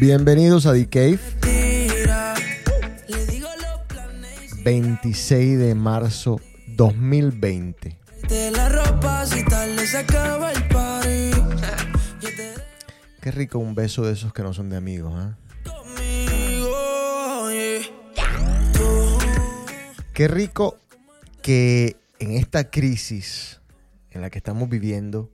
[0.00, 2.34] Bienvenidos a The Cave, tira.
[3.06, 7.98] Le digo los planes 26 de marzo 2020.
[8.26, 11.30] de la ropa si tarde se acaba el party.
[12.22, 12.54] Yo te
[13.20, 15.36] Qué rico un beso de esos que no son de amigos, ¿ah?
[15.64, 15.72] Tú
[20.14, 20.78] Qué rico
[21.42, 23.60] que en esta crisis
[24.12, 25.28] en la que estamos viviendo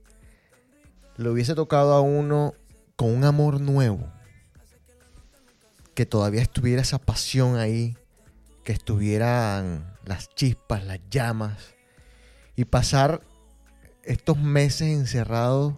[1.15, 2.53] le hubiese tocado a uno
[2.97, 4.16] con un amor nuevo.
[5.97, 7.97] Que todavía estuviera esa pasión ahí,
[8.63, 11.73] que estuvieran las chispas, las llamas
[12.55, 13.21] y pasar
[14.03, 15.73] estos meses encerrados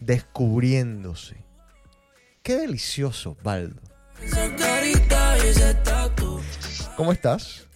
[0.00, 1.36] descubriéndose.
[2.42, 3.82] Qué delicioso, Baldo.
[6.96, 7.66] ¿Cómo estás?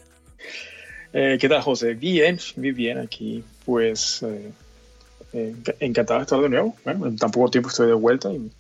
[1.13, 1.93] Eh, ¿Qué tal, José?
[1.93, 3.45] Bien, muy bien aquí.
[3.67, 4.51] Pues eh,
[5.35, 6.75] eh, enc- encantado de estar de nuevo.
[6.87, 8.51] Bueno, en tan poco tiempo estoy de vuelta y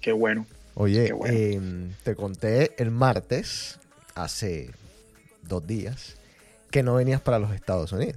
[0.00, 0.46] qué bueno.
[0.74, 1.36] Oye, bueno.
[1.36, 3.78] em, te conté el martes,
[4.14, 4.70] hace
[5.42, 6.16] dos días,
[6.70, 8.16] que no venías para los Estados Unidos.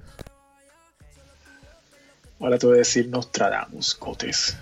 [2.39, 4.57] Ahora te voy a decir Nostradamus, Cotes.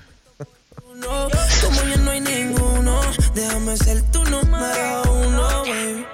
[0.95, 1.29] No,
[1.61, 3.01] como ya no hay ninguno,
[3.33, 6.05] déjame ser tu número uno, baby.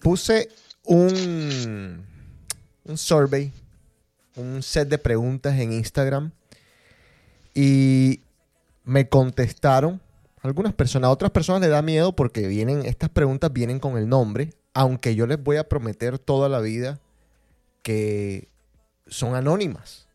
[0.00, 0.48] Puse
[0.84, 2.06] un,
[2.84, 3.52] un survey,
[4.36, 6.30] un set de preguntas en Instagram
[7.54, 8.20] y
[8.86, 10.00] me contestaron
[10.40, 11.08] algunas personas.
[11.08, 15.14] A otras personas les da miedo porque vienen, estas preguntas vienen con el nombre, aunque
[15.14, 17.00] yo les voy a prometer toda la vida
[17.82, 18.48] que
[19.08, 20.06] son anónimas.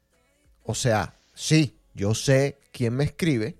[0.64, 3.58] O sea, sí, yo sé quién me escribe,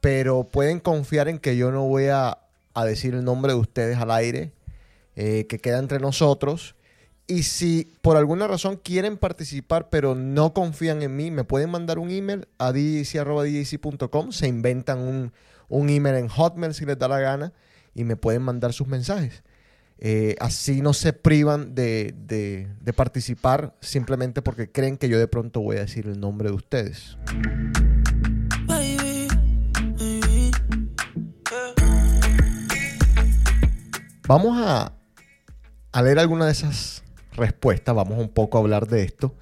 [0.00, 2.38] pero pueden confiar en que yo no voy a,
[2.74, 4.52] a decir el nombre de ustedes al aire,
[5.14, 6.74] eh, que queda entre nosotros.
[7.28, 11.98] Y si por alguna razón quieren participar, pero no confían en mí, me pueden mandar
[11.98, 15.32] un email a djc.djc.com, se inventan un,
[15.68, 17.52] un email en Hotmail si les da la gana
[17.94, 19.42] y me pueden mandar sus mensajes.
[19.98, 25.26] Eh, así no se privan de, de- de participar simplemente porque creen que yo de
[25.26, 27.16] pronto voy a decir el nombre de ustedes.
[28.66, 29.26] Baby.
[34.28, 34.92] Vamos a,
[35.92, 37.02] a leer alguna de esas
[37.36, 39.34] respuestas, vamos un poco a hablar de esto.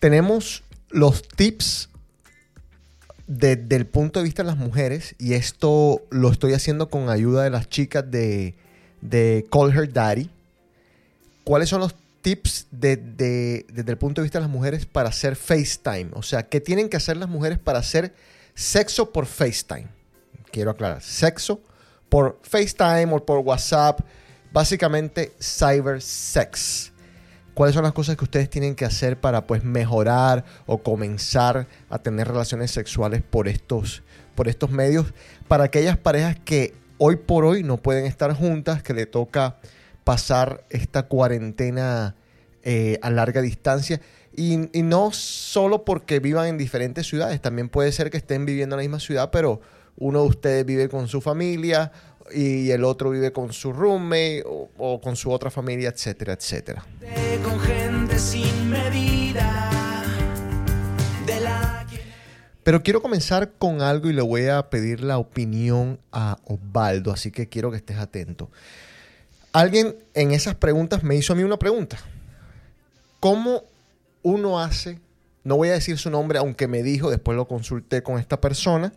[0.00, 1.88] Tenemos los tips
[3.26, 7.44] desde el punto de vista de las mujeres y esto lo estoy haciendo con ayuda
[7.44, 8.54] de las chicas de,
[9.50, 10.30] Call Her Daddy.
[11.44, 15.08] ¿Cuáles son los tips de- de- desde el punto de vista de las mujeres para
[15.08, 16.10] hacer FaceTime?
[16.14, 18.14] O sea, ¿qué tienen que hacer las mujeres para hacer
[18.54, 19.86] sexo por FaceTime?
[20.50, 21.60] Quiero aclarar, sexo
[22.08, 24.00] por FaceTime o por WhatsApp,
[24.52, 26.91] básicamente cyber sex.
[27.54, 31.98] ¿Cuáles son las cosas que ustedes tienen que hacer para pues mejorar o comenzar a
[31.98, 34.02] tener relaciones sexuales por estos,
[34.34, 35.12] por estos medios?
[35.48, 39.56] Para aquellas parejas que hoy por hoy no pueden estar juntas, que le toca
[40.02, 42.16] pasar esta cuarentena
[42.62, 44.00] eh, a larga distancia.
[44.34, 48.76] Y, y no solo porque vivan en diferentes ciudades, también puede ser que estén viviendo
[48.76, 49.60] en la misma ciudad, pero
[49.96, 51.92] uno de ustedes vive con su familia
[52.34, 56.84] y el otro vive con su roommate o, o con su otra familia, etcétera, etcétera.
[57.42, 60.04] Con gente sin medida.
[61.26, 61.86] De la
[62.62, 67.30] Pero quiero comenzar con algo y le voy a pedir la opinión a Osvaldo, así
[67.30, 68.50] que quiero que estés atento.
[69.52, 71.98] Alguien en esas preguntas me hizo a mí una pregunta.
[73.20, 73.64] ¿Cómo
[74.22, 74.98] uno hace,
[75.44, 78.92] no voy a decir su nombre, aunque me dijo, después lo consulté con esta persona,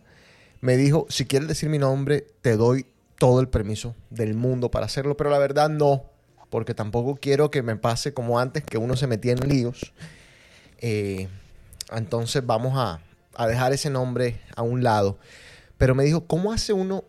[0.60, 2.86] me dijo, si quieres decir mi nombre, te doy
[3.18, 6.04] todo el permiso del mundo para hacerlo, pero la verdad no,
[6.50, 9.92] porque tampoco quiero que me pase como antes, que uno se metía en líos.
[10.78, 11.28] Eh,
[11.92, 13.00] entonces vamos a,
[13.46, 15.18] dejar ese nombre a un lado.
[15.76, 17.04] pero me dijo, ¿cómo hace uno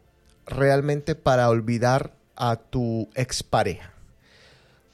[0.46, 3.94] realmente para olvidar a tu expareja?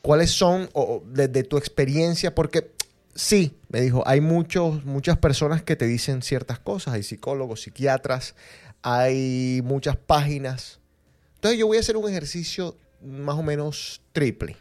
[0.02, 2.36] ¿Cuáles son, o, desde tu experiencia?
[2.36, 2.72] Porque
[3.16, 8.36] sí, me dijo, hay muchos, muchas personas que te dicen ciertas cosas, hay psicólogos, psiquiatras,
[8.82, 10.80] hay muchas páginas.
[11.44, 14.56] Entonces yo voy a hacer un ejercicio más o menos triple.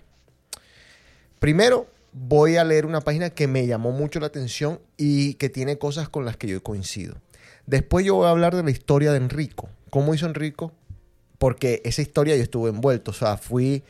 [1.39, 5.79] Primero, voy a leer una página que me llamó mucho la atención y que tiene
[5.79, 7.15] cosas con las que yo coincido.
[7.67, 9.69] Después yo voy a hablar de la historia de Enrico.
[9.91, 10.73] ¿Cómo hizo Enrico?
[11.39, 13.13] Porque esa historia yo estuve envuelto.
[13.13, 13.85] O sea, fui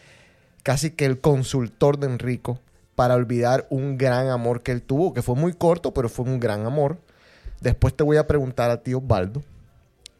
[0.63, 2.61] casi que el consultor de Enrico
[2.95, 6.39] para olvidar un gran amor que él tuvo, que fue muy corto, pero fue un
[6.39, 6.99] gran amor.
[7.63, 9.43] Después te voy a preguntar a ti, Osvaldo.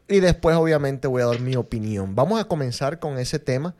[0.07, 2.15] Y después, obviamente, voy a dar mi opinión.
[2.15, 3.75] Vamos a comenzar con ese tema.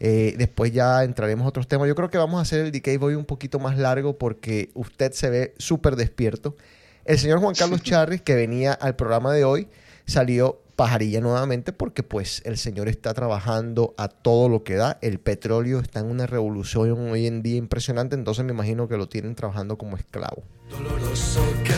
[0.00, 1.88] Eh, después ya entraremos a otros temas.
[1.88, 5.12] Yo creo que vamos a hacer el Decay Boy un poquito más largo porque usted
[5.12, 6.56] se ve súper despierto.
[7.04, 9.68] El señor Juan Carlos Charris, que venía al programa de hoy,
[10.06, 14.98] salió pajarilla nuevamente porque pues el señor está trabajando a todo lo que da.
[15.00, 19.08] El petróleo está en una revolución hoy en día impresionante, entonces me imagino que lo
[19.08, 20.42] tienen trabajando como esclavo.
[20.70, 21.74] Doloroso que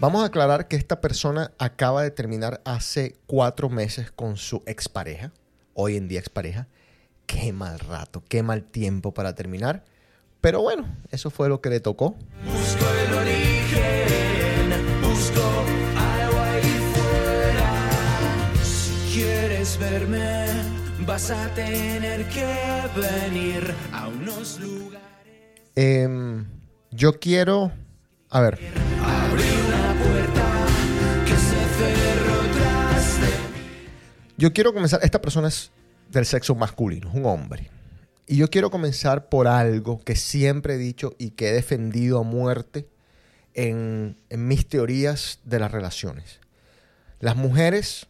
[0.00, 5.32] Vamos a aclarar que esta persona acaba de terminar hace cuatro meses con su expareja,
[5.74, 6.68] hoy en día expareja.
[7.26, 9.84] Qué mal rato, qué mal tiempo para terminar.
[10.40, 12.16] Pero bueno, eso fue lo que le tocó.
[12.44, 14.70] Busco el origen,
[15.02, 15.42] busco
[15.96, 18.52] algo ahí fuera.
[18.62, 20.46] Si quieres verme,
[21.04, 22.54] vas a tener que
[22.94, 25.02] venir a unos lugares.
[25.74, 26.46] Em,
[26.92, 27.72] yo quiero.
[28.30, 28.58] A ver.
[34.38, 35.00] Yo quiero comenzar.
[35.02, 35.72] Esta persona es
[36.12, 37.70] del sexo masculino, es un hombre.
[38.28, 42.22] Y yo quiero comenzar por algo que siempre he dicho y que he defendido a
[42.22, 42.86] muerte
[43.54, 46.38] en, mis teorías de las relaciones.
[47.18, 48.06] Las mujeres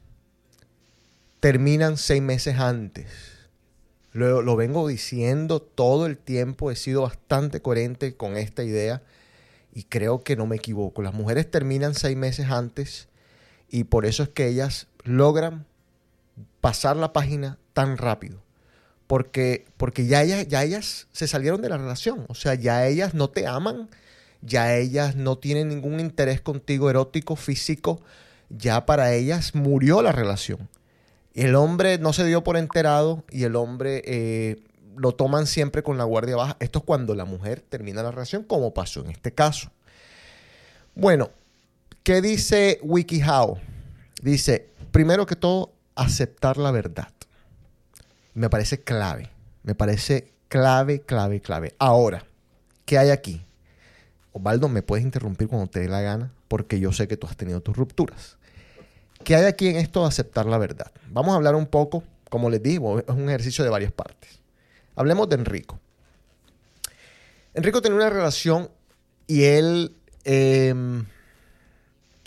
[1.40, 3.06] terminan seis meses antes.
[4.12, 9.02] Lo, lo, vengo diciendo todo el tiempo, he sido bastante coherente con esta idea
[9.72, 11.00] y creo que no me equivoco.
[11.00, 13.08] Las mujeres terminan seis meses antes
[13.70, 15.64] y por eso es que ellas logran
[16.60, 18.42] pasar la página tan rápido
[19.08, 23.14] porque, porque ya, ellas, ya ellas se salieron de la relación, o sea, ya ellas
[23.14, 23.88] no te aman,
[24.42, 28.02] ya ellas no tienen ningún interés contigo erótico, físico,
[28.50, 30.68] ya para ellas murió la relación.
[31.34, 34.62] El hombre no se dio por enterado y el hombre eh,
[34.96, 36.56] lo toman siempre con la guardia baja.
[36.60, 39.70] Esto es cuando la mujer termina la relación, como pasó en este caso.
[40.94, 41.30] Bueno,
[42.02, 43.58] ¿qué dice WikiHow?
[44.20, 47.08] Dice, primero que todo, aceptar la verdad.
[48.34, 49.30] Me parece clave.
[49.64, 51.74] Me parece clave, clave, clave.
[51.78, 52.24] Ahora,
[52.84, 53.44] ¿qué hay aquí?
[54.32, 57.36] Osvaldo, me puedes interrumpir cuando te dé la gana, porque yo sé que tú has
[57.36, 58.36] tenido tus rupturas.
[59.24, 60.92] ¿Qué hay aquí en esto de aceptar la verdad?
[61.10, 64.38] Vamos a hablar un poco, como les digo, es un ejercicio de varias partes.
[64.94, 65.80] Hablemos de Enrico.
[67.54, 68.70] Enrico tenía una relación
[69.26, 71.04] y él em,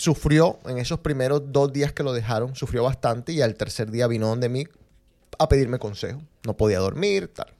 [0.01, 4.07] sufrió en esos primeros dos días que lo dejaron, sufrió bastante y al tercer día
[4.07, 4.65] vino donde mí
[5.37, 6.23] a pedirme consejo.
[6.43, 7.53] No podía dormir, tal.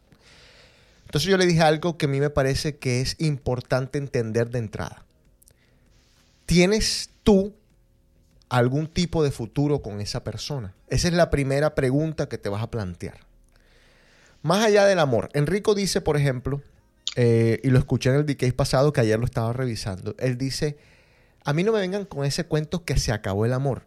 [1.05, 4.57] Entonces yo le dije algo que a mí me parece que es importante entender de
[4.57, 5.05] entrada.
[6.47, 7.53] ¿Tienes tú
[8.49, 10.73] algún tipo de futuro con esa persona?
[10.87, 13.19] Esa es la primera pregunta que te vas a plantear.
[14.41, 16.63] Más allá del amor, Enrico dice, por ejemplo,
[17.15, 20.79] eh, y lo escuché en el DK pasado que ayer lo estaba revisando, él dice,
[21.43, 23.83] a mí no me vengan con ese cuento que se acabó el amor.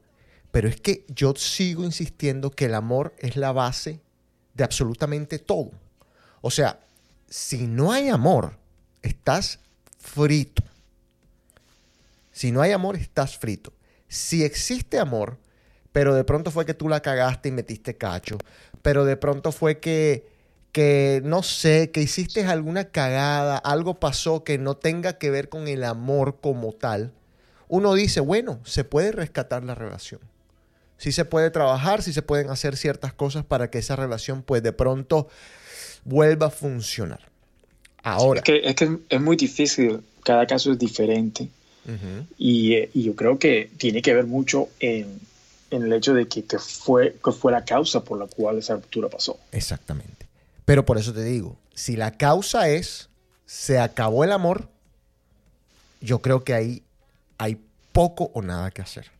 [0.50, 4.00] Pero es que yo sigo insistiendo que el amor es la base
[4.54, 5.72] de absolutamente todo.
[6.40, 6.80] O sea,
[7.28, 8.56] si no hay amor,
[9.02, 9.58] estás
[9.98, 10.62] frito.
[12.30, 13.72] Si no hay amor, estás frito.
[14.08, 15.38] Si existe amor,
[15.92, 18.38] pero de pronto fue que tú la cagaste y metiste cacho,
[18.82, 20.26] pero de pronto fue que,
[20.72, 25.68] que no sé, que hiciste alguna cagada, algo pasó que no tenga que ver con
[25.68, 27.12] el amor como tal,
[27.68, 30.20] uno dice, bueno, se puede rescatar la relación
[31.04, 34.62] si se puede trabajar, si se pueden hacer ciertas cosas para que esa relación pues
[34.62, 35.28] de pronto
[36.04, 37.20] vuelva a funcionar.
[38.02, 38.40] Ahora.
[38.40, 41.48] es, que, es, que es muy difícil, cada caso es diferente.
[42.38, 45.20] y, y, yo creo que tiene que ver mucho en,
[45.70, 48.76] en el hecho de que, que, fue, que fue la causa por la cual esa
[48.76, 49.38] ruptura pasó.
[49.52, 50.26] Exactamente.
[50.64, 53.10] Pero por eso te digo, si la causa es
[53.44, 54.70] se acabó el amor,
[56.00, 56.82] yo creo que ahí
[57.38, 57.60] hay
[57.92, 59.10] poco o nada que hacer.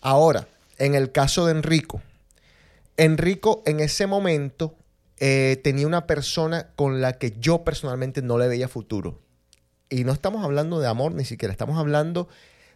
[0.00, 0.46] Ahora,
[0.78, 2.02] en el caso de Enrico,
[2.96, 4.74] Enrico en ese momento
[5.18, 9.18] eh, tenía una persona con la que yo personalmente no le veía futuro.
[9.88, 12.28] Y no estamos hablando de amor ni siquiera, estamos hablando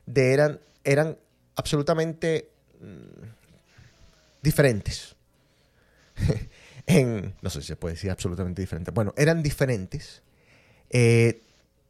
[0.07, 1.19] de eran, eran
[1.57, 2.49] absolutamente
[2.81, 3.27] mm,
[4.43, 5.15] diferentes.
[6.87, 8.93] en, no sé si se puede decir absolutamente diferentes.
[8.95, 10.23] Bueno, eran diferentes.
[10.91, 11.43] Eh,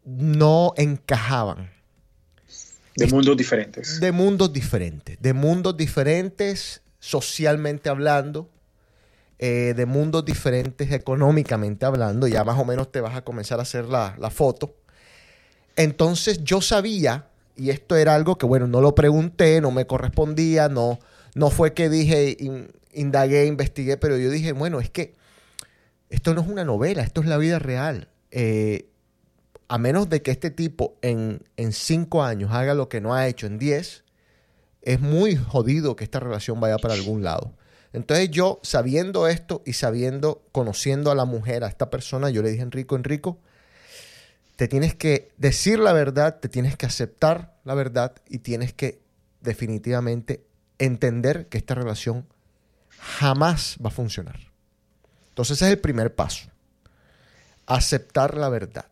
[0.04, 1.70] no encajaban.
[2.96, 4.00] De mundos diferentes.
[4.00, 5.16] De mundos diferentes.
[5.20, 8.48] De mundos diferentes socialmente hablando.
[9.38, 12.26] Eh, de mundos diferentes económicamente hablando.
[12.28, 14.76] Ya más o menos te vas a comenzar a hacer la, la foto.
[15.76, 20.68] Entonces yo sabía, y esto era algo que, bueno, no lo pregunté, no me correspondía,
[20.68, 20.98] no,
[21.34, 22.36] no fue que dije,
[22.92, 25.14] indagué, investigué, pero yo dije, bueno, es que
[26.10, 28.08] esto no es una novela, esto es la vida real.
[28.30, 28.86] Eh,
[29.72, 33.26] a menos de que este tipo en, en cinco años haga lo que no ha
[33.26, 34.04] hecho en diez,
[34.82, 37.54] es muy jodido que esta relación vaya para algún lado.
[37.94, 42.50] Entonces yo, sabiendo esto y sabiendo, conociendo a la mujer, a esta persona, yo le
[42.50, 43.38] dije, Enrico, Enrico,
[44.56, 49.00] te tienes que decir la verdad, te tienes que aceptar la verdad y tienes que
[49.40, 50.44] definitivamente
[50.78, 52.26] entender que esta relación
[52.98, 54.38] jamás va a funcionar.
[55.30, 56.50] Entonces ese es el primer paso.
[57.64, 58.91] Aceptar la verdad.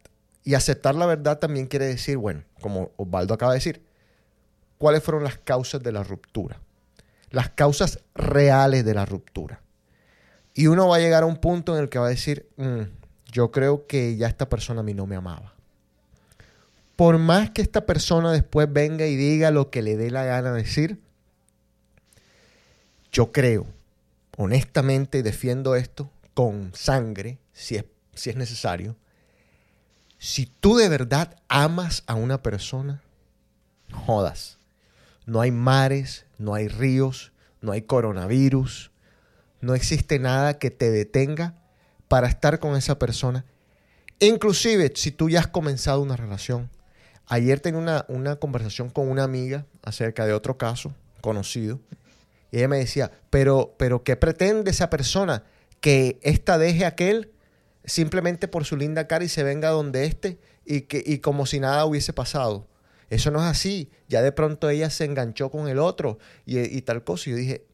[0.50, 3.84] Y aceptar la verdad también quiere decir, bueno, como Osvaldo acaba de decir,
[4.78, 6.58] cuáles fueron las causas de la ruptura.
[7.30, 9.60] Las causas reales de la ruptura.
[10.52, 12.80] Y uno va a llegar a un punto en el que va a decir, mm,
[13.30, 15.54] yo creo que ya esta persona a mí no me amaba.
[16.96, 20.52] Por más que esta persona después venga y diga lo que le dé la gana
[20.52, 20.98] decir,
[23.12, 23.68] yo creo,
[24.36, 28.96] honestamente defiendo esto con sangre, si es, si es necesario.
[30.22, 33.02] Si tú de verdad amas a una persona,
[33.90, 34.58] jodas.
[35.24, 38.90] No hay mares, no hay ríos, no hay coronavirus,
[39.62, 41.54] no existe nada que te detenga
[42.06, 43.46] para estar con esa persona.
[44.18, 46.68] Inclusive si tú ya has comenzado una relación.
[47.26, 51.80] Ayer tenía una, una conversación con una amiga acerca de otro caso conocido
[52.52, 55.44] y ella me decía, pero, pero ¿qué pretende esa persona?
[55.80, 57.32] Que ésta deje a aquel
[57.90, 61.84] simplemente por su linda cara y se venga donde éste y, y como si nada
[61.84, 62.66] hubiese pasado.
[63.10, 63.90] Eso no es así.
[64.08, 67.28] Ya de pronto ella se enganchó con el otro y, y tal cosa.
[67.28, 67.66] Y yo dije,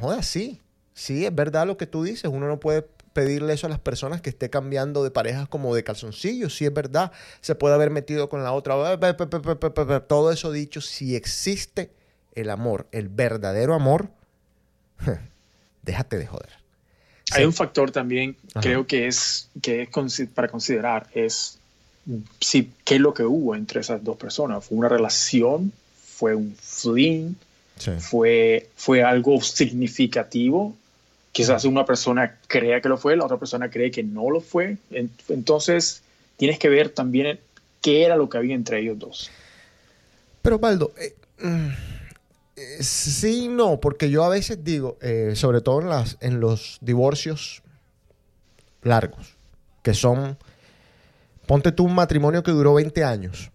[0.00, 0.62] joda, sí.
[0.94, 2.30] Sí, es verdad lo que tú dices.
[2.32, 2.82] Uno no puede
[3.12, 6.56] pedirle eso a las personas que esté cambiando de parejas como de calzoncillos.
[6.56, 7.12] Sí, es verdad.
[7.42, 8.74] Se puede haber metido con la otra.
[10.08, 11.92] Todo eso dicho, si existe
[12.34, 14.10] el amor, el verdadero amor,
[15.82, 16.67] déjate de joder.
[17.32, 21.58] Hay un factor también, creo que es, que es para considerar, es
[22.40, 24.64] si, qué es lo que hubo entre esas dos personas.
[24.64, 25.72] ¿Fue una relación?
[26.16, 27.34] ¿Fue un fling?
[27.98, 30.74] Fue, ¿Fue algo significativo?
[31.32, 34.78] Quizás una persona crea que lo fue, la otra persona cree que no lo fue.
[35.28, 36.02] Entonces,
[36.36, 37.38] tienes que ver también
[37.80, 39.30] qué era lo que había entre ellos dos.
[40.42, 41.68] Pero, Baldo, eh, mm,
[42.80, 45.80] sí, no, porque yo a veces digo, eh, sobre todo
[46.20, 47.62] en los divorcios
[48.82, 49.36] largos,
[49.82, 50.38] que son,
[51.46, 53.50] ponte tú un matrimonio que duró 20 años.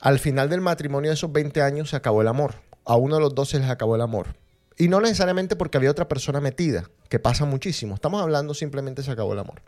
[0.00, 2.56] Al final del matrimonio de esos 20 años se acabó el amor.
[2.84, 4.34] A uno de los dos se les acabó el amor.
[4.76, 7.94] Y no necesariamente porque había otra persona metida, que pasa muchísimo.
[7.94, 9.62] Estamos hablando simplemente se acabó el amor.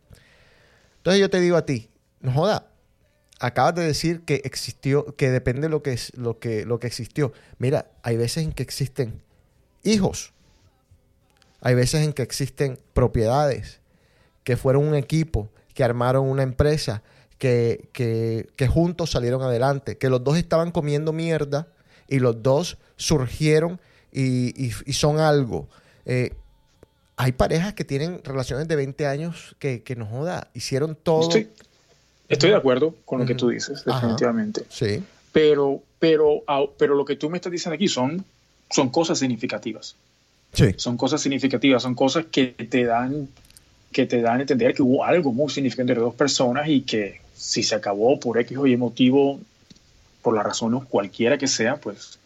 [0.96, 2.66] Entonces yo te digo a ti, no joda,
[3.44, 6.86] acabas de decir que existió, que depende de lo que, es, lo que, lo que
[6.86, 7.32] existió.
[7.58, 9.22] Mira, hay veces en que existen
[9.82, 10.32] hijos,
[11.60, 13.80] hay veces en que existen propiedades,
[14.44, 17.02] que fueron un equipo, que armaron una empresa,
[17.38, 21.68] que, que, juntos salieron adelante, que los dos estaban comiendo mierda
[22.08, 23.78] y los dos surgieron
[24.10, 25.68] y, son algo.
[26.06, 26.34] Eh,
[27.16, 31.28] hay parejas que tienen relaciones de 20 años que, que nos joda, hicieron todo.
[32.34, 34.64] Estoy de acuerdo con lo que tú dices, definitivamente.
[34.68, 35.02] sí.
[35.32, 36.44] Pero, pero,
[36.78, 38.24] pero lo que tú me estás diciendo aquí son,
[38.70, 39.96] son cosas significativas.
[40.52, 40.66] Sí.
[40.76, 43.28] Son cosas significativas, son cosas que te dan
[43.94, 47.20] que te dan a entender que hubo algo muy significante entre dos personas y que
[47.34, 49.40] si se acabó por X o Y motivo,
[50.20, 52.18] por la razón cualquiera que sea, pues,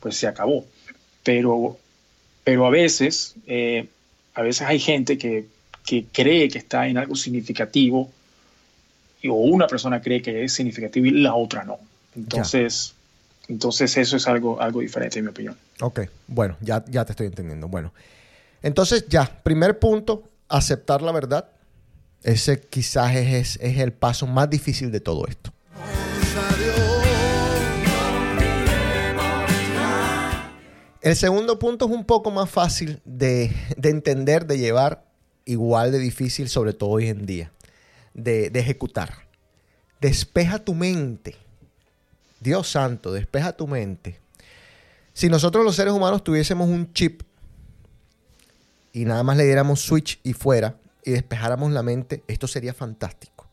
[0.00, 0.64] pues se acabó.
[1.22, 1.78] Pero,
[2.42, 3.86] pero a veces, eh,
[4.34, 5.46] a veces hay gente que,
[5.84, 8.10] que cree que está en algo significativo
[9.28, 11.78] o una persona cree que es significativo y la otra no.
[12.16, 12.94] Entonces,
[13.48, 15.56] entonces eso es algo, algo diferente en mi opinión.
[15.80, 17.68] Ok, bueno, ya, ya te estoy entendiendo.
[17.68, 17.92] Bueno,
[18.62, 21.48] entonces ya, primer punto, aceptar la verdad.
[22.22, 25.52] Ese quizás es, es el paso más difícil de todo esto.
[31.02, 35.04] El segundo punto es un poco más fácil de, de, entender, de llevar,
[35.44, 37.50] igual de difícil, sobre todo hoy en día
[38.14, 39.26] de, ejecutar.
[40.00, 41.36] despeja tu mente.
[42.40, 44.20] Dios santo, despeja tu mente.
[45.12, 47.22] Si nosotros los seres humanos tuviésemos un chip
[48.92, 53.48] y nada más le diéramos switch y fuera y despejáramos la mente, esto sería fantástico.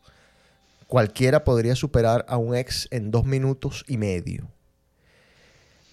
[0.87, 4.49] Cualquiera podría superar a un ex en dos minutos y medio.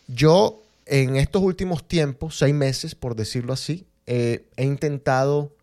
[0.08, 5.54] Yo en estos últimos tiempos, seis meses por decirlo así, he intentado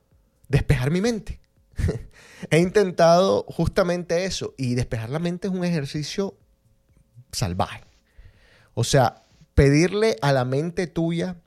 [0.47, 1.39] despejar mi mente.
[2.50, 6.36] he intentado justamente eso y despejar la mente es un ejercicio
[7.32, 7.82] salvaje.
[8.74, 9.24] O sea,
[9.54, 11.38] pedirle a la mente tuya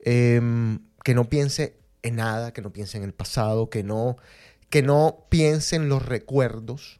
[0.00, 4.16] em, que no piense en nada, que no piense en el pasado, que no,
[4.70, 6.98] que no piense en los recuerdos,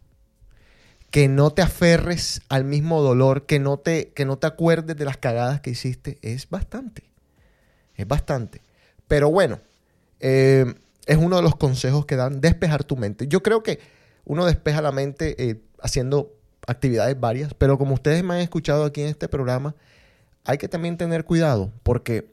[1.11, 5.05] que no te aferres al mismo dolor, que no te, que no te acuerdes de
[5.05, 7.05] las cagadas que hiciste, es bastante.
[7.97, 8.61] Es bastante.
[9.09, 9.61] Pero bueno,
[10.21, 10.75] em,
[11.07, 13.27] es uno de los consejos que dan despejar tu mente.
[13.29, 13.81] Yo creo que
[14.25, 16.35] uno despeja la mente eh, haciendo
[16.67, 19.75] actividades varias, pero como ustedes me han escuchado aquí en este programa,
[20.45, 22.33] hay que también tener cuidado porque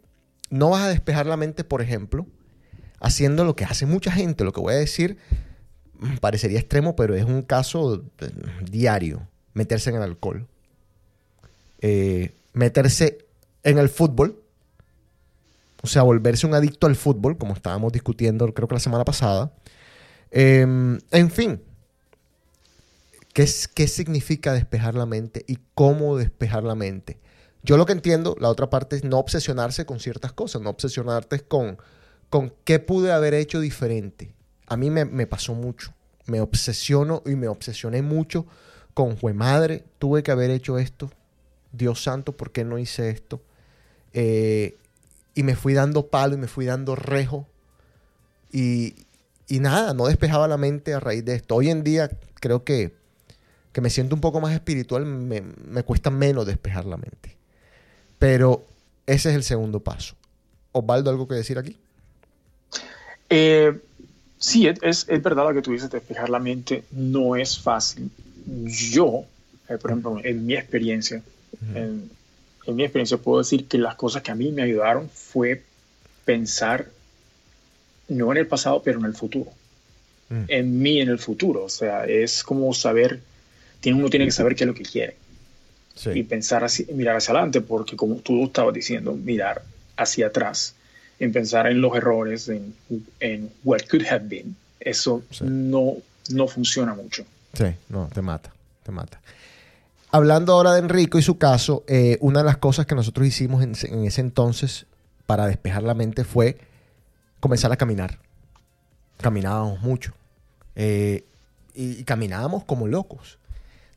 [0.50, 2.26] no vas a despejar la mente, por ejemplo,
[3.00, 4.44] haciendo lo que hace mucha gente.
[4.44, 5.18] Lo que voy a decir
[6.00, 8.30] mm, parecería extremo, pero es un caso eh,
[8.70, 9.28] diario.
[9.54, 10.48] Meterse en el alcohol.
[11.80, 13.26] Eh, meterse
[13.64, 14.44] en el fútbol.
[15.88, 19.53] O sea, volverse un adicto al fútbol, como estábamos discutiendo creo que la semana pasada.
[20.32, 21.62] Em, en fin,
[23.34, 27.22] ¿qué, ¿qué significa despejar la mente y cómo despejar la mente?
[27.63, 31.39] Yo lo que entiendo, la otra parte es no obsesionarse con ciertas cosas, no obsesionarte
[31.39, 31.77] con,
[32.29, 34.34] con qué pude haber hecho diferente.
[34.67, 35.94] A mí me, pasó mucho.
[36.25, 38.46] Me obsesiono y me obsesioné mucho
[38.94, 41.10] con, fue madre, tuve que haber hecho esto.
[41.72, 43.41] Dios santo, ¿por qué no hice esto?
[44.12, 44.75] Eh,
[45.38, 47.48] y me fui dando palo y me fui dando rejo.
[48.51, 48.96] Y,
[49.48, 51.53] nada, no despejaba la mente a raíz de esto.
[51.53, 52.91] Hoy en día creo que,
[53.72, 57.38] que me siento un poco más espiritual, me, me cuesta menos despejar la mente.
[58.17, 58.65] Pero
[59.06, 60.16] ese es el segundo paso.
[60.72, 61.77] Osvaldo, ¿algo que decir aquí?
[63.29, 63.79] Eh,
[64.40, 68.09] sí, es, verdad lo que tú dices, despejar la mente no es fácil.
[68.66, 69.25] Yo,
[69.70, 71.22] eh, por ejemplo, en mi experiencia,
[71.75, 72.09] en,
[72.75, 75.64] mi experiencia puedo decir que las cosas que a mí me ayudaron fue
[76.25, 76.88] pensar
[78.10, 79.51] no en el pasado, pero en el futuro.
[80.30, 80.44] Mm.
[80.48, 81.64] En mí, en el futuro.
[81.64, 83.22] O sea, es como saber,
[83.86, 85.16] uno tiene que saber qué es lo que quiere
[86.14, 89.64] y pensar así, mirar hacia adelante, porque como tú estabas diciendo, mirar
[89.96, 90.75] hacia atrás,
[91.20, 92.75] en pensar en los errores, en,
[93.20, 95.98] en what could have been, eso no,
[96.30, 97.25] no funciona mucho.
[97.53, 98.53] Sí, no, te mata,
[98.84, 99.20] te mata.
[100.11, 103.63] Hablando ahora de Enrico y su caso, eh, una de las cosas que nosotros hicimos
[103.63, 104.85] en, ese entonces
[105.25, 106.57] para despejar la mente fue
[107.39, 108.20] comenzar a caminar.
[109.20, 110.13] Caminábamos mucho.
[110.75, 111.25] Eh,
[111.74, 113.37] y, caminábamos como locos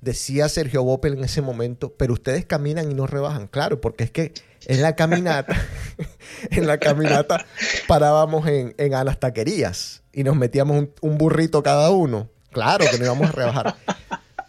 [0.00, 3.46] decía Sergio Boppel en ese momento, pero ustedes caminan y no rebajan.
[3.46, 4.32] Claro, porque es que
[4.66, 5.56] en la caminata,
[6.50, 7.44] en la caminata
[7.86, 12.28] parábamos en, en las taquerías y nos metíamos un, burrito cada uno.
[12.50, 13.76] Claro que no íbamos a rebajar.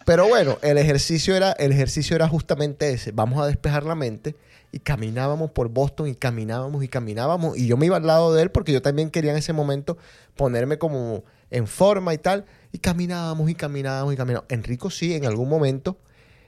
[0.04, 3.12] Pero bueno, el ejercicio era, el ejercicio era justamente ese.
[3.12, 4.36] Vamos a despejar la mente
[4.72, 7.56] y caminábamos por Boston y caminábamos y caminábamos.
[7.56, 9.98] Y yo me iba al lado de él porque yo también quería en ese momento
[10.36, 12.44] ponerme como en forma y tal.
[12.72, 14.50] Y caminábamos y caminábamos y caminábamos.
[14.50, 15.98] Enrico sí, en algún momento,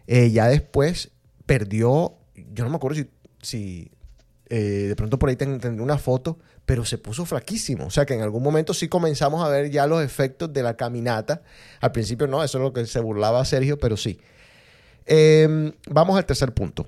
[0.06, 1.10] eh, ya después
[1.46, 3.10] perdió, yo no me acuerdo si,
[3.42, 3.90] si
[4.56, 7.86] eh, de pronto por ahí tendré una foto, pero se puso flaquísimo.
[7.86, 10.76] O sea que en algún momento sí comenzamos a ver ya los efectos de la
[10.76, 11.42] caminata.
[11.80, 14.20] Al principio no, eso es lo que se burlaba Sergio, pero sí.
[15.06, 16.86] Em, vamos al tercer punto.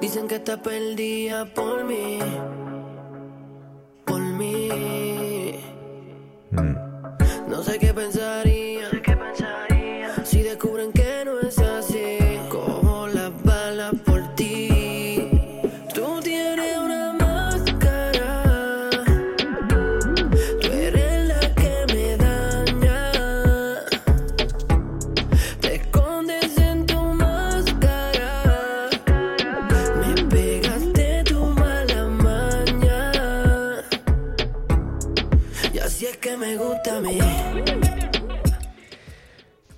[0.00, 2.18] Dicen que está perdida por mí.
[4.74, 5.03] Por mí.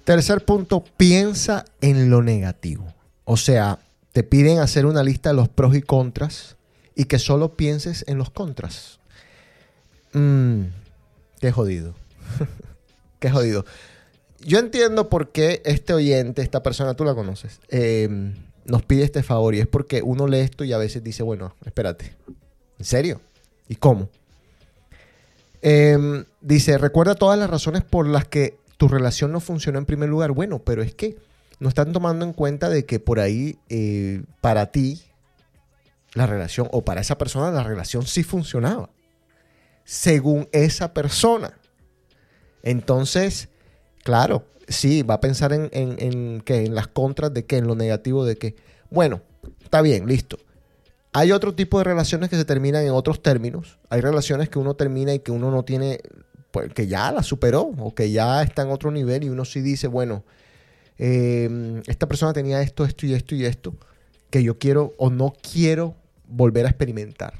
[0.07, 2.95] Tercer punto, piensa en lo negativo.
[3.25, 3.81] O sea,
[4.13, 6.55] te piden hacer una lista de los pros y contras
[6.95, 9.01] y que solo pienses en los contras.
[10.13, 10.67] Mmm,
[11.41, 11.97] qué jodido.
[13.19, 13.65] qué jodido.
[14.39, 18.09] yo entiendo por qué este oyente, esta persona, tú la conoces, eh,
[18.65, 21.57] nos pide este favor y es porque uno lee esto y a veces dice, bueno,
[21.65, 22.15] espérate,
[22.79, 23.21] ¿en serio?
[23.69, 24.09] ¿Y cómo?
[25.63, 30.09] Em, dice, recuerda todas las razones por las que tu relación no funcionó en primer
[30.09, 30.33] lugar.
[30.33, 31.17] Bueno, pero es que
[31.59, 35.03] no están tomando en cuenta de que por ahí, eh, para ti,
[36.15, 38.91] la relación, o para esa persona, la relación sí funcionaba.
[39.85, 41.59] Según esa persona.
[42.63, 43.49] Entonces,
[44.03, 48.25] claro, sí, va a pensar en, en, en las contras de qué, en lo negativo
[48.25, 48.57] de que,
[48.91, 49.23] bueno,
[49.63, 50.39] está bien, listo.
[51.13, 53.79] Hay otro tipo de relaciones que se terminan en otros términos.
[53.89, 56.01] Hay relaciones que uno termina y que uno no tiene,
[56.57, 59.61] pues, que ya la superó o que ya está en otro nivel y uno sí
[59.61, 60.25] dice, bueno,
[60.97, 63.75] eh, esta persona tenía esto, esto y esto y esto,
[64.31, 65.95] que yo quiero o no quiero
[66.27, 67.35] volver a experimentar.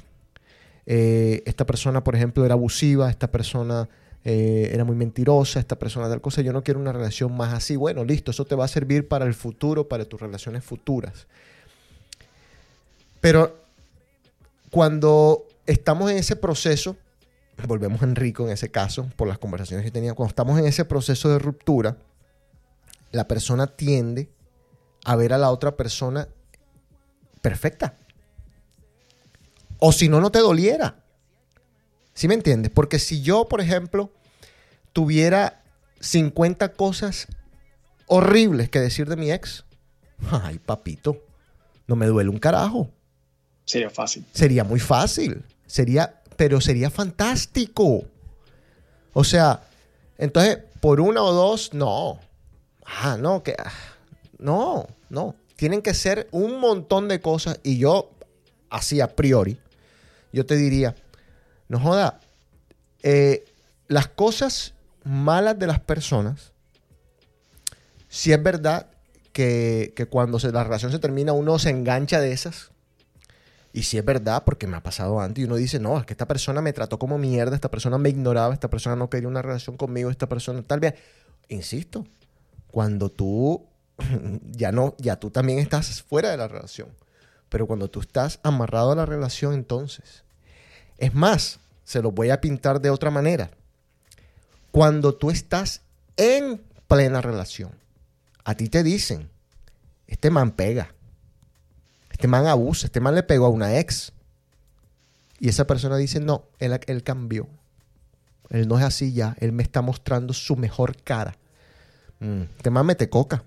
[0.85, 3.89] Eh, esta persona, por ejemplo, era abusiva, esta persona
[4.23, 7.75] eh, era muy mentirosa, esta persona tal cosa, yo no quiero una relación más así.
[7.75, 11.25] Bueno, listo, eso te va a servir para el futuro, para tus relaciones futuras.
[13.19, 13.57] Pero
[14.69, 16.95] cuando estamos en ese proceso,
[17.65, 20.85] volvemos a Enrico en ese caso, por las conversaciones que tenía, cuando estamos en ese
[20.85, 21.97] proceso de ruptura,
[23.11, 24.29] la persona tiende
[25.05, 26.27] a ver a la otra persona
[27.41, 27.95] perfecta.
[29.79, 31.03] O si no, no te doliera.
[32.13, 32.71] ¿Sí me entiendes?
[32.73, 34.11] Porque si yo, por ejemplo,
[34.91, 35.63] tuviera
[35.99, 37.27] 50 cosas
[38.07, 39.65] horribles que decir de mi ex,
[40.31, 41.23] ay, papito,
[41.87, 42.89] no me duele un carajo.
[43.65, 44.25] Sería fácil.
[44.31, 45.43] Sería muy fácil.
[45.65, 48.05] Sería, pero sería fantástico.
[49.13, 49.61] O sea,
[50.17, 52.19] entonces, por una o dos, no.
[52.85, 53.55] Ah, no, que.
[53.57, 53.71] Ah,
[54.37, 55.35] no, no.
[55.55, 57.59] Tienen que ser un montón de cosas.
[57.63, 58.11] Y yo,
[58.69, 59.59] así a priori,
[60.31, 60.95] yo te diría,
[61.67, 62.19] no joda,
[63.03, 63.45] eh,
[63.87, 64.73] las cosas
[65.03, 66.51] malas de las personas,
[68.07, 68.87] si es verdad
[69.33, 72.71] que, cuando la relación se termina uno se engancha de esas.
[73.73, 76.13] Y si es verdad, porque me ha pasado antes, y uno dice, no, es que
[76.13, 79.41] esta persona me trató como mierda, esta persona me ignoraba, esta persona no quería una
[79.41, 80.95] relación conmigo, esta persona tal vez.
[81.49, 82.05] Insisto,
[82.71, 83.65] cuando tú
[84.51, 86.89] ya no, ya tú también estás fuera de la relación.
[87.49, 90.23] Pero cuando tú estás amarrado a la relación, entonces
[90.97, 93.51] es más, se lo voy a pintar de otra manera.
[94.71, 95.81] Cuando tú estás
[96.17, 97.71] en plena relación,
[98.43, 99.29] a ti te dicen,
[100.07, 100.93] este man pega,
[102.17, 104.11] este man abusa, este man le pegó a una ex.
[105.39, 107.47] Y esa persona dice, no, él, él cambió.
[108.49, 111.37] Él no es así ya, él me está mostrando su mejor cara.
[112.19, 113.43] Mm, este man mete coca.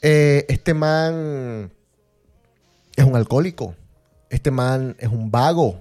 [0.00, 1.72] Eh, este man
[2.96, 3.76] es un alcohólico.
[4.30, 5.78] Este man es un vago.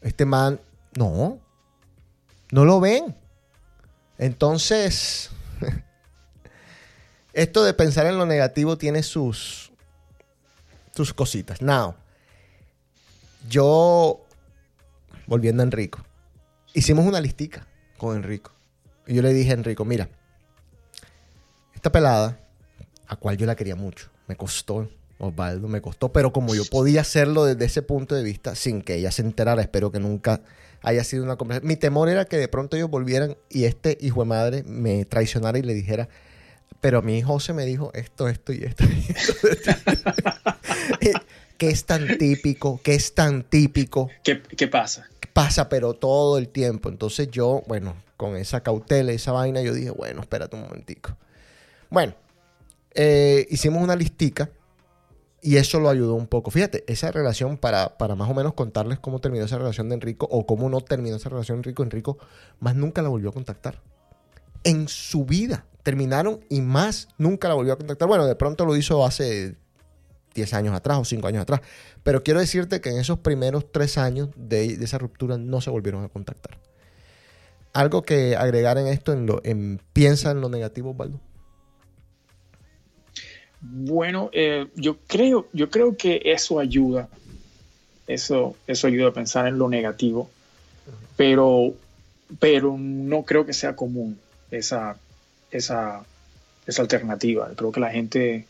[0.00, 0.58] Este man,
[0.96, 1.38] no,
[2.50, 3.14] no lo ven.
[4.16, 5.28] Entonces,
[7.34, 9.67] esto de pensar en lo negativo tiene sus,
[10.98, 11.62] sus cositas.
[11.62, 11.94] Now,
[13.48, 14.26] yo,
[15.28, 16.04] volviendo a Enrico,
[16.74, 18.50] hicimos una listica con Enrico.
[19.06, 20.08] Y yo le dije a Enrico, mira,
[21.72, 22.40] esta pelada,
[23.06, 27.02] a cual yo la quería mucho, me costó Osvaldo, me costó, pero como yo podía
[27.02, 30.40] hacerlo desde ese punto de vista sin que ella se enterara, espero que nunca
[30.82, 31.68] haya sido una conversación.
[31.68, 35.58] Mi temor era que de pronto ellos volvieran y este hijo de madre me traicionara
[35.58, 36.08] y le dijera,
[36.80, 38.52] pero a mi José me dijo esto, esto.
[38.52, 38.84] Y esto,
[41.58, 44.08] que es tan típico, que es tan típico.
[44.22, 45.08] ¿Qué, ¿Qué pasa?
[45.32, 46.88] Pasa, pero todo el tiempo.
[46.88, 51.16] Entonces yo, bueno, con esa cautela, esa vaina, yo dije, bueno, espérate un momentico.
[51.90, 52.14] Bueno,
[52.94, 54.50] eh, hicimos una listica
[55.40, 56.50] y eso lo ayudó un poco.
[56.50, 60.26] Fíjate, esa relación, para, para más o menos contarles cómo terminó esa relación de Enrico
[60.30, 62.18] o cómo no terminó esa relación de Enrico, Enrico
[62.60, 63.80] más nunca la volvió a contactar.
[64.64, 68.08] En su vida terminaron y más nunca la volvió a contactar.
[68.08, 69.56] Bueno, de pronto lo hizo hace
[70.38, 71.60] 10 años atrás o 5 años atrás.
[72.02, 76.04] Pero quiero decirte que en esos primeros 3 años de, esa ruptura no se volvieron
[76.04, 76.58] a contactar.
[77.72, 81.20] Algo que agregar en esto, en lo, en, piensa en lo negativo, Osvaldo.
[83.60, 87.08] Bueno, eh, yo, creo, yo creo que eso ayuda.
[88.06, 90.30] Eso, eso ayuda a pensar en lo negativo.
[91.16, 91.74] Pero,
[92.38, 94.18] pero no creo que sea común
[94.50, 94.96] esa,
[95.50, 96.04] esa,
[96.66, 97.50] esa alternativa.
[97.56, 98.46] Creo que la gente,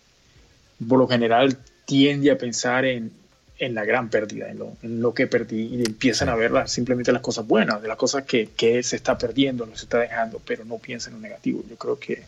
[0.87, 3.11] por lo general, tiende a pensar en,
[3.59, 7.13] en la gran pérdida, en lo, en lo, que perdí, y empiezan a ver simplemente
[7.13, 10.39] las cosas buenas, de las cosas que, que se está perdiendo, no se está dejando,
[10.45, 11.65] pero no piensan en lo negativo.
[11.67, 12.25] Yo creo que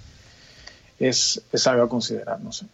[0.98, 2.64] es, algo a considerar, no sé.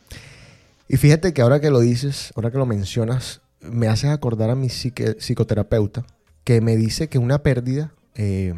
[0.86, 4.54] Y fíjate que ahora que lo dices, ahora que lo mencionas, me haces acordar a
[4.54, 6.06] mi psicoterapeuta
[6.44, 8.54] que me dice que una pérdida, eh,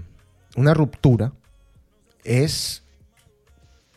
[0.55, 1.33] una ruptura,
[2.25, 2.83] es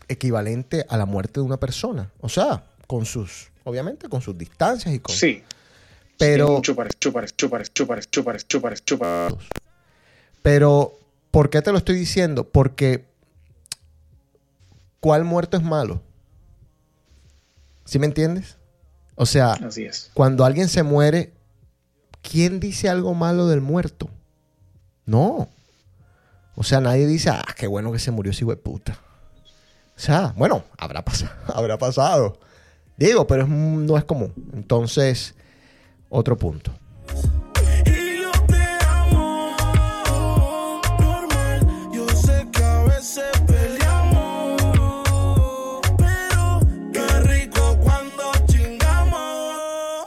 [0.07, 2.11] equivalente a la muerte de una persona.
[2.21, 5.15] O sea, con sus, obviamente, con sus distancias y con...
[5.15, 5.43] Sí.
[6.17, 6.61] Pero,
[10.43, 10.99] pero,
[11.31, 12.47] ¿por qué te lo estoy diciendo?
[12.47, 13.05] Porque,
[14.99, 16.03] ¿cuál muerto es malo?
[17.85, 18.57] ¿Sí me entiendes?
[19.15, 20.11] O sea, Así es.
[20.13, 21.33] cuando alguien se muere,
[22.21, 24.09] ¿quién dice algo malo del muerto?
[25.05, 25.49] No.
[26.55, 28.99] O sea, nadie dice, ah, qué bueno que se murió ese puta.
[29.95, 32.39] O sea, bueno, habrá pasado, habrá pasado.
[33.01, 34.31] Digo, pero es- no es común.
[34.53, 35.33] Entonces,
[36.09, 36.71] otro punto.
[37.85, 39.55] Y yo te amo,
[40.99, 41.67] normal.
[41.91, 44.61] Yo sé que a veces peleamos,
[45.97, 46.59] pero
[46.93, 50.05] qué rico cuando chingamos.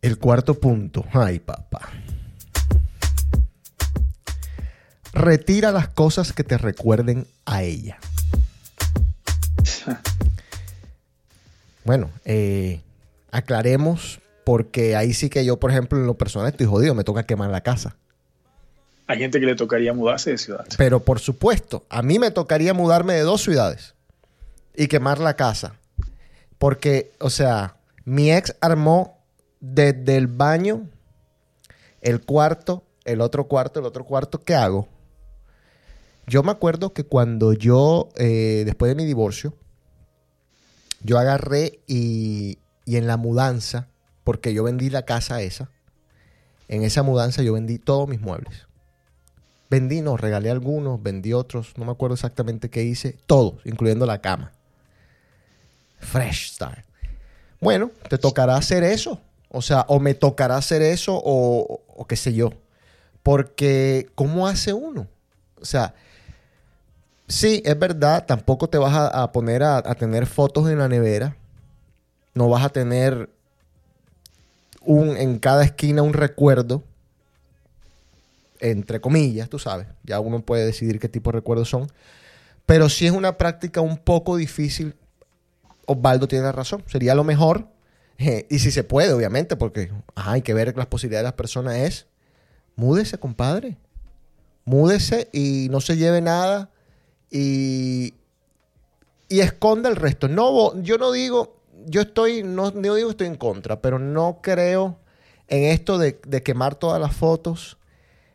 [0.00, 1.04] El cuarto punto.
[1.12, 1.90] Ay, papá.
[5.12, 7.98] Retira las cosas que te recuerden a ella.
[11.88, 12.82] Bueno, eh,
[13.30, 17.22] aclaremos porque ahí sí que yo, por ejemplo, en lo personal estoy jodido, me toca
[17.22, 17.96] quemar la casa.
[19.06, 20.66] Hay gente que le tocaría mudarse de ciudad.
[20.76, 23.94] Pero por supuesto, a mí me tocaría mudarme de dos ciudades
[24.76, 25.76] y quemar la casa.
[26.58, 29.16] Porque, o sea, mi ex armó
[29.60, 30.90] desde el baño,
[32.02, 34.44] el cuarto, el otro cuarto, el otro cuarto.
[34.44, 34.88] ¿Qué hago?
[36.26, 39.54] Yo me acuerdo que cuando yo, eh, después de mi divorcio,
[41.02, 43.88] yo agarré y, en la mudanza,
[44.24, 45.70] porque yo vendí la casa esa,
[46.68, 48.66] en esa mudanza yo vendí todos mis muebles.
[49.70, 54.20] Vendí, no, regalé algunos, vendí otros, no me acuerdo exactamente qué hice, todos, incluyendo la
[54.20, 54.52] cama.
[55.98, 56.84] Fresh start.
[57.60, 59.20] Bueno, te tocará hacer eso.
[59.50, 62.52] O sea, o me tocará hacer eso o, o qué sé yo.
[63.22, 65.06] Porque, ¿cómo hace uno?
[65.60, 65.94] O sea,
[67.28, 71.36] sí, es verdad, tampoco te vas a, poner a, tener fotos en la nevera.
[72.34, 73.30] No vas a tener
[74.82, 76.82] un, en cada esquina un recuerdo
[78.60, 81.90] entre comillas, tú sabes, ya uno puede decidir qué tipo de recuerdos son,
[82.66, 84.94] pero sí es una práctica un poco difícil.
[85.86, 87.68] Osvaldo tiene razón, sería lo mejor,
[88.18, 92.06] y si se puede, obviamente, porque hay que ver las posibilidades de las personas, es
[92.76, 93.76] múdese, compadre,
[94.64, 96.70] múdese y no se lleve nada
[97.30, 98.14] y,
[99.28, 100.28] y esconda el resto.
[100.28, 104.98] No, yo no digo, yo estoy, no, no digo estoy en contra, pero no creo
[105.48, 107.78] en esto de, de quemar todas las fotos,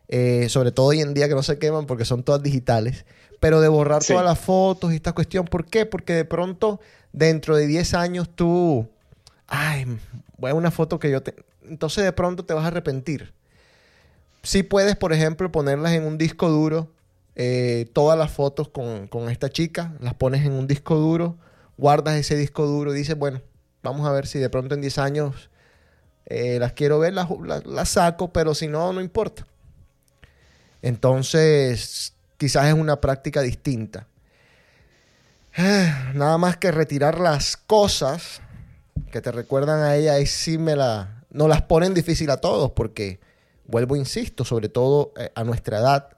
[0.08, 3.04] eh, sobre todo hoy en día que no se queman porque son todas digitales,
[3.40, 4.12] pero de borrar Sí.
[4.12, 5.44] todas las fotos y esta cuestión.
[5.44, 5.86] ¿Por qué?
[5.86, 6.80] Porque de pronto,
[7.12, 8.88] dentro de 10 años, tú,
[9.46, 9.86] ay,
[10.38, 11.34] voy a una foto que yo te...
[11.68, 13.32] Entonces de pronto te vas a arrepentir.
[14.42, 16.90] Sí puedes, por ejemplo, ponerlas en un disco duro,
[17.36, 21.36] eh, todas las fotos con, con esta chica, las pones en un disco duro,
[21.76, 23.40] guardas ese disco duro y dices, bueno,
[23.82, 25.50] vamos a ver si de pronto en 10 años
[26.26, 27.28] eh, las quiero ver, las,
[27.66, 29.46] las- saco, pero si no, no importa.
[30.82, 34.06] Entonces, quizás es una práctica distinta.
[36.14, 38.40] Nada más que retirar las cosas
[39.10, 42.72] que te recuerdan a ella, ahí sí me la, no las ponen difícil a todos,
[42.72, 43.20] porque,
[43.66, 46.08] vuelvo, insisto, sobre todo eh, a nuestra edad,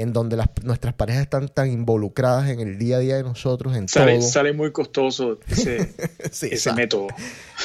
[0.00, 3.76] en donde las- nuestras parejas están tan involucradas en el día a día de nosotros,
[3.76, 4.28] en Sale, todo.
[4.28, 5.78] sale muy costoso ese,
[6.32, 6.76] Sí, ese exacto.
[6.80, 7.06] método.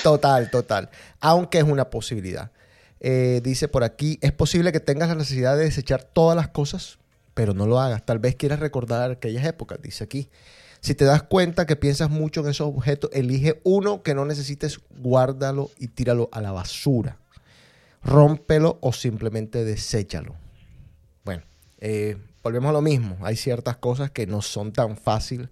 [0.04, 0.90] Total, total.
[1.20, 2.52] Aunque es una posibilidad.
[3.00, 6.98] Eh, dice por aquí, es posible que tengas la necesidad de desechar todas las cosas,
[7.34, 8.06] pero no lo hagas.
[8.06, 10.30] Tal vez quieras recordar aquellas épocas, dice aquí.
[10.82, 14.80] Si te das cuenta que piensas mucho en esos objetos, elige uno que no necesites,
[15.00, 17.18] guárdalo y tíralo a la basura.
[18.04, 20.36] Rómpelo o simplemente deséchalo.
[21.80, 23.18] Eh, volvemos a lo mismo.
[23.22, 25.50] Hay ciertas cosas que no son tan fácil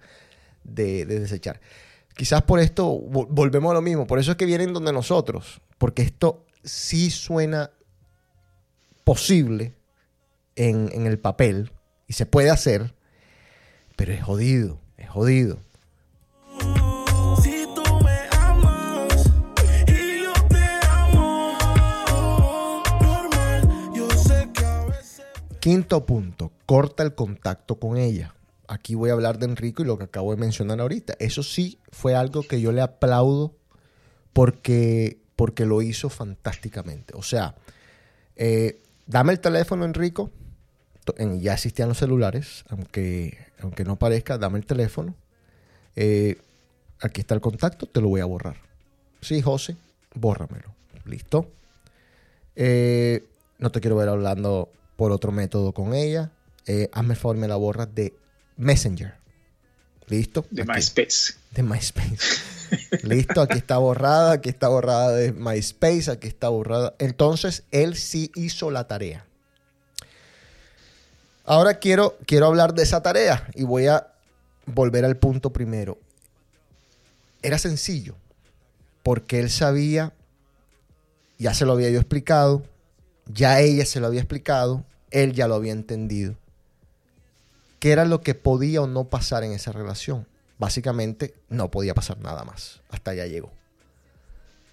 [0.63, 1.59] de, de desechar.
[2.15, 4.07] Quizás por esto vo- volvemos a lo mismo.
[4.07, 5.61] Por eso es que vienen donde nosotros.
[5.77, 7.71] Porque esto sí suena
[9.03, 9.73] posible
[10.55, 11.71] en, en el papel
[12.07, 12.93] y se puede hacer,
[13.95, 15.59] pero es jodido, es jodido.
[25.63, 28.35] Quinto punto, corta el contacto con ella.
[28.67, 31.15] Aquí voy a hablar de Enrico y lo que acabo de mencionar ahorita.
[31.19, 33.55] Eso sí fue algo que yo le aplaudo
[34.33, 37.13] porque, porque lo hizo fantásticamente.
[37.15, 37.55] O sea,
[38.35, 40.31] eh, dame el teléfono, Enrico.
[41.17, 45.15] En- Ya existían los celulares, aunque, aunque no parezca, dame el teléfono.
[45.95, 46.41] Eh,
[46.99, 48.57] aquí está el contacto, te lo voy a borrar.
[49.21, 49.77] Sí, José,
[50.13, 50.75] bórramelo.
[51.05, 51.49] Listo.
[52.57, 53.23] Eh,
[53.59, 56.31] no te quiero ver hablando por otro método con ella.
[56.65, 58.13] eh, hazme el favor, me la borras de
[58.57, 59.15] Messenger.
[60.07, 60.45] ¿Listo?
[60.49, 60.71] De Aquí.
[60.71, 61.33] MySpace.
[61.51, 62.17] De MySpace.
[63.03, 66.93] Listo, aquí está borrada, aquí está borrada de MySpace, aquí está borrada.
[66.99, 69.25] Entonces, él sí hizo la tarea.
[71.45, 74.07] Ahora quiero, quiero hablar de esa tarea y voy a
[74.65, 75.97] volver al punto primero.
[77.41, 78.15] Era sencillo,
[79.03, 80.13] porque él sabía,
[81.37, 82.63] ya se lo había yo explicado,
[83.27, 86.35] ya ella se lo había explicado, él ya lo había entendido.
[87.79, 90.25] ¿Qué era lo que podía o no pasar en esa relación?
[90.57, 92.81] Básicamente no podía pasar nada más.
[92.89, 93.51] Hasta allá llegó.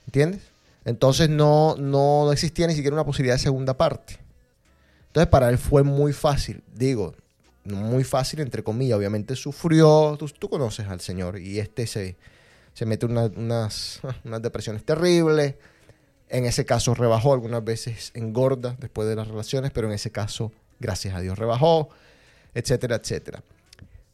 [0.06, 0.42] ¿Entiendes?
[0.84, 4.18] Entonces no, no existía ni siquiera una posibilidad de segunda parte.
[5.08, 6.62] Entonces para él fue muy fácil.
[6.74, 7.14] Digo,
[7.64, 8.96] muy fácil entre comillas.
[8.98, 10.16] Obviamente sufrió.
[10.18, 12.16] Tú, tú conoces al señor y este se,
[12.74, 15.56] se mete una- unas, unas depresiones terribles.
[16.30, 20.52] En ese caso rebajó, algunas veces engorda después de las relaciones, pero en ese caso,
[20.78, 21.90] gracias a Dios, rebajó,
[22.54, 23.42] etcétera, etcétera.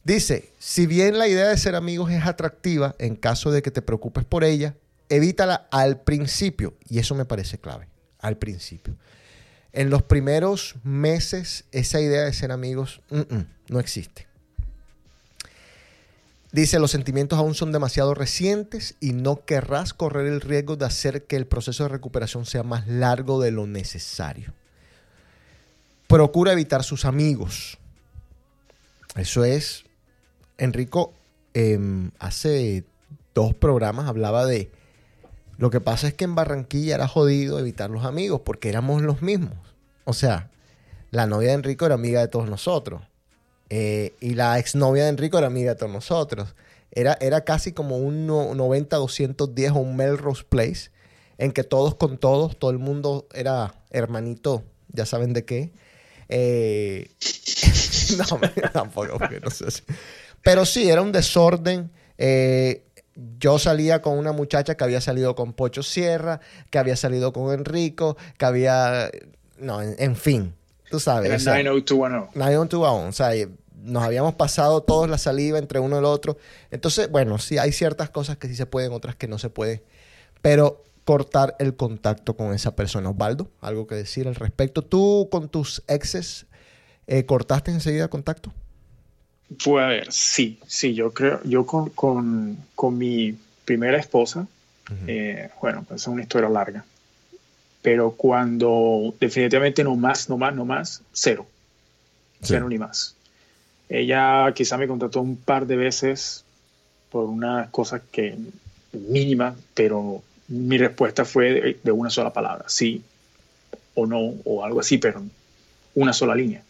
[0.03, 3.81] Dice, si bien la idea de ser amigos es atractiva, en caso de que te
[3.81, 4.75] preocupes por ella,
[5.09, 6.75] evítala al principio.
[6.89, 7.87] Y eso me parece clave,
[8.19, 8.95] al principio.
[9.73, 14.26] En los primeros meses, esa idea de ser amigos mm, mm, no existe.
[16.51, 21.25] Dice, los sentimientos aún son demasiado recientes y no querrás correr el riesgo de hacer
[21.25, 24.53] que el proceso de recuperación sea más largo de lo necesario.
[26.07, 27.77] Procura evitar sus amigos.
[29.15, 29.83] Eso es,
[30.57, 31.13] Enrico,
[31.53, 32.85] em, hace
[33.35, 34.71] dos programas hablaba de,
[35.57, 39.21] lo que pasa es que en Barranquilla era jodido evitar los amigos porque éramos los
[39.21, 39.57] mismos.
[40.05, 40.49] O sea,
[41.11, 43.01] la novia de Enrico era amiga de todos nosotros.
[43.69, 46.55] Eh, y la exnovia de Enrico era amiga de todos nosotros.
[46.91, 50.89] Era, era casi como un no- 90-210 o un Melrose Place,
[51.37, 55.71] en que todos con todos, todo el mundo era hermanito, ya saben de qué.
[56.29, 57.09] Eh,
[58.17, 58.39] no,
[58.73, 59.83] tampoco, porque no sé si-
[60.43, 61.91] Pero sí, era un desorden.
[62.17, 62.83] Eh,
[63.39, 67.51] yo salía con una muchacha que había salido con Pocho Sierra, que había salido con
[67.53, 69.09] Enrico, que había...
[69.59, 70.53] No, en fin,
[70.89, 71.27] tú sabes.
[71.27, 72.35] Era o sea, 90210.
[72.35, 73.07] Nadie on to own.
[73.07, 73.31] O sea,
[73.75, 76.37] nos habíamos pasado todos la saliva entre uno y el otro.
[76.71, 79.81] Entonces, bueno, sí hay ciertas cosas que sí se pueden, otras que no se pueden.
[80.41, 83.09] Pero cortar el contacto con esa persona.
[83.09, 84.81] Osvaldo, algo que decir al respecto.
[84.81, 86.45] ¿Tú con tus exes
[87.07, 88.51] eh, cortaste enseguida contacto?
[89.57, 94.45] Fue a ver, sí, sí, yo creo, yo con, con, con mi primera esposa,
[95.07, 96.83] eh, bueno, pues es una historia larga,
[97.87, 101.47] pero cuando definitivamente no más, no más, no más, cero,
[102.41, 102.47] Sí.
[102.49, 103.15] cero ni más.
[103.87, 106.43] Ella quizá me contactó un par de veces
[107.09, 108.35] por una cosa que
[108.91, 113.03] mínima, pero mi respuesta fue de, una sola palabra, sí
[113.95, 115.23] o no, o algo así, pero
[115.95, 116.63] una sola línea.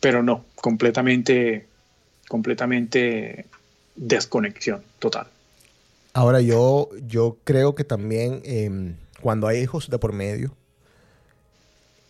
[0.00, 1.64] Pero no, completamente,
[2.28, 3.46] completamente
[3.96, 5.28] desconexión total.
[6.12, 10.52] Ahora, yo, yo creo que también em, cuando hay hijos de por medio,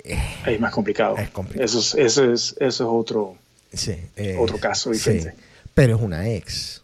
[0.05, 1.17] Es más complicado.
[1.19, 1.65] Es complicado.
[1.65, 3.37] Eso es, eso es, eso es otro.
[3.73, 5.35] sí, eh, Otro caso sí, diferente.
[5.75, 6.83] pero es una ex,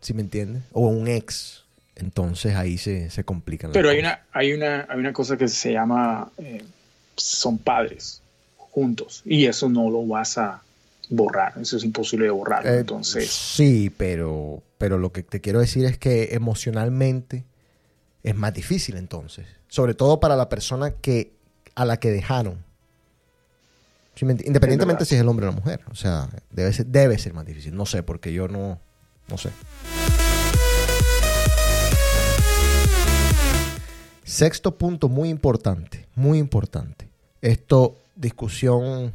[0.00, 0.62] ¿sí me entiendes?
[0.72, 1.62] O un ex.
[1.96, 4.18] Entonces ahí se, se complican Pero hay cosas.
[4.32, 6.64] una, hay una, hay una cosa que se llama eh,
[7.16, 8.20] son padres
[8.56, 10.60] juntos y eso no lo vas a
[11.08, 11.52] borrar.
[11.60, 12.66] Eso es imposible de borrar.
[12.66, 17.44] Eh, Entonces, Sí, pero, pero lo que te quiero decir es que emocionalmente
[18.24, 19.46] es más difícil entonces.
[19.68, 21.33] Sobre todo para la persona que,
[21.74, 22.62] a la que dejaron.
[24.14, 25.80] ¿Sí me enti- Independientemente si es el hombre o la mujer.
[25.90, 27.74] O sea, debe ser, debe ser más difícil.
[27.74, 28.78] No sé, porque yo no,
[29.28, 29.50] no sé.
[34.24, 37.08] Sexto punto muy importante, muy importante.
[37.42, 39.12] Esto, discusión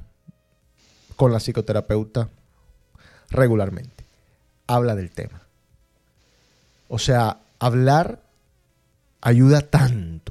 [1.15, 2.29] con la psicoterapeuta
[3.29, 4.05] regularmente.
[4.67, 5.41] Habla del tema.
[6.89, 8.21] O sea, hablar
[9.21, 10.28] ayuda tanto.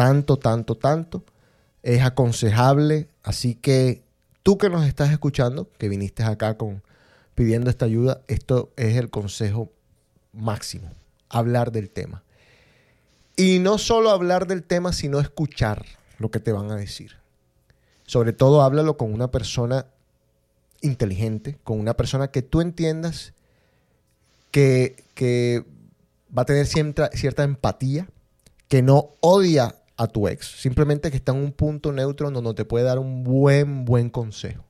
[0.00, 1.24] Tanto, tanto, tanto.
[1.82, 3.08] Es aconsejable.
[3.22, 4.02] Así que
[4.42, 6.82] tú que nos estás escuchando, que viniste acá con
[7.34, 9.70] pidiendo esta ayuda, esto es el consejo
[10.32, 10.90] máximo.
[11.28, 12.22] Hablar del tema.
[13.36, 15.84] Y no solo hablar del tema, sino escuchar
[16.16, 17.16] lo que te van a decir.
[18.06, 19.84] Sobre todo háblalo con una persona
[20.80, 23.34] inteligente, con una persona que tú entiendas
[24.50, 25.62] que, que
[26.34, 28.08] va a tener cierta, cierta empatía,
[28.68, 32.64] que no odia a tu ex, simplemente que está en un punto neutro donde te
[32.64, 34.64] puede dar un buen, buen consejo.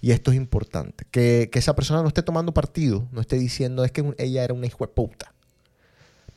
[0.00, 3.84] Y esto es importante, que, que esa persona no esté tomando partido, no esté diciendo
[3.84, 5.34] es que ella era una hijo de puta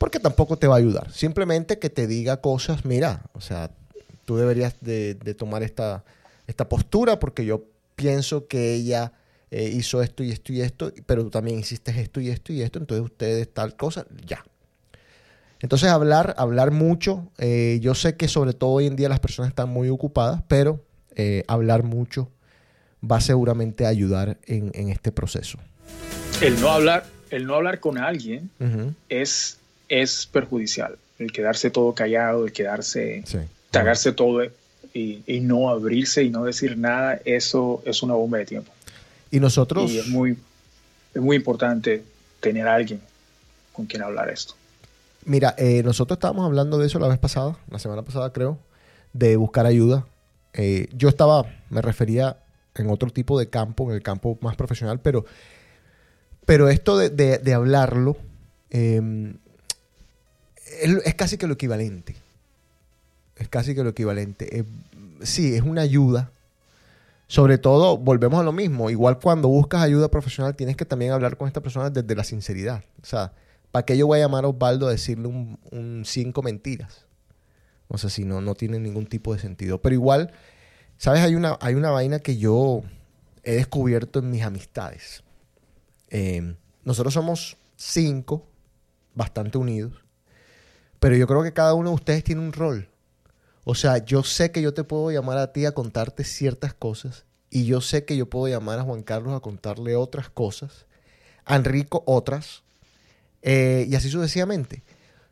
[0.04, 1.14] porque tampoco te va a ayudar.
[1.14, 3.72] Simplemente que te diga cosas, mira, o sea,
[4.26, 6.04] tú deberías de, tomar esta,
[6.46, 7.64] esta postura porque yo
[7.96, 9.14] pienso que ella
[9.50, 12.62] eh, hizo esto y esto y esto, pero tú también hiciste esto y esto y
[12.62, 14.44] esto, entonces ustedes tal cosa, ya.
[15.64, 19.48] Entonces hablar, hablar mucho, eh, yo sé que sobre todo hoy en día las personas
[19.48, 20.84] están muy ocupadas, pero
[21.16, 22.30] eh, hablar mucho
[23.02, 25.58] va seguramente a ayudar en, en, este proceso.
[26.42, 28.50] El no hablar, el no hablar con alguien
[29.08, 29.58] es,
[29.88, 30.98] es perjudicial.
[31.18, 33.24] El quedarse todo callado, el quedarse,
[33.72, 34.44] tragarse todo
[34.94, 38.72] y, y, no abrirse y no decir nada, eso es una bomba de tiempo.
[39.32, 39.90] Y nosotros...
[39.90, 40.38] Y es muy,
[41.14, 42.04] es muy importante
[42.42, 43.00] tener a alguien
[43.72, 44.56] con quien hablar esto.
[45.26, 48.58] Mira, eh, nosotros estábamos hablando de eso la vez pasada, la semana pasada creo,
[49.14, 50.06] de buscar ayuda.
[50.54, 52.38] Eh, yo estaba, me refería
[52.76, 55.26] en otro tipo de campo, en el campo más profesional, pero,
[56.46, 58.18] pero esto de, hablarlo
[58.70, 59.02] es,
[60.82, 62.16] es, casi que lo equivalente.
[63.38, 64.60] Es casi que lo equivalente.
[64.60, 64.64] Eh,
[65.22, 66.32] sí, es una ayuda.
[67.28, 68.90] Sobre todo, volvemos a lo mismo.
[68.90, 72.84] Igual cuando buscas ayuda profesional, tienes que también hablar con esta persona desde la sinceridad.
[73.02, 73.32] O sea,
[73.74, 77.08] ¿Para qué yo voy a llamar a Osvaldo a decirle un, cinco mentiras?
[77.88, 79.82] O sea, si no, no tiene ningún tipo de sentido.
[79.82, 80.32] Pero igual,
[81.00, 81.22] ¿sabes?
[81.22, 82.84] Hay una, hay una vaina que yo
[83.42, 85.24] he descubierto en mis amistades.
[86.12, 88.48] Eh, nosotros somos cinco,
[89.16, 90.06] bastante unidos.
[91.00, 92.90] Pero yo creo que cada uno de ustedes tiene un rol.
[93.64, 97.26] O sea, yo sé que yo te puedo llamar a ti a contarte ciertas cosas.
[97.50, 100.86] Y yo sé que yo puedo llamar a Juan Carlos a contarle otras cosas.
[101.44, 102.63] A Enrico otras.
[103.44, 104.84] Eh, y así sucesivamente.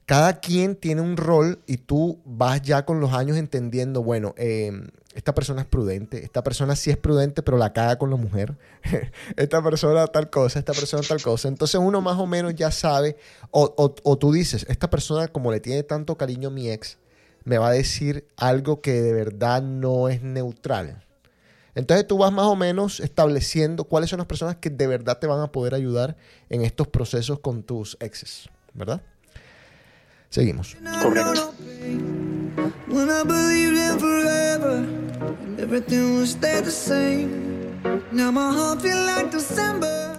[0.06, 4.90] Cada quien tiene un rol y tú vas ya con los años entendiendo, bueno, em,
[5.16, 8.58] esta persona es prudente, esta persona sí es prudente, pero la caga con la mujer,
[9.38, 11.48] esta persona tal cosa, esta persona tal cosa.
[11.48, 13.16] Entonces uno más o menos ya sabe,
[13.52, 16.98] o, o tú dices, esta persona como le tiene tanto cariño a mi ex,
[17.46, 21.06] me va a decir algo que de verdad no es neutral.
[21.76, 25.28] Entonces tú vas más o menos estableciendo cuáles son las personas que de verdad te
[25.28, 26.18] van a poder ayudar
[26.50, 29.02] en estos procesos con tus exes, ¿verdad?
[30.30, 30.76] Seguimos.
[31.02, 31.54] Correcto.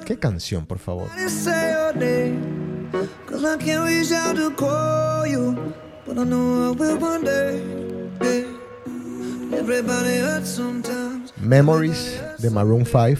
[0.04, 1.08] ¿Qué canción, por favor?
[11.40, 13.18] Memories de Maroon 5.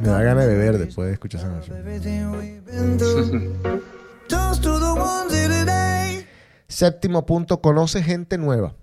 [0.00, 1.82] Me da ganas de beber después de escuchar esa canción.
[6.68, 8.74] Séptimo punto, conoce gente nueva.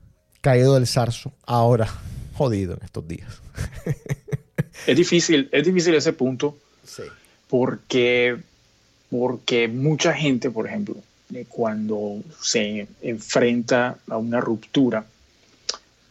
[0.41, 1.32] Caído del zarzo.
[1.45, 1.88] Ahora,
[2.34, 3.41] jodido en estos días.
[4.88, 6.57] Es difícil, es difícil ese punto.
[7.47, 8.38] Porque,
[9.09, 10.95] porque mucha gente, por ejemplo,
[11.34, 15.05] eh, cuando se enfrenta a una ruptura,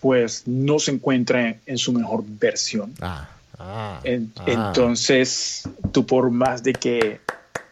[0.01, 2.95] pues no se encuentra en, su mejor versión.
[3.01, 4.45] Ah, ah, ah.
[4.47, 7.21] Entonces, tú por más de que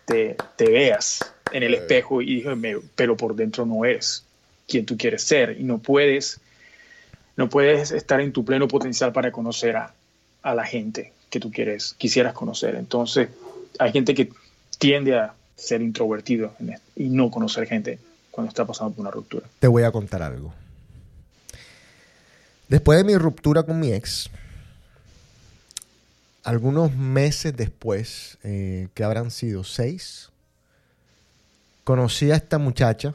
[0.04, 1.20] te, veas
[1.52, 2.50] en el espejo y dije,
[2.94, 4.24] pero por dentro no eres
[4.68, 6.40] quien tú quieres ser y no puedes,
[7.36, 9.94] no puedes estar en tu pleno potencial para conocer a,
[10.42, 12.74] a la gente que tú quieres, quisieras conocer.
[12.74, 13.28] Entonces,
[13.78, 14.30] hay gente que
[14.78, 16.54] tiende a ser introvertido
[16.96, 17.98] y no conocer gente
[18.30, 19.46] cuando está pasando por una ruptura.
[19.58, 20.52] Te voy a contar algo.
[22.68, 24.30] Después de mi ruptura con mi ex,
[26.44, 30.30] algunos meses después, eh, que habrán sido seis,
[31.84, 33.14] conocí a esta muchacha,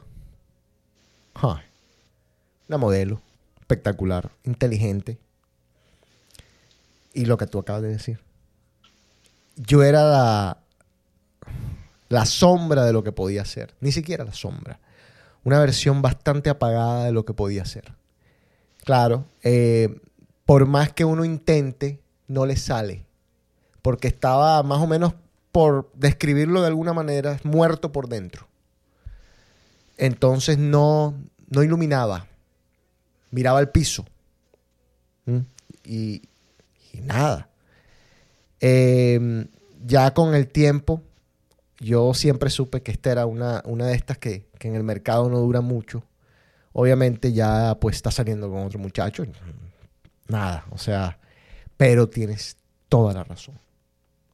[2.68, 3.22] una modelo,
[3.60, 5.18] espectacular, inteligente,
[7.16, 8.20] y lo que tú acabas de decir.
[9.56, 10.58] Yo era la,
[12.10, 13.74] la sombra de lo que podía ser.
[13.80, 14.80] Ni siquiera la sombra.
[15.44, 17.94] Una versión bastante apagada de lo que podía ser.
[18.84, 20.00] Claro, eh,
[20.46, 23.06] por más que uno intente, no le sale.
[23.82, 25.14] Porque estaba más o menos,
[25.52, 28.48] por describirlo de alguna manera, muerto por dentro.
[29.98, 31.16] Entonces no,
[31.48, 32.28] no iluminaba.
[33.32, 34.06] Miraba al piso.
[35.84, 36.22] Y,
[37.02, 37.50] nada.
[38.60, 39.48] Em,
[39.86, 41.02] ya con el tiempo,
[41.80, 45.30] yo siempre supe que esta era una, una de estas que, que, en el mercado
[45.30, 46.04] no dura mucho.
[46.74, 49.26] Obviamente ya pues está saliendo con otro muchacho.
[50.28, 51.20] Nada, o sea,
[51.78, 52.58] pero tienes
[52.90, 53.60] toda la razón.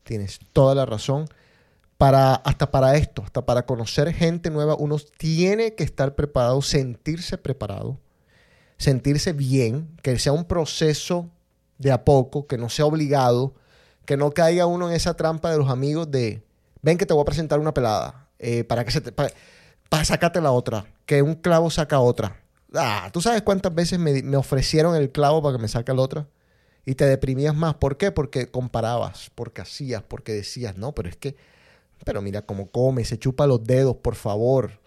[0.03, 1.27] Tienes toda la razón.
[1.97, 7.37] Para, hasta para esto, hasta para conocer gente nueva, uno tiene que estar preparado, sentirse
[7.37, 7.99] preparado,
[8.77, 11.29] sentirse bien, que sea un proceso
[11.81, 13.53] de a poco, que no sea obligado,
[14.05, 16.43] que no caiga uno en esa trampa de los amigos de,
[16.81, 20.41] ven que te voy a presentar una pelada, eh, para que se te, para, sacarte
[20.41, 22.37] la otra, que un clavo saca otra.
[22.73, 26.01] Ah, ¿tú sabes cuántas veces me, me ofrecieron el clavo para que me saque la
[26.01, 26.27] otra?
[26.85, 27.75] Y te deprimías más.
[27.75, 28.11] ¿Por qué?
[28.11, 31.35] Porque comparabas, porque hacías, porque decías, no, pero es que,
[32.05, 34.79] pero mira cómo come, se chupa los dedos, por favor.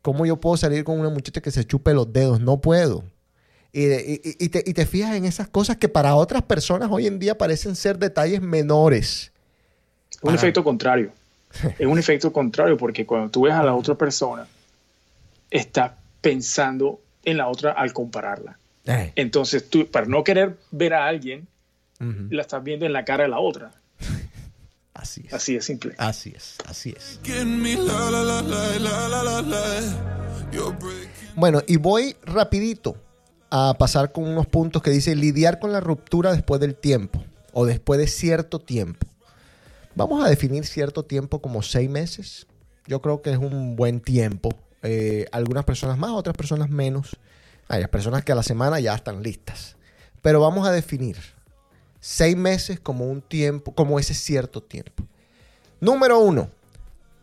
[0.00, 2.40] ¿Cómo yo puedo salir con una muchacha que se chupe los dedos?
[2.40, 3.04] No puedo.
[3.72, 7.98] Y, te, fijas en esas cosas que para otras personas hoy en día parecen ser
[7.98, 9.32] detalles menores.
[10.22, 11.12] Un efecto contrario.
[11.78, 14.46] es un efecto contrario porque cuando tú ves a la otra persona,
[15.50, 18.58] estás pensando en la otra al compararla.
[19.16, 21.46] Entonces tú, para no querer ver a alguien,
[22.00, 23.72] la estás viendo en la cara de la otra.
[24.94, 25.34] Así es.
[25.34, 25.94] Así es simple.
[25.98, 27.20] Así es, así es.
[31.36, 32.96] Bueno, y voy rapidito
[33.50, 37.66] a pasar con unos puntos que dice lidiar con la ruptura después del tiempo o
[37.66, 39.06] después de cierto tiempo.
[39.94, 42.46] Vamos a definir cierto tiempo como seis meses.
[42.86, 44.50] Yo creo que es un buen tiempo.
[44.82, 47.16] Eh, algunas personas más, otras personas menos.
[47.68, 49.76] Hay personas que a la semana ya están listas.
[50.22, 51.16] Pero vamos a definir
[52.00, 55.04] seis meses como un tiempo, como ese cierto tiempo.
[55.80, 56.50] Número uno,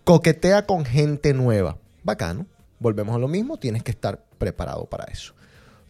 [0.04, 1.78] coquetea con gente nueva.
[2.04, 2.46] Bacano.
[2.80, 5.34] Volvemos a lo mismo, tienes que estar preparado para eso.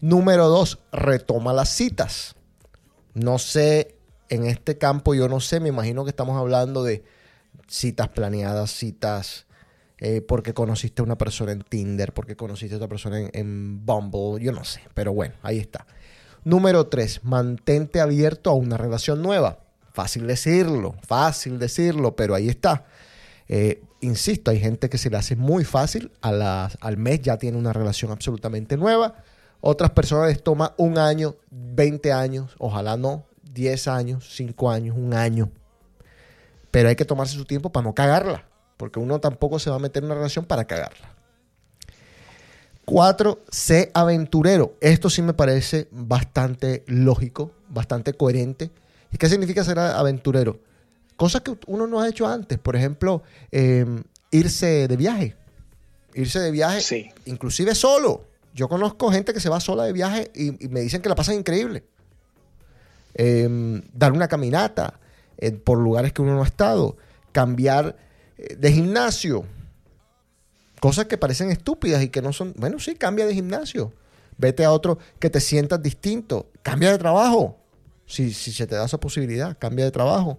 [0.00, 2.36] Número dos, retoma las citas.
[3.14, 3.96] No sé,
[4.28, 7.02] en este campo yo no sé, me imagino que estamos hablando de
[7.66, 9.46] citas planeadas, citas
[9.98, 14.44] eh, porque conociste a una persona en Tinder, porque conociste a otra persona en, Bumble,
[14.44, 15.86] yo no sé, pero bueno, ahí está.
[16.44, 19.60] Número tres, mantente abierto a una relación nueva.
[19.92, 22.84] Fácil decirlo, fácil decirlo, pero ahí está.
[23.48, 27.56] Eh, insisto, hay gente que se le hace muy fácil, a al mes ya tiene
[27.56, 29.14] una relación absolutamente nueva
[29.66, 35.12] otras personas les toma un año, 20 años, ojalá no, 10 años, 5 años, un
[35.12, 35.50] año.
[36.70, 38.44] Pero hay que tomarse su tiempo para no cagarla,
[38.76, 41.16] porque uno tampoco se va a meter en una relación para cagarla.
[42.84, 44.76] Cuatro, sé aventurero.
[44.80, 48.70] Esto sí me parece bastante lógico, bastante coherente.
[49.10, 50.60] ¿Y qué significa ser aventurero?
[51.16, 52.58] Cosas que uno no ha hecho antes.
[52.58, 55.34] Por ejemplo, em, irse de viaje.
[56.14, 58.35] Irse de viaje, inclusive solo.
[58.56, 61.34] Yo conozco gente que se va sola de viaje y, me dicen que la pasan
[61.34, 61.84] increíble.
[63.12, 64.98] Em, dar una caminata
[65.36, 66.96] eh, por lugares que uno no ha estado.
[67.32, 67.96] Cambiar
[68.38, 69.44] eh, de gimnasio.
[70.80, 72.54] Cosas que parecen estúpidas y que no son.
[72.56, 73.92] Bueno, sí, cambia de gimnasio.
[74.38, 76.48] Vete a otro que te sientas distinto.
[76.62, 77.58] Cambia de trabajo.
[78.06, 80.38] Si, se te da esa posibilidad, cambia de trabajo.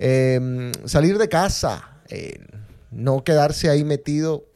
[0.00, 2.00] Em, salir de casa.
[2.08, 2.44] Eh,
[2.90, 4.46] no quedarse ahí metido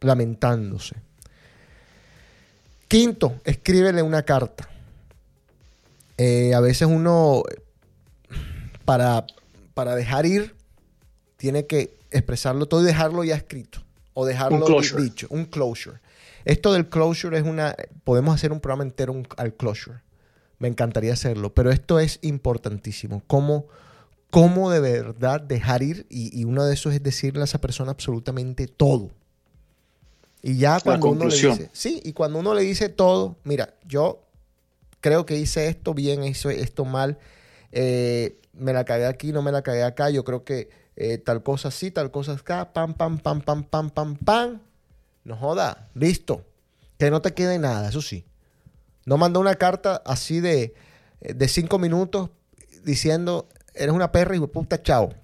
[0.00, 0.94] lamentándose.
[2.94, 4.68] Quinto, escríbele una carta.
[6.16, 7.42] Eh, a veces uno,
[8.84, 9.26] para,
[9.74, 10.54] para dejar ir,
[11.36, 13.80] tiene que expresarlo todo y dejarlo ya escrito.
[14.12, 14.64] O dejarlo
[14.96, 15.26] dicho.
[15.30, 15.98] Un closure.
[16.44, 17.74] Esto del closure es una.
[18.04, 19.98] Podemos hacer un programa entero al closure.
[20.60, 21.52] Me encantaría hacerlo.
[21.52, 23.24] Pero esto es importantísimo.
[23.26, 23.66] Cómo,
[24.30, 26.06] cómo de verdad dejar ir.
[26.10, 29.10] Y, y uno de esos es decirle a esa persona absolutamente todo.
[30.46, 34.26] Y ya cuando uno le dice, sí, y cuando uno le dice todo, mira, yo
[35.00, 37.16] creo que hice esto bien, hice esto mal,
[37.72, 41.42] eh, me la cagué aquí, no me la cagué acá, yo creo que eh, tal
[41.42, 44.60] cosa sí, tal cosa acá, pam, pam, pam, pam, pam, pam, pam.
[45.24, 46.44] No joda, listo.
[46.98, 48.26] Que no te quede nada, eso sí.
[49.06, 50.74] No manda una carta así de,
[51.22, 52.28] de cinco minutos
[52.84, 55.14] diciendo, eres una perra y puta, chao.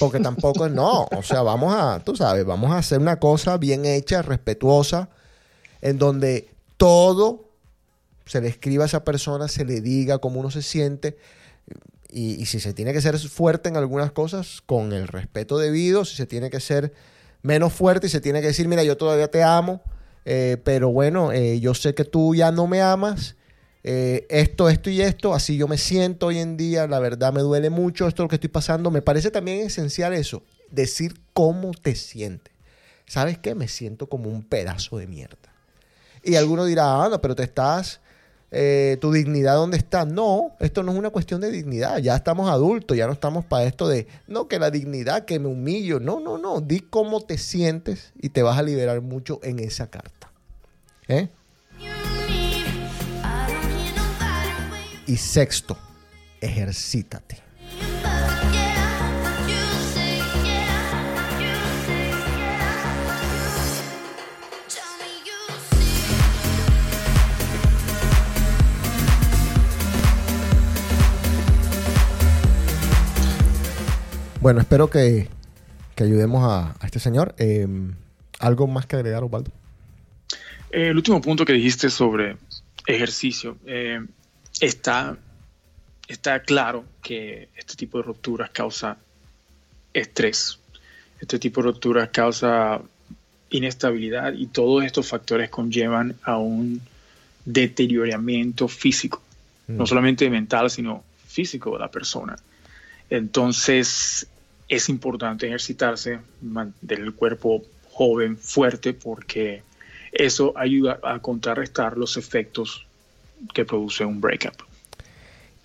[0.00, 1.06] Porque tampoco no.
[1.16, 5.08] O sea, vamos a, tú sabes, vamos a hacer una cosa bien hecha, respetuosa,
[5.80, 7.50] en donde todo
[8.26, 11.16] se le escriba a esa persona, se le diga cómo uno se siente.
[12.08, 16.16] Y, si se tiene que ser fuerte en algunas cosas, con el respeto debido, si
[16.16, 16.92] se tiene que ser
[17.42, 19.82] menos fuerte y se tiene que decir, mira, yo todavía te amo,
[20.24, 23.36] eh, pero bueno, eh, yo sé que tú ya no me amas
[23.88, 27.40] eh, esto, esto y esto, así yo me siento hoy en día, la verdad me
[27.40, 28.90] duele mucho esto lo que estoy pasando.
[28.90, 32.52] Me parece también esencial eso, decir cómo te sientes.
[33.06, 33.54] ¿Sabes qué?
[33.54, 35.36] Me siento como un pedazo de mierda.
[36.24, 38.00] Y alguno dirá, ah, no, pero te estás,
[38.50, 40.04] eh, tu dignidad, ¿dónde está?
[40.04, 43.66] No, esto no es una cuestión de dignidad, ya estamos adultos, ya no estamos para
[43.66, 46.00] esto de, no, que la dignidad, que me humillo.
[46.00, 49.90] No, no, no, di cómo te sientes y te vas a liberar mucho en esa
[49.90, 50.32] carta.
[51.06, 51.28] ¿Eh?
[55.08, 55.78] Y sexto,
[56.40, 57.38] ejercítate.
[74.40, 75.28] Bueno, espero que,
[75.94, 77.34] que ayudemos a, este señor.
[77.38, 77.66] Eh,
[78.40, 79.52] ¿Algo más que agregar, Osvaldo?
[80.70, 82.36] Eh, el último punto que dijiste sobre
[82.86, 83.56] ejercicio.
[84.60, 85.16] Está,
[86.08, 88.96] está claro que este tipo de rupturas causa
[89.92, 90.58] estrés.
[91.20, 92.80] Este tipo de rupturas causa
[93.50, 96.80] inestabilidad y todos estos factores conllevan a un
[97.44, 99.22] deterioramiento físico,
[99.68, 99.86] no mm.
[99.86, 102.36] solamente mental, sino físico de la persona.
[103.08, 104.26] Entonces
[104.68, 109.62] es importante ejercitarse, mantener el cuerpo joven, fuerte, porque
[110.12, 112.85] eso ayuda a contrarrestar los efectos
[113.52, 114.54] que produce un breakup.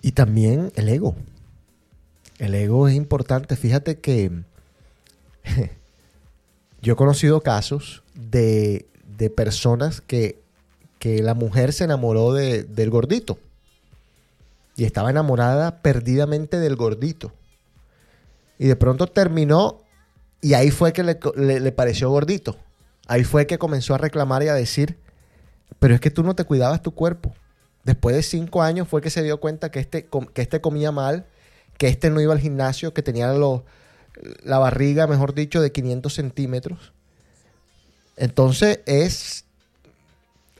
[0.00, 1.14] Y también el ego.
[2.38, 3.56] El ego es importante.
[3.56, 4.30] Fíjate que
[6.82, 8.86] yo he conocido casos de,
[9.36, 10.40] personas que,
[10.98, 13.38] que, la mujer se enamoró del gordito.
[14.76, 17.32] Y estaba enamorada perdidamente del gordito.
[18.58, 19.82] Y de pronto terminó
[20.42, 22.56] y ahí fue que le, pareció gordito.
[23.06, 24.98] Ahí fue que comenzó a reclamar y a decir,
[25.78, 27.32] pero es que tú no te cuidabas tu cuerpo.
[27.84, 31.26] Después de cinco años fue que se dio cuenta que este, que este comía mal,
[31.78, 36.92] que este no iba al gimnasio, que tenía la barriga, mejor dicho, de 500 centímetros.
[38.16, 39.46] Entonces es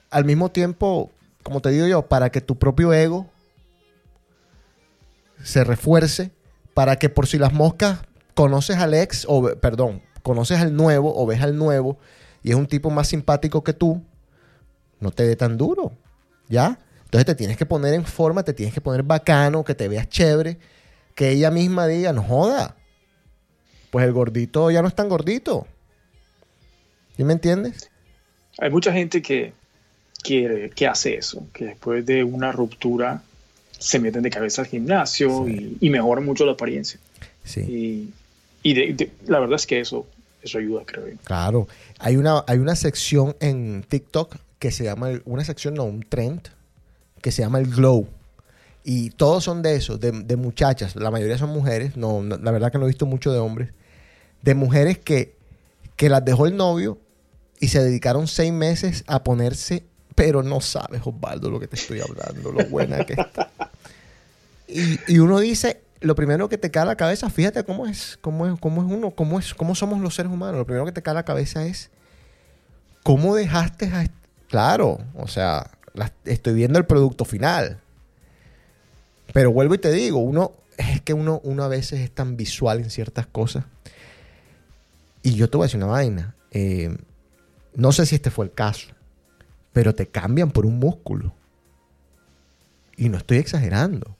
[0.09, 1.11] al mismo tiempo,
[1.43, 3.29] como te digo yo, para que tu propio ego
[5.43, 6.31] se refuerce,
[6.73, 7.99] para que por si las moscas
[8.33, 11.97] conoces al ex, o perdón, conoces al nuevo o ves al nuevo
[12.41, 14.03] y es un tipo más simpático que tú,
[14.99, 15.93] no te dé tan duro,
[16.49, 16.79] ¿ya?
[17.13, 20.09] Entonces te tienes que poner en forma, te tienes que poner bacano, que te veas
[20.09, 20.57] chévere,
[21.13, 22.75] que ella misma diga, no joda,
[23.91, 25.67] pues el gordito ya no es tan gordito.
[27.15, 27.91] ¿Sí me entiendes?
[28.57, 29.53] Hay mucha gente que,
[30.23, 33.21] que, hace eso, que después de una ruptura
[33.77, 36.99] se meten de cabeza al gimnasio y, mejoran mucho la apariencia.
[37.43, 38.11] Sí.
[38.63, 38.73] Y,
[39.27, 40.07] la verdad es que eso,
[40.41, 41.17] eso ayuda, creo yo.
[41.25, 41.67] Claro.
[41.99, 46.49] Hay una, hay una sección en TikTok que se llama, una sección, no, un trend,
[47.23, 48.07] que se llama el glow.
[48.83, 50.95] Y todos son de eso, de, muchachas.
[50.95, 51.97] La mayoría son mujeres.
[51.97, 53.71] no, la verdad que no he visto mucho de hombres
[54.43, 55.35] de mujeres que,
[55.95, 56.99] que las dejó el novio
[57.59, 59.83] y se dedicaron seis meses a ponerse,
[60.15, 63.49] pero no sabes, Osvaldo, lo que te estoy hablando, lo buena que está.
[64.67, 68.47] Y, uno dice, lo primero que te cae a la cabeza, fíjate cómo es, cómo
[68.47, 70.57] es, cómo es uno, cómo es, cómo somos los seres humanos.
[70.57, 71.89] Lo primero que te cae a la cabeza es
[73.03, 74.07] cómo dejaste a
[74.49, 75.71] claro, o sea,
[76.25, 77.79] estoy viendo el producto final.
[79.33, 82.79] Pero vuelvo y te digo, uno es que uno, uno a veces es tan visual
[82.79, 83.65] en ciertas cosas
[85.23, 86.35] y yo te voy a decir una vaina.
[86.51, 86.95] Eh,
[87.75, 88.89] no sé si este fue el caso,
[89.71, 91.33] pero te cambian por un músculo.
[92.97, 94.17] Y no estoy exagerando.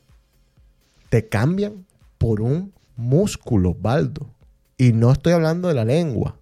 [1.09, 1.85] Te cambian
[2.17, 4.33] por un músculo, Baldo.
[4.77, 6.39] Y no estoy hablando de la lengua.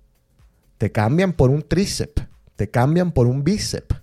[0.77, 2.23] Te cambian por un tríceps.
[2.55, 4.00] Te cambian por un bíceps.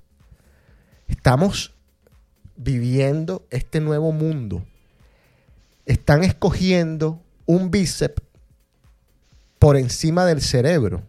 [1.09, 1.75] Estamos
[2.57, 4.65] viviendo este nuevo mundo.
[5.87, 8.23] Están escogiendo un bíceps
[9.59, 11.03] por encima del cerebro.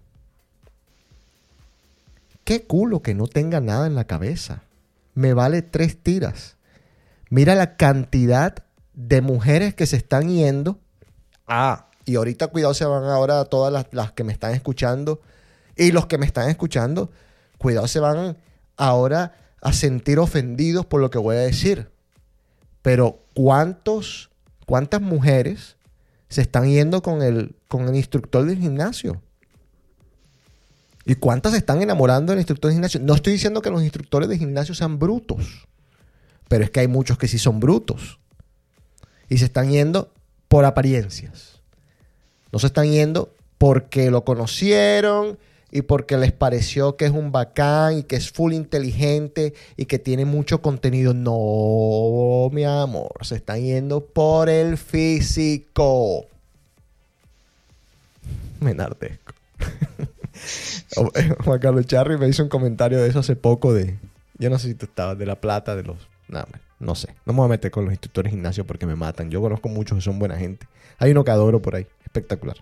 [2.43, 4.63] Qué culo que no tenga nada en la cabeza.
[5.13, 6.55] Me vale tres tiras.
[7.29, 8.55] Mira la cantidad
[8.93, 10.79] de mujeres que se están yendo.
[11.45, 15.21] Ah, y ahorita cuidado se van ahora todas las, las que me están escuchando.
[15.75, 17.11] Y los que me están escuchando,
[17.57, 18.37] cuidado se van
[18.77, 21.89] ahora a sentir ofendidos por lo que voy a decir.
[22.81, 24.29] Pero ¿cuántos,
[24.65, 25.77] cuántas mujeres
[26.29, 29.21] se están yendo con el, con el instructor del gimnasio.
[31.05, 32.99] ¿Y cuántas se están enamorando del instructor del gimnasio?
[33.01, 35.67] No estoy diciendo que los instructores de gimnasio sean brutos,
[36.47, 38.19] pero es que hay muchos que sí son brutos.
[39.27, 40.13] Y se están yendo
[40.47, 41.61] por apariencias.
[42.51, 45.39] No se están yendo porque lo conocieron
[45.71, 49.99] y porque les pareció que es un bacán y que es full inteligente y que
[49.99, 51.13] tiene mucho contenido.
[51.13, 56.25] No, mi amor, se están yendo por el físico.
[58.59, 59.33] Me enardezco.
[61.45, 63.97] Juan Carlos Charri me hizo un comentario de eso hace poco de,
[64.37, 65.97] yo no sé si tú estabas, de la plata de los...
[66.79, 67.13] No sé.
[67.25, 69.29] No me voy a meter con los instructores de gimnasio porque me matan.
[69.29, 70.67] Yo conozco muchos que son buena gente.
[70.97, 71.87] Hay uno que adoro por ahí.
[72.05, 72.55] Espectacular.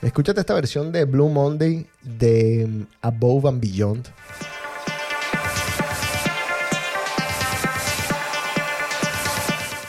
[0.00, 4.08] Escúchate esta versión de Blue Monday de um, Above and Beyond.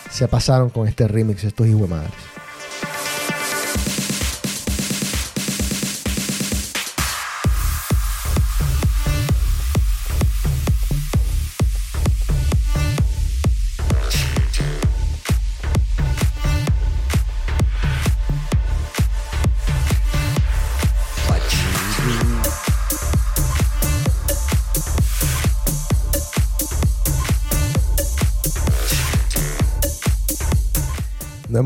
[0.09, 2.28] Se pasaron con este remix estos hijos madres.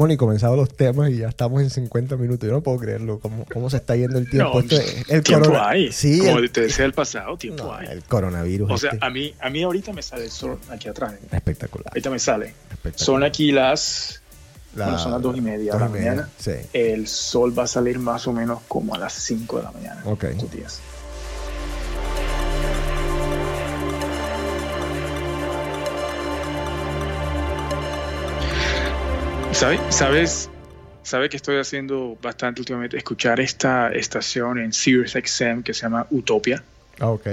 [0.03, 2.45] Hemos ni comenzado los temas y ya estamos en 50 minutos.
[2.47, 3.19] Yo no puedo creerlo.
[3.19, 4.61] ¿Cómo, cómo se está yendo el tiempo?
[4.61, 4.67] No,
[5.09, 5.91] el tiempo corona- hay.
[5.91, 7.87] Sí, Como el, te decía el pasado, tiempo no, hay.
[7.87, 8.69] el coronavirus.
[8.71, 9.05] O sea, este.
[9.05, 11.13] a mí, a mí ahorita me sale el sol aquí atrás.
[11.31, 11.87] espectacular.
[11.89, 12.53] Ahorita me sale.
[12.95, 14.21] Son aquí las,
[14.75, 16.29] La- bueno, son las dos y media de la media, mañana.
[16.37, 16.51] Sí.
[16.73, 20.01] El sol va a salir más o menos como a las 5 de la mañana.
[20.05, 20.25] Ok.
[20.25, 20.79] estos días.
[29.63, 30.49] ¿Sabe- ¿Sabes?
[31.03, 32.97] ¿Sabe que estoy haciendo bastante últimamente?
[32.97, 36.61] Escuchar esta estación en Sirius XM que se llama Utopia,
[36.99, 37.27] Ah, ok.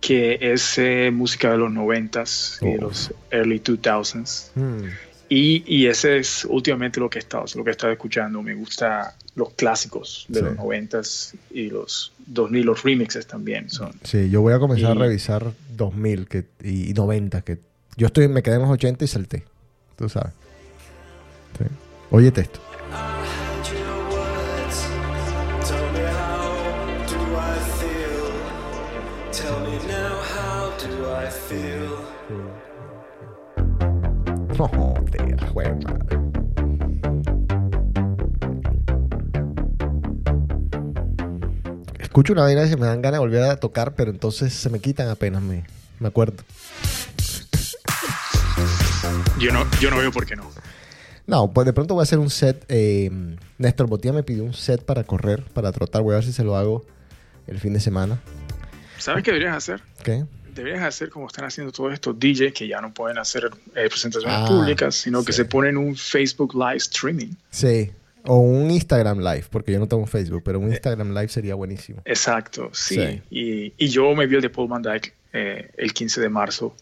[0.00, 2.82] que es eh, música de los 90s y de Oh.
[2.82, 4.50] los early 2000s.
[4.54, 4.84] Hmm.
[5.28, 8.40] Y, y ese es últimamente lo que he estado, lo que he estado escuchando.
[8.40, 10.44] Me gusta los clásicos de Sí.
[10.44, 13.92] los 90s y los 2000, los remixes también son.
[14.04, 17.42] Sí, yo voy a comenzar a revisar 2000 que, y, y 90.
[17.42, 17.58] Que
[17.96, 19.42] yo estoy, me quedé en los 80 y salté.
[19.96, 20.34] Tú sabes.
[21.58, 21.64] Sí.
[22.10, 22.60] Óyete esto.
[34.58, 36.18] No, joder, juega, madre.
[41.98, 44.70] Escucho una vaina y se me dan ganas de volver a tocar, pero entonces se
[44.70, 45.64] me quitan apenas me,
[45.98, 46.44] me acuerdo.
[49.38, 50.44] Yo no, yo no veo por qué no.
[51.26, 52.64] No, pues de pronto voy a hacer un set.
[52.68, 53.10] eh,
[53.58, 56.02] Néstor Botía me pidió un set para correr, para trotar.
[56.02, 56.84] Voy a ver si se lo hago
[57.46, 58.20] el fin de semana.
[58.98, 59.80] ¿Sabes qué deberías hacer?
[60.02, 60.24] ¿Qué?
[60.54, 64.36] Deberías hacer como están haciendo todos estos DJs que ya no pueden hacer eh, presentaciones
[64.38, 67.30] Ah, públicas, sino que se ponen un Facebook Live streaming.
[67.50, 67.90] Sí.
[68.24, 72.02] O un Instagram Live, porque yo no tengo Facebook, pero un Instagram Live sería buenísimo.
[72.04, 72.94] Exacto, sí.
[72.96, 73.22] Sí.
[73.30, 76.76] Y, y yo me vi el de Paul Van Dyke eh, el 15 de marzo.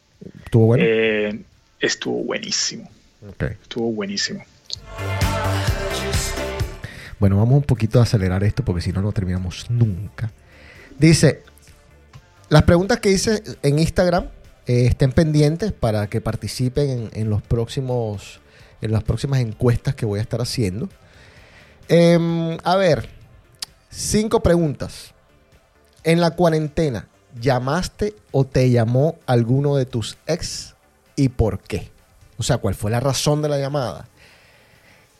[0.45, 0.85] ¿Estuvo bueno?
[0.87, 1.41] Eh,
[1.79, 2.91] estuvo buenísimo,
[3.63, 4.43] Estuvo buenísimo.
[7.19, 10.33] Bueno, vamos un poquito a acelerar esto porque si no, no terminamos nunca.
[10.99, 11.43] Dice,
[12.49, 14.25] las preguntas que hice en Instagram
[14.67, 18.41] eh, estén pendientes para que participen en, en los próximos,
[18.81, 20.89] en las próximas encuestas que voy a estar haciendo.
[21.89, 23.09] Em, a ver,
[23.91, 25.13] cinco preguntas.
[26.05, 27.09] En la cuarentena,
[27.39, 30.75] ¿llamaste o te llamó alguno de tus ex
[31.17, 31.91] y por qué?
[32.41, 34.07] O sea, ¿cuál fue la razón de la llamada?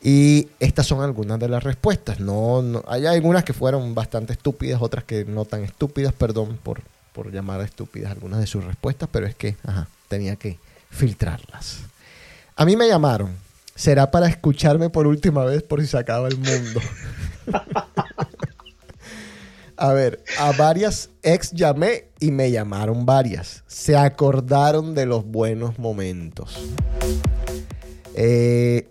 [0.01, 2.19] Y estas son algunas de las respuestas.
[2.19, 6.15] No, no- hay algunas que fueron bastante estúpidas, otras que no tan estúpidas.
[6.15, 6.81] Perdón por,
[7.13, 10.59] por llamar estúpidas algunas de sus respuestas, pero es que ajá, tenía que
[10.89, 11.81] filtrarlas.
[12.57, 13.37] A mí me llamaron.
[13.75, 16.81] Será para escucharme por última vez por si se acaba el mundo.
[19.77, 23.65] a ver, a varias ex llamé y me llamaron varias.
[23.67, 26.57] Se acordaron de los buenos momentos.
[28.15, 28.89] Eh,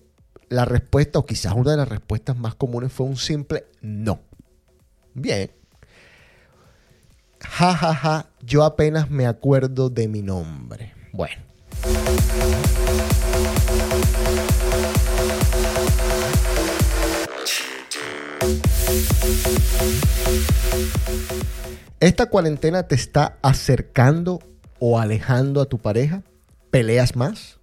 [0.49, 4.19] la respuesta, o quizás una de las respuestas más comunes, fue un simple no.
[5.13, 5.51] Bien.
[7.39, 10.93] Ja, ja, ja, yo apenas me acuerdo de mi nombre.
[11.13, 11.41] Bueno.
[21.99, 24.39] ¿Esta cuarentena te está acercando
[24.79, 26.23] o alejando a tu pareja?
[26.71, 27.59] ¿Peleas más?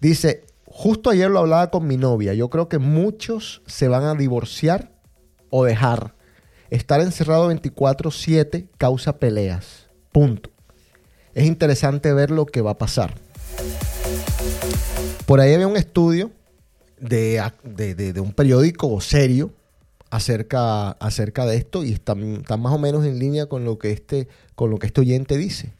[0.00, 2.34] Dice, justo ayer lo hablaba con mi novia.
[2.34, 4.92] Yo creo que muchos se van a divorciar
[5.50, 6.14] o dejar.
[6.68, 9.88] Estar encerrado 24/7 causa peleas.
[10.12, 10.50] Punto.
[11.34, 13.14] Es interesante ver lo que va a pasar.
[15.26, 16.30] Por ahí había un estudio
[17.00, 19.52] de, de- de- de un periódico serio
[20.16, 23.92] acerca, acerca de esto y está, está más o menos en línea con lo que
[23.92, 25.72] este, con lo que este oyente dice.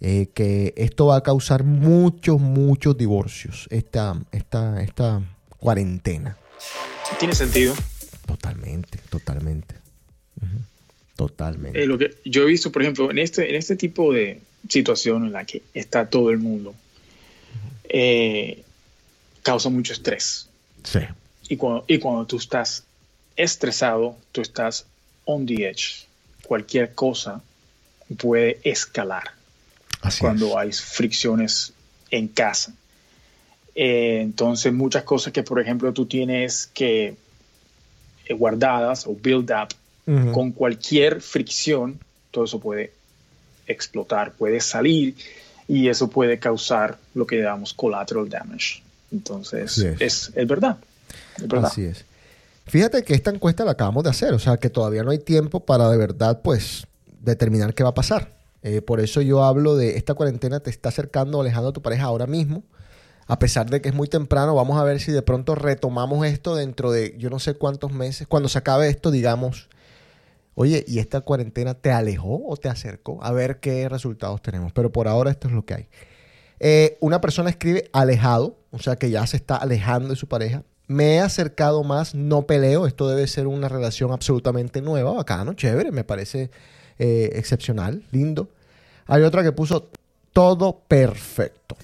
[0.00, 5.22] Eh, que esto va a causar muchos, muchos divorcios, esta, esta, esta
[5.58, 6.36] cuarentena.
[7.20, 7.74] Tiene sentido.
[8.26, 9.76] Totalmente, totalmente.
[11.14, 11.80] Totalmente.
[11.80, 15.26] Eh, lo que yo he visto, por ejemplo, en este, en este tipo de situación
[15.26, 16.74] en la que está todo el mundo,
[17.88, 18.64] eh,
[19.42, 20.48] causa mucho estrés.
[20.82, 20.98] sí,
[21.48, 22.84] Y cuando, y cuando tú estás
[23.36, 24.86] estresado, tú estás
[25.24, 26.06] on the edge.
[26.42, 27.40] Cualquier cosa
[28.18, 29.32] puede escalar
[30.02, 30.56] así cuando es.
[30.56, 31.72] hay fricciones
[32.10, 32.74] en casa.
[33.74, 37.16] Eh, entonces, muchas cosas que, por ejemplo, tú tienes que
[38.26, 39.74] eh, guardadas o build up
[40.32, 42.00] con cualquier fricción,
[42.32, 42.92] todo eso puede
[43.68, 45.14] explotar, puede salir
[45.68, 48.82] y eso puede causar lo que llamamos collateral damage.
[49.12, 50.76] Entonces, es, es verdad.
[51.36, 51.70] Es verdad.
[51.70, 52.04] Así es.
[52.66, 55.60] Fíjate que esta encuesta la acabamos de hacer, o sea que todavía no hay tiempo
[55.60, 56.86] para de verdad, pues,
[57.20, 58.36] determinar qué va a pasar.
[58.62, 61.82] Eh, por eso yo hablo de esta cuarentena te está acercando o alejando a tu
[61.82, 62.62] pareja ahora mismo.
[63.26, 66.54] A pesar de que es muy temprano, vamos a ver si de pronto retomamos esto
[66.54, 68.26] dentro de yo no sé cuántos meses.
[68.26, 69.68] Cuando se acabe esto, digamos,
[70.54, 73.22] oye, ¿y esta cuarentena te alejó o te acercó?
[73.22, 74.72] A ver qué resultados tenemos.
[74.72, 75.88] Pero por ahora esto es lo que hay.
[76.60, 80.62] Eh, una persona escribe alejado, o sea que ya se está alejando de su pareja.
[80.92, 82.86] Me he acercado más, no peleo.
[82.86, 86.50] Esto debe ser una relación absolutamente nueva, bacano, chévere, me parece
[86.98, 88.50] eh, excepcional, lindo.
[89.06, 89.88] Hay otra que puso
[90.34, 91.78] todo perfecto.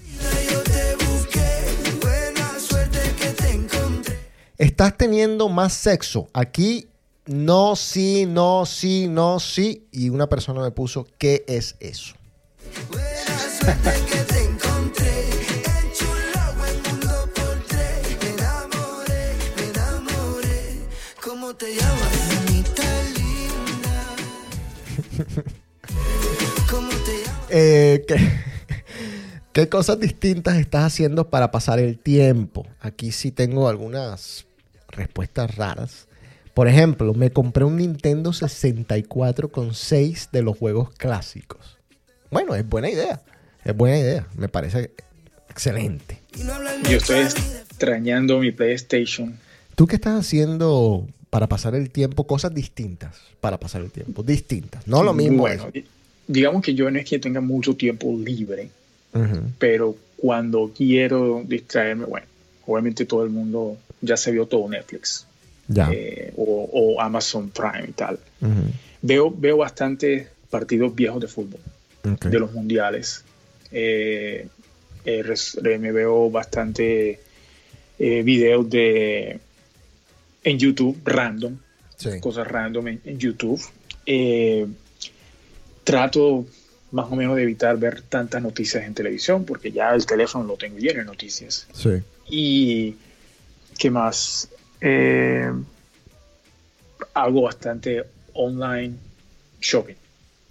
[4.59, 6.29] Estás teniendo más sexo.
[6.31, 6.87] Aquí
[7.25, 9.87] no, sí, no, sí, no, sí.
[9.91, 12.13] Y una persona me puso, ¿qué es eso?
[21.59, 22.09] te llamas?
[26.69, 27.45] ¿Cómo te llamas?
[27.49, 28.15] Eh, ¿qué,
[29.53, 32.65] qué cosas distintas estás haciendo para pasar el tiempo?
[32.79, 34.45] Aquí sí tengo algunas
[34.87, 36.07] respuestas raras.
[36.53, 41.77] Por ejemplo, me compré un Nintendo 64 con 6 de los juegos clásicos.
[42.31, 43.21] Bueno, es buena idea.
[43.65, 44.27] Es buena idea.
[44.35, 44.91] Me parece
[45.49, 46.21] excelente.
[46.89, 49.37] Yo estoy extrañando mi PlayStation.
[49.75, 52.25] ¿Tú qué estás haciendo para pasar el tiempo?
[52.25, 54.23] Cosas distintas para pasar el tiempo.
[54.23, 54.87] Distintas.
[54.87, 55.39] No lo mismo.
[55.39, 55.87] Bueno, eso.
[56.27, 58.69] digamos que yo no es que tenga mucho tiempo libre,
[59.57, 62.27] pero cuando quiero distraerme, bueno,
[62.65, 65.25] obviamente todo el mundo ya se vio todo Netflix
[65.67, 65.89] Ya.
[65.91, 68.19] eh, o, o Amazon Prime y tal.
[69.01, 71.59] Veo, veo bastantes partidos viejos de fútbol,
[72.03, 73.23] de los mundiales.
[73.71, 74.47] Eh,
[75.05, 77.19] eh, eh, me veo bastante
[77.97, 79.39] videos de
[80.43, 81.57] en YouTube random,
[81.97, 82.19] Sí.
[82.21, 83.61] cosas random en, en YouTube.
[84.05, 84.65] Eh,
[85.83, 86.45] trato
[86.91, 90.55] más o menos de evitar ver tantas noticias en televisión porque ya el teléfono lo
[90.57, 91.67] tengo lleno de noticias.
[91.73, 91.89] Sí.
[92.29, 92.95] Y
[93.77, 94.49] qué más,
[94.81, 95.51] Eh,
[97.13, 98.95] hago bastante online
[99.59, 99.95] shopping.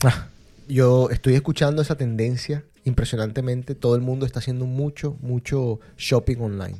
[0.04, 0.28] Ah,
[0.68, 3.74] yo estoy escuchando esa tendencia impresionantemente.
[3.74, 6.76] Todo el mundo está haciendo mucho, mucho shopping online.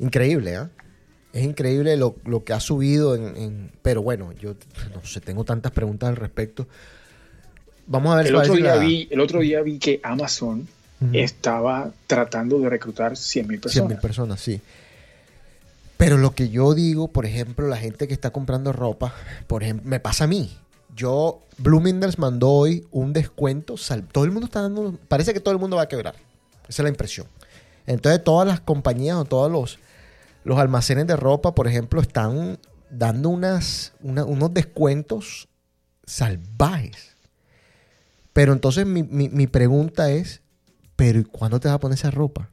[0.00, 0.70] Increíble, ¿ah?
[1.34, 4.54] Es increíble lo, lo que ha subido en, en- Pero bueno, yo
[4.94, 6.66] no sé, tengo tantas preguntas al respecto.
[7.86, 10.66] Vamos a ver El si otro, día la- vi, el otro día vi que Amazon
[11.12, 13.88] estaba tratando de reclutar 100 mil 100 personas.
[13.90, 14.60] mil personas, sí.
[15.96, 19.14] Pero lo que yo digo, por ejemplo, la gente que está comprando ropa,
[19.46, 20.56] por ejemplo, me pasa a mí.
[20.96, 23.76] Yo, Bloomingdale's mandó hoy un descuento.
[23.76, 24.96] sal- todo el mundo está dando.
[25.08, 26.14] Parece que todo el mundo va a quebrar.
[26.68, 27.26] Esa es la impresión.
[27.86, 29.78] Entonces, todas las compañías o todos los,
[30.44, 32.58] los almacenes de ropa, por ejemplo, están
[32.90, 35.48] dando unas, una- unos descuentos
[36.06, 37.16] salvajes.
[38.32, 40.42] Pero entonces mi, mi- mi pregunta es,
[40.96, 42.50] ¿pero ¿y cuándo te vas a poner esa ropa?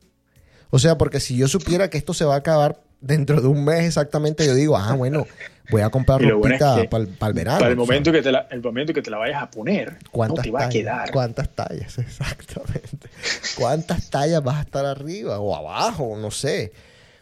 [0.69, 3.63] O sea, porque si yo supiera que esto se va a acabar dentro de un
[3.65, 5.25] mes exactamente, yo digo, ah, bueno,
[5.69, 6.87] voy a comprar lo bueno es ropita que
[7.17, 7.59] para el verano.
[7.59, 9.49] Para el o sea, momento, que te la, el momento que te la vayas a
[9.51, 10.73] poner, no ¿Cuántas te va a tallas?
[10.73, 11.11] quedar.
[11.11, 11.97] ¿Cuántas tallas?
[11.97, 13.09] Exactamente.
[13.57, 16.15] ¿Cuántas tallas vas a estar arriba o abajo?
[16.17, 16.71] No sé.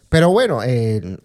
[0.10, 1.18] Pero bueno, eh,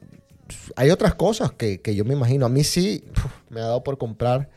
[0.77, 2.47] hay otras cosas que, que yo me imagino.
[2.47, 3.05] A mí sí
[3.51, 4.51] me ha dado por comprar.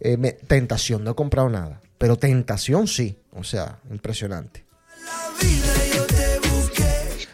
[0.00, 1.80] eh, tentación, no he comprado nada.
[1.98, 3.18] Pero tentación sí.
[3.34, 4.64] O sea, impresionante.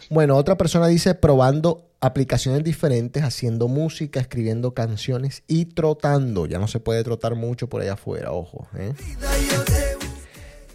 [0.09, 6.45] Bueno, otra persona dice probando aplicaciones diferentes, haciendo música, escribiendo canciones y trotando.
[6.45, 8.67] Ya no se puede trotar mucho por allá afuera, ojo.
[8.75, 8.93] ¿eh?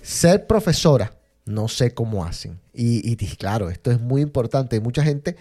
[0.02, 1.12] Ser profesora,
[1.44, 2.60] no sé cómo hacen.
[2.72, 4.76] Y, claro, esto es muy importante.
[4.76, 5.36] Hay mucha gente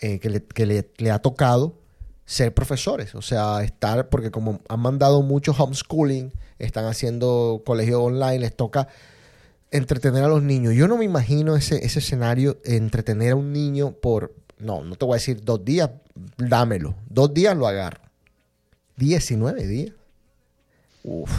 [0.00, 1.74] eh, que, le, que le ha tocado
[2.24, 3.14] ser profesores.
[3.16, 8.86] O sea, estar, porque como han mandado mucho homeschooling, están haciendo colegio online, les toca
[9.72, 10.74] entretener a los niños.
[10.74, 15.04] Yo no me imagino ese, ese escenario, entretener a un niño por, no, no te
[15.04, 15.90] voy a decir dos días,
[16.36, 16.94] dámelo.
[17.08, 18.00] Dos días lo agarro.
[18.96, 19.94] 19 días.
[21.02, 21.30] Uf.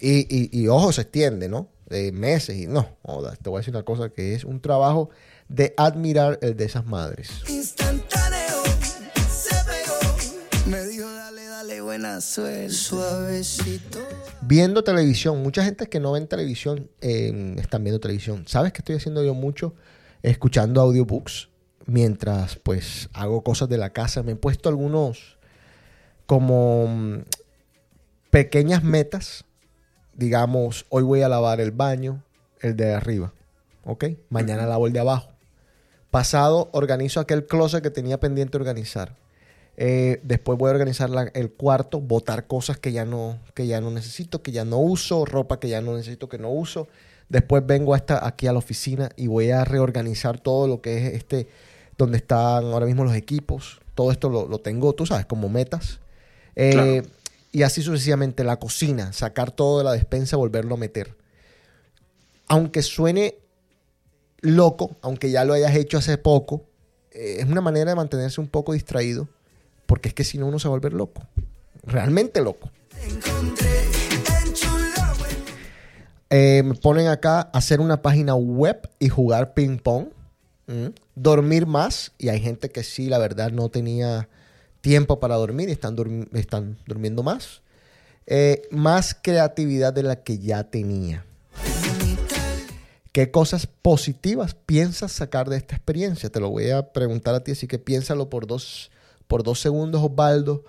[0.00, 1.68] Y, y- y ojo, se extiende, ¿no?
[1.86, 2.96] De meses y no.
[3.02, 5.10] joda, te voy a decir una cosa que es un trabajo
[5.48, 7.30] de admirar el de esas madres.
[7.48, 8.62] Instantáneo,
[9.30, 10.66] se pegó.
[10.66, 12.70] Me dijo, dale, dale, buena suerte.
[12.70, 14.00] Suavecito.
[14.42, 18.44] Viendo televisión, mucha gente que no ven televisión eh, están viendo televisión.
[18.46, 19.74] ¿Sabes qué estoy haciendo yo mucho?
[20.22, 21.50] Escuchando audiobooks
[21.86, 24.22] mientras pues hago cosas de la casa.
[24.22, 25.38] Me he puesto algunos
[26.26, 27.18] como mm,
[28.30, 29.44] pequeñas metas.
[30.16, 32.22] Digamos, hoy voy a lavar el baño,
[32.60, 33.32] el de arriba.
[33.84, 34.04] ¿Ok?
[34.30, 35.28] Mañana lavo el de abajo.
[36.10, 39.14] Pasado organizo aquel closet que tenía pendiente organizar.
[39.76, 43.80] Eh, después voy a organizar la- el cuarto, botar cosas que ya, no, que ya
[43.80, 46.88] no necesito, que ya no uso, ropa que ya no necesito, que no uso.
[47.28, 50.96] Después vengo a esta, aquí a la oficina y voy a reorganizar todo lo que
[51.08, 51.48] es este,
[51.98, 53.80] donde están ahora mismo los equipos.
[53.94, 56.00] Todo esto lo, lo tengo, tú sabes, como metas.
[56.54, 57.15] Eh, Claro.
[57.56, 61.16] Y así sucesivamente, la cocina, sacar todo de la despensa, volverlo a meter.
[62.48, 63.38] Aunque suene
[64.42, 66.66] loco, aunque ya lo hayas hecho hace poco,
[67.12, 69.26] eh, es una manera de mantenerse un poco distraído,
[69.86, 71.22] porque es que si no uno se va a volver loco.
[71.82, 72.70] Realmente loco.
[76.28, 80.08] Eh, me ponen acá hacer una página web y jugar ping pong.
[81.14, 82.12] Dormir más.
[82.18, 84.28] Y hay gente que sí, la verdad, no tenía
[84.86, 85.96] tiempo para dormir están,
[86.32, 87.60] están durmiendo más.
[88.24, 91.24] Eh, más creatividad de la que ya tenía.
[93.10, 96.30] ¿Qué cosas positivas piensas sacar de esta experiencia?
[96.30, 98.92] Te lo voy a preguntar a ti, así que piénsalo por dos,
[99.26, 100.62] por dos segundos, Osvaldo.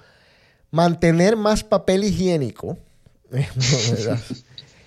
[0.72, 2.76] Mantener más papel higiénico.
[3.30, 4.20] ¿verdad?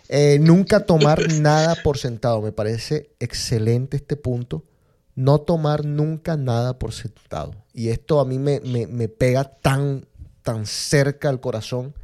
[0.09, 2.43] Eh, nunca tomar nada por sentado.
[2.43, 4.65] Me parece excelente este punto.
[5.15, 7.55] No tomar nunca nada por sentado.
[7.73, 10.07] Y esto a mí me, me- me pega tan,
[10.43, 11.95] tan cerca al corazón.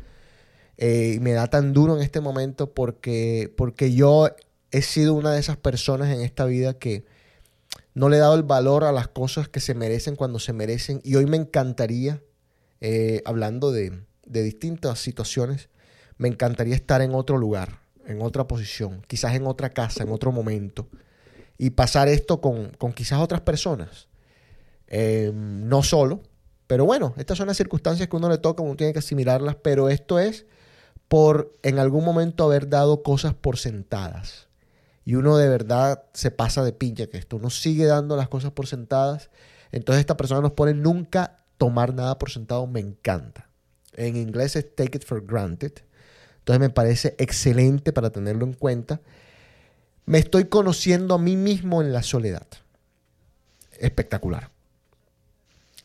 [0.78, 4.28] eh, y me da tan duro en este momento porque, porque yo
[4.72, 7.04] he sido una de esas personas en esta vida que
[7.94, 11.00] no le he dado el valor a las cosas que se merecen cuando se merecen.
[11.04, 12.22] Y hoy me encantaría,
[12.80, 15.68] eh, hablando de, de distintas situaciones,
[16.18, 20.32] me encantaría estar en otro lugar, en otra posición, quizás en otra casa, en otro
[20.32, 20.88] momento,
[21.58, 24.08] y pasar esto con, con quizás otras personas.
[24.88, 26.22] Eh, no solo,
[26.66, 29.88] pero bueno, estas son las circunstancias que uno le toca, uno tiene que asimilarlas, pero
[29.88, 30.46] esto es
[31.08, 34.48] por en algún momento haber dado cosas por sentadas.
[35.04, 38.50] Y uno de verdad se pasa de pincha que esto, uno sigue dando las cosas
[38.50, 39.30] por sentadas.
[39.70, 43.48] Entonces esta persona nos pone nunca tomar nada por sentado, me encanta.
[43.94, 45.72] En inglés es take it for granted.
[46.38, 49.00] Entonces me parece excelente para tenerlo en cuenta.
[50.06, 52.46] Me estoy conociendo a mí mismo en la soledad.
[53.78, 54.55] Espectacular.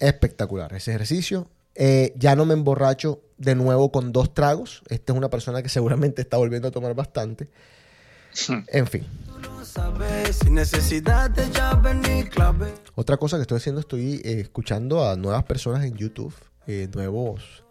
[0.01, 1.47] Espectacular ese ejercicio.
[1.75, 4.81] Eh, ya no me emborracho de nuevo con dos tragos.
[4.89, 7.47] Esta es una persona que seguramente está volviendo a tomar bastante.
[8.67, 9.05] En fin.
[12.95, 16.33] Otra cosa que estoy haciendo, estoy eh, escuchando a nuevas personas en YouTube,
[16.67, 17.63] eh, nuevos,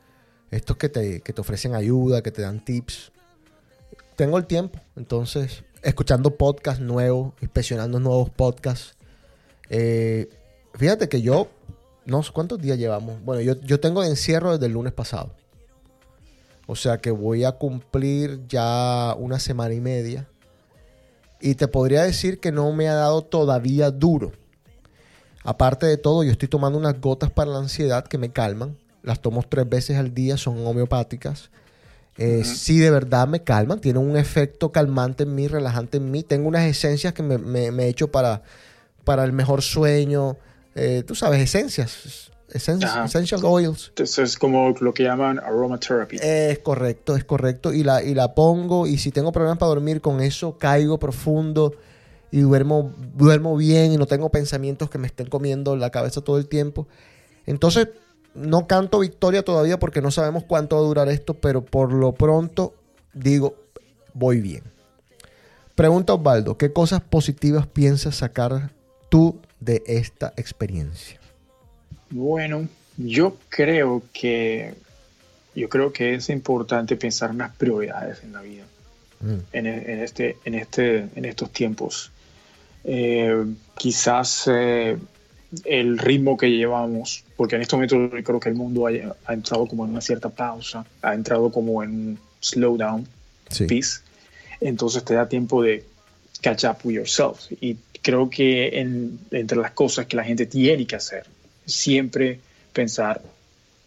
[0.50, 3.12] estos que te, que te ofrecen ayuda, que te dan tips.
[4.16, 8.96] Tengo el tiempo, entonces, escuchando podcasts nuevos, inspeccionando nuevos podcasts.
[9.68, 10.28] Eh,
[10.74, 11.48] fíjate que yo,
[12.11, 13.22] no cuántos días llevamos.
[13.24, 15.32] Bueno, yo, yo tengo encierro desde el lunes pasado.
[16.66, 20.28] O sea que voy a cumplir ya una semana y media.
[21.40, 24.32] Y te podría decir que no me ha dado todavía duro.
[25.42, 28.76] Aparte de todo, yo estoy tomando unas gotas para la ansiedad que me calman.
[29.02, 31.50] Las tomo tres veces al día, son homeopáticas.
[32.18, 33.80] Eh, Sí, de verdad me calman.
[33.80, 36.22] Tienen un efecto calmante en mí, relajante en mí.
[36.22, 38.42] Tengo unas esencias que me, me- me he hecho para,
[39.04, 40.36] para el mejor sueño.
[40.74, 42.30] Eh, tú sabes, esencias.
[42.52, 43.88] Essential oils.
[43.90, 46.16] Entonces es como lo que llaman aromatherapy.
[46.20, 47.72] Es correcto, es correcto.
[47.72, 51.74] Y la, y la pongo y si tengo problemas para dormir con eso, caigo profundo
[52.32, 56.38] y duermo, duermo bien y no tengo pensamientos que me estén comiendo la cabeza todo
[56.38, 56.88] el tiempo.
[57.46, 57.88] Entonces,
[58.34, 62.12] no canto victoria todavía porque no sabemos cuánto va a durar esto, pero por lo
[62.12, 62.74] pronto
[63.12, 63.54] digo,
[64.14, 64.62] voy bien.
[65.74, 68.72] Pregunta Osvaldo, ¿qué cosas positivas piensas sacar
[69.08, 71.18] tú de esta experiencia?
[72.11, 74.74] Bueno, yo creo que
[75.54, 78.64] yo creo que es importante pensar en las prioridades en la vida.
[79.20, 82.11] Mm, en, en este, en, este, en estos tiempos.
[82.84, 83.44] Eh,
[83.76, 84.96] quizás eh,
[85.64, 88.90] el ritmo que llevamos, porque en estos momentos yo creo que el mundo ha,
[89.26, 93.06] ha entrado como en una cierta pausa, ha entrado como en un slowdown,
[93.50, 93.66] Sí.
[93.66, 94.00] peace,
[94.61, 95.84] entonces te da tiempo de
[96.41, 97.51] catch up with yourself.
[97.61, 101.26] Y creo que en- entre las cosas que la gente tiene que hacer,
[101.66, 102.41] siempre
[102.72, 103.20] pensar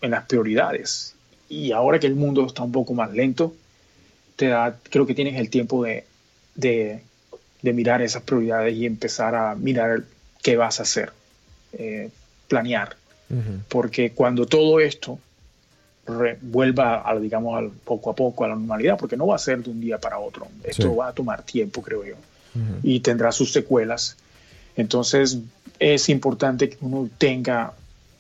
[0.01, 1.16] en las prioridades.
[1.49, 3.54] Y ahora que el mundo está un poco más lento,
[4.36, 6.04] te da, creo que tienes el tiempo de,
[6.56, 7.01] de,
[7.62, 10.04] de mirar esas prioridades y empezar a mirar
[10.41, 11.12] qué vas a hacer,
[11.74, 12.10] eh,
[12.47, 12.95] planear.
[13.30, 13.60] Ujú.
[13.70, 15.18] Porque cuando todo esto
[16.06, 19.39] re- vuelva, a, digamos, al, poco a poco a la normalidad, porque no va a
[19.39, 20.95] ser de un día para otro, esto Sí.
[20.95, 22.16] va a tomar tiempo, creo yo,
[22.84, 24.16] Y tendrá sus secuelas.
[24.76, 25.38] Entonces
[25.80, 27.74] es importante que uno tenga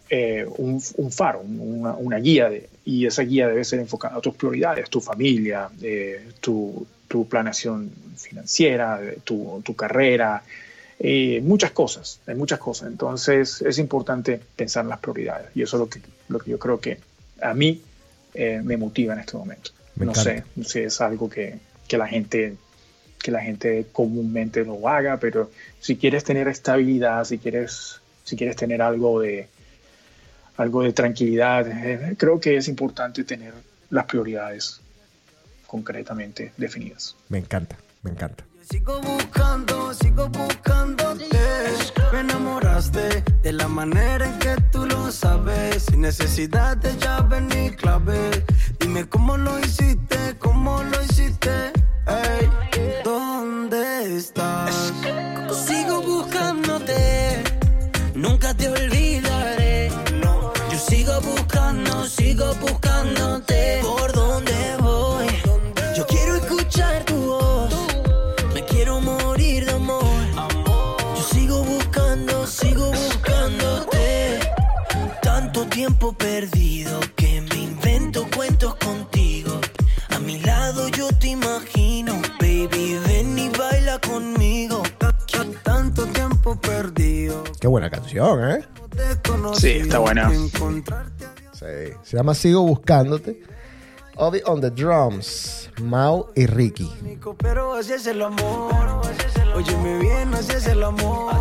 [0.09, 4.21] eh, un, un faro, una, una guía, de- y esa guía debe ser enfocada a
[4.21, 10.43] tus prioridades, tu familia, eh, tu, tu planeación financiera, tu, tu carrera,
[10.99, 12.89] eh, muchas cosas, hay muchas cosas.
[12.89, 16.59] Entonces es importante pensar en las prioridades y eso es lo que, lo que yo
[16.59, 16.97] creo que
[17.41, 17.81] a mí
[18.33, 19.71] eh, me motiva en este momento.
[19.95, 20.43] Me no encanta.
[20.57, 21.57] sé si es algo que,
[21.87, 22.55] que la gente
[23.23, 25.49] que la gente comúnmente lo haga, pero
[25.79, 29.47] si quieres tener estabilidad, si quieres, si quieres tener algo de,
[30.57, 33.53] algo de tranquilidad, eh, creo que es importante tener
[33.89, 34.81] las prioridades
[35.65, 37.15] concretamente definidas.
[37.29, 38.43] Me encanta, me encanta.
[38.69, 41.25] Sigo buscando, sigo buscándote.
[42.11, 45.83] Me enamoraste de la manera en que tú lo sabes.
[45.83, 48.43] Sin necesidad de llave ni clave.
[48.79, 51.71] Dime cómo lo hiciste, cómo lo hiciste.
[52.05, 52.92] Ey, ¿dónde
[54.23, 57.43] Sigo buscándote.
[58.15, 59.89] Nunca te olvidaré.
[60.71, 63.81] Yo sigo buscando, sigo buscándote.
[63.81, 65.27] ¿Por dónde voy?
[65.97, 67.73] Yo quiero escuchar tu voz.
[68.53, 70.25] Me quiero morir de amor.
[71.17, 74.39] Yo sigo buscando, sigo buscándote.
[75.21, 76.72] Tanto tiempo perdido
[87.63, 88.65] Qué buena canción, ¿eh?
[89.53, 90.29] Sí, está buena.
[90.29, 91.63] Sí.
[92.03, 93.41] Se llama Sigo Buscándote.
[94.17, 95.69] Obi on the drums.
[95.81, 96.91] Mau y Ricky.
[97.37, 99.01] Pero así es el amor.
[99.55, 101.33] Óyeme bien, así es el amor.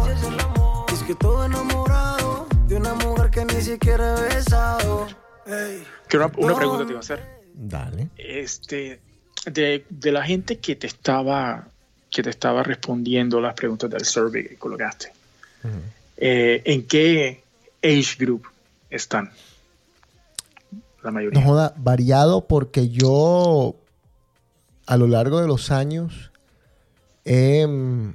[0.92, 5.08] Es que todo enamorado de una mujer que ni siquiera he besado.
[5.44, 5.82] Ey.
[6.08, 7.40] Que una, una pregunta te iba a hacer.
[7.52, 8.10] Dale.
[8.16, 9.00] Este,
[9.46, 11.66] de, de la gente que te estaba
[12.12, 15.12] que te estaba respondiendo las preguntas del survey que colocaste,
[16.24, 17.42] eh, ¿en qué
[17.82, 18.46] age group
[18.90, 19.30] están?
[21.02, 21.40] La mayoría.
[21.40, 23.74] No joda, variado porque yo
[24.86, 26.30] a lo largo de los años
[27.24, 28.14] he, mm,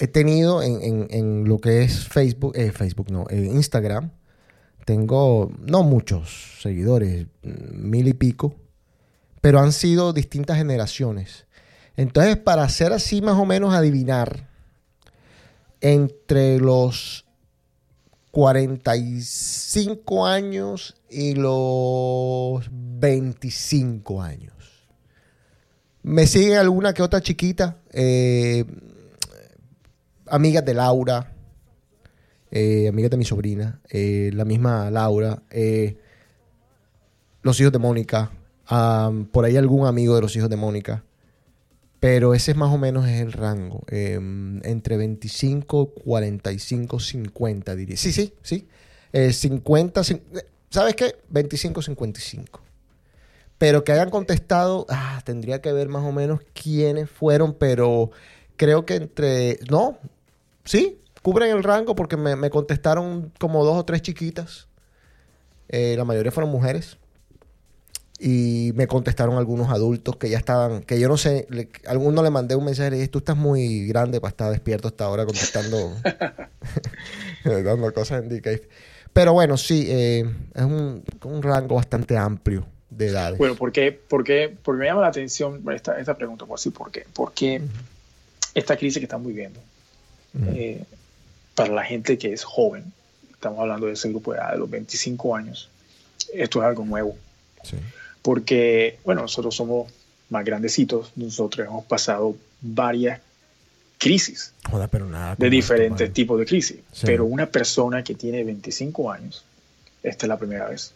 [0.00, 4.10] he tenido en, en- en lo que es Facebook, eh, Facebook no, eh, Instagram,
[4.84, 8.56] tengo no muchos seguidores, mm, mil y pico,
[9.40, 11.46] pero han sido distintas generaciones.
[11.96, 14.48] Entonces, para hacer así más o menos adivinar,
[15.84, 17.26] entre los
[18.30, 24.54] 45 años y los 25 años.
[26.02, 28.64] Me sigue alguna que otra chiquita, eh,
[30.26, 31.30] amigas de Laura,
[32.50, 35.98] eh, amigas de mi sobrina, eh, la misma Laura, eh,
[37.42, 38.30] los hijos de Mónica,
[38.68, 41.04] ah, por ahí algún amigo de los hijos de Mónica.
[42.04, 43.82] Pero ese es más o menos es el rango.
[43.90, 44.20] eh,
[44.64, 47.96] entre 25, 45, 50, diría.
[47.96, 48.68] Sí, sí, sí.
[49.14, 50.20] Eh, 50, cin-
[50.68, 51.16] ¿sabes qué?
[51.30, 52.60] 25, 55.
[53.56, 58.10] Pero que hayan contestado, ah, tendría que ver más o menos quiénes fueron, pero
[58.58, 59.58] creo que entre...
[59.70, 59.96] No,
[60.66, 64.68] sí, cubren el rango porque me, me contestaron como dos o tres chiquitas.
[65.68, 66.98] Eh, la mayoría fueron mujeres.
[68.26, 72.22] Y me contestaron algunos adultos que ya estaban, que yo no sé, le, a alguno
[72.22, 75.04] le mandé un mensaje y le dije, tú estás muy grande para estar despierto hasta
[75.04, 75.94] ahora contestando,
[77.44, 78.62] dando cosas en DK.
[79.12, 83.38] Pero bueno, sí, eh, es un, un rango bastante amplio de edades.
[83.38, 86.70] Bueno, ¿por qué, por qué- porque me llama la atención esta, esta pregunta, por así,
[86.70, 87.04] ¿por qué?
[87.12, 87.60] Porque
[88.54, 89.60] esta crisis que estamos viviendo,
[90.54, 90.82] eh,
[91.54, 92.92] para la gente que es joven,
[93.32, 95.68] estamos hablando de ese grupo de edad de los 25 años,
[96.32, 97.16] esto es algo nuevo.
[97.62, 97.76] Sí.
[98.24, 99.92] Porque, bueno, nosotros somos
[100.30, 103.20] más grandecitos, nosotros hemos pasado varias
[103.98, 105.36] crisis Joda, pero nada.
[105.36, 106.78] de diferentes esto, tipos de crisis.
[106.90, 107.02] Sí.
[107.04, 109.44] Pero una persona que tiene 25 años,
[110.02, 110.92] esta es la primera vez.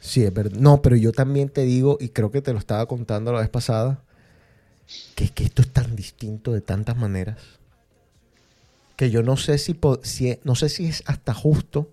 [0.00, 0.58] Sí, es verdad.
[0.58, 3.48] No, pero yo también te digo, y creo que te lo estaba contando la vez
[3.48, 4.00] pasada,
[5.14, 7.38] que es que esto es tan distinto de tantas maneras
[8.96, 9.78] que yo no sé si-
[10.42, 11.88] no sé si es hasta justo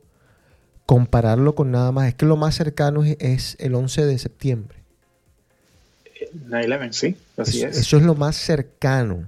[0.85, 2.07] compararlo con nada más.
[2.07, 4.77] Es que lo más cercano es, es el 11 de septiembre.
[6.49, 7.77] 9-11, sí, así eso, es.
[7.77, 9.27] eso es lo más cercano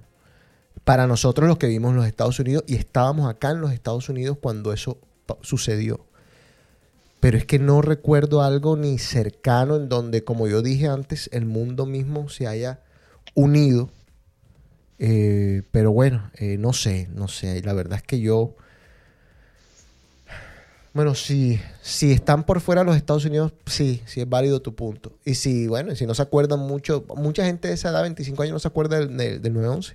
[0.87, 4.07] para nosotros los que vivimos en los Estados Unidos y estábamos acá en los Estados
[4.07, 4.97] Unidos cuando eso
[5.41, 6.05] sucedió.
[7.19, 11.45] Pero es que no recuerdo algo ni cercano en donde, como yo dije antes, el
[11.45, 12.79] mundo mismo se haya
[13.33, 13.89] unido.
[14.97, 17.61] Eh, pero bueno, eh, no sé, no sé.
[17.63, 18.55] La verdad es que yo...
[20.93, 24.73] Bueno, si, si están por fuera de los Estados Unidos, sí, sí es válido tu
[24.73, 25.11] punto.
[25.25, 28.53] Y si, bueno, si no se acuerdan mucho, mucha gente de esa edad, 25 años,
[28.53, 29.93] no se acuerda del, del, del 9-11.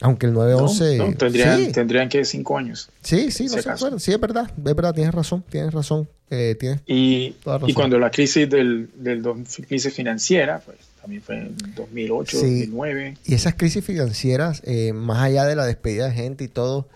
[0.00, 0.96] Aunque el 9-11...
[0.96, 2.88] No, no, tendrían, sí, tendrían que 5 años.
[3.02, 3.70] sí, sí, no se acaso.
[3.86, 4.00] acuerdan.
[4.00, 6.08] Sí, es verdad, es verdad, tienes razón, tienes razón.
[6.30, 7.70] Eh, tienes Y, Toda razón.
[7.70, 9.22] y cuando la crisis del, del
[9.68, 12.60] crisis financiera, pues también fue en 2008, Sí.
[12.66, 13.16] 2009.
[13.26, 16.88] Y esas crisis financieras, eh, más allá de la despedida de gente y todo,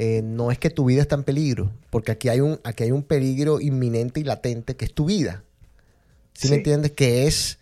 [0.00, 2.92] eh, no es que tu vida está en peligro, porque aquí hay un, aquí hay
[2.92, 5.42] un peligro inminente y latente que es tu vida.
[6.34, 6.92] ¿Sí, me entiendes?
[6.92, 7.58] Que es,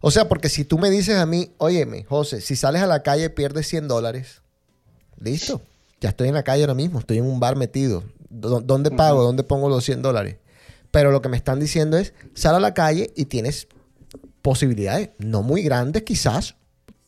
[0.00, 3.02] O sea, porque si tú me dices a mí, óyeme, José, si sales a la
[3.02, 4.40] calle pierdes 100 dólares,
[5.20, 5.60] listo.
[6.00, 8.04] Ya estoy en la calle ahora mismo, estoy en un bar metido.
[8.30, 9.22] ¿Dó- ¿Dónde pago?
[9.22, 10.36] ¿Dónde pongo los 100 dólares?
[10.90, 13.68] Pero lo que me están diciendo es, sal a la calle y tienes
[14.42, 16.54] posibilidades, no muy grandes quizás,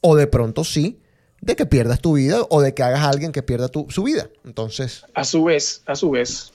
[0.00, 1.00] o de pronto sí,
[1.40, 4.02] de que pierdas tu vida o de que hagas a alguien que pierda tu- su
[4.02, 4.28] vida.
[4.44, 6.52] Entonces, A su vez, a su vez,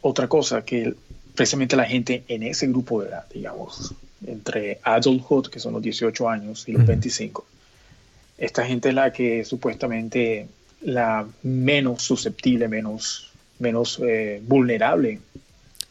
[0.00, 0.94] otra cosa que
[1.34, 3.94] precisamente la gente en ese grupo de edad, digamos,
[4.26, 7.46] entre adulthood, que son los 18 años, y los 25,
[8.38, 10.46] esta gente es la que supuestamente
[10.82, 15.20] la menos susceptible, menos, menos eh, vulnerable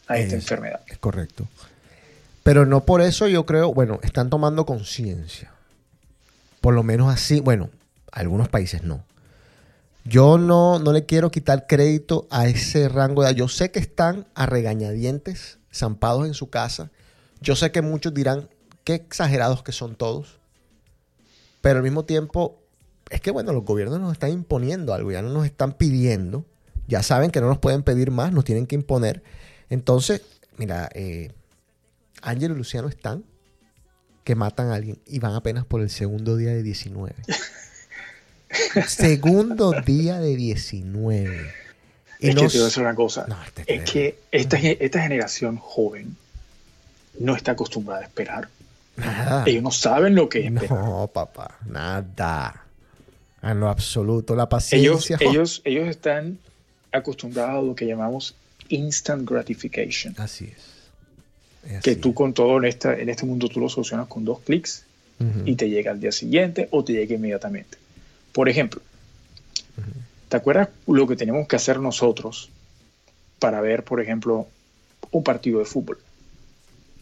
[0.07, 0.81] a esta Es- enfermedad.
[0.87, 1.47] Es correcto.
[2.43, 5.51] Pero no por eso yo creo, bueno, están tomando conciencia.
[6.61, 7.69] Por lo menos así, bueno,
[8.11, 9.03] algunos países no.
[10.05, 13.35] Yo no, no le quiero quitar crédito a ese rango de.
[13.35, 16.91] Yo sé que están a regañadientes, zampados en su casa.
[17.41, 18.49] Yo sé que muchos dirán,
[18.83, 20.39] qué exagerados que son todos.
[21.61, 22.59] Pero al mismo tiempo,
[23.09, 26.45] es que bueno, los gobiernos nos están imponiendo algo, ya no nos están pidiendo.
[26.87, 29.21] Ya saben que no nos pueden pedir más, nos tienen que imponer.
[29.69, 30.23] Entonces,
[30.57, 31.31] mira, eh,
[32.23, 33.23] Ángel y Luciano están
[34.23, 37.15] que matan a alguien y van apenas por el segundo día de 19.
[38.87, 41.51] segundo día de 19.
[42.21, 43.25] Y es no que te voy a decir una cosa.
[43.27, 46.15] No, este es es que esta, esta generación joven
[47.19, 48.49] no está acostumbrada a esperar.
[48.97, 49.43] nada.
[49.47, 50.71] Ellos no saben lo que es esperar.
[50.79, 52.63] No, papá, nada.
[53.41, 54.35] En lo absoluto.
[54.35, 55.17] La Ellos, paciencia.
[55.17, 56.37] jo- ellos, ellos están
[56.91, 58.35] acostumbrados a lo que llamamos
[58.67, 60.13] instant gratification.
[60.17, 61.71] Así es.
[61.71, 61.99] Es Que así.
[62.01, 64.83] tú con todo en, esta, en este mundo tú lo solucionas con dos clics
[65.45, 67.77] y te llega al día siguiente o te llega inmediatamente.
[68.31, 68.81] Por ejemplo,
[70.29, 72.49] ¿te acuerdas lo que tenemos que hacer nosotros
[73.39, 74.47] para ver, por ejemplo,
[75.11, 75.99] un partido de fútbol?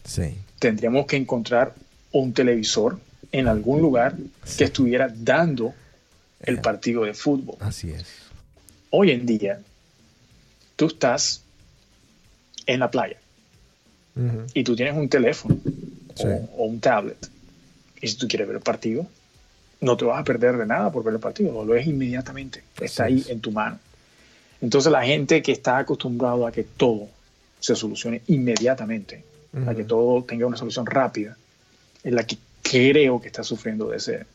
[0.04, 0.34] Sí.
[0.58, 1.74] Tendríamos que encontrar
[2.12, 2.98] un televisor
[3.32, 4.16] en algún lugar
[4.56, 5.74] que estuviera dando
[6.40, 6.60] el Eh.
[6.60, 7.56] partido de fútbol.
[7.60, 8.06] Así es.
[8.90, 9.60] Hoy en día,
[10.76, 11.42] tú estás
[12.66, 13.18] en la playa
[14.54, 15.56] y tú tienes un teléfono
[16.16, 16.24] Sí.
[16.24, 17.28] o, o un tablet.
[18.00, 19.06] Y si tú quieres ver el partido,
[19.80, 23.04] no te vas a perder de nada por ver el partido, lo ves inmediatamente, está
[23.04, 23.78] ahí en tu mano.
[24.60, 27.08] Entonces la gente que está acostumbrado a que todo
[27.60, 29.22] se solucione inmediatamente,
[29.66, 31.36] a que todo tenga una solución rápida,
[32.02, 34.26] es la que creo que está sufriendo de ese,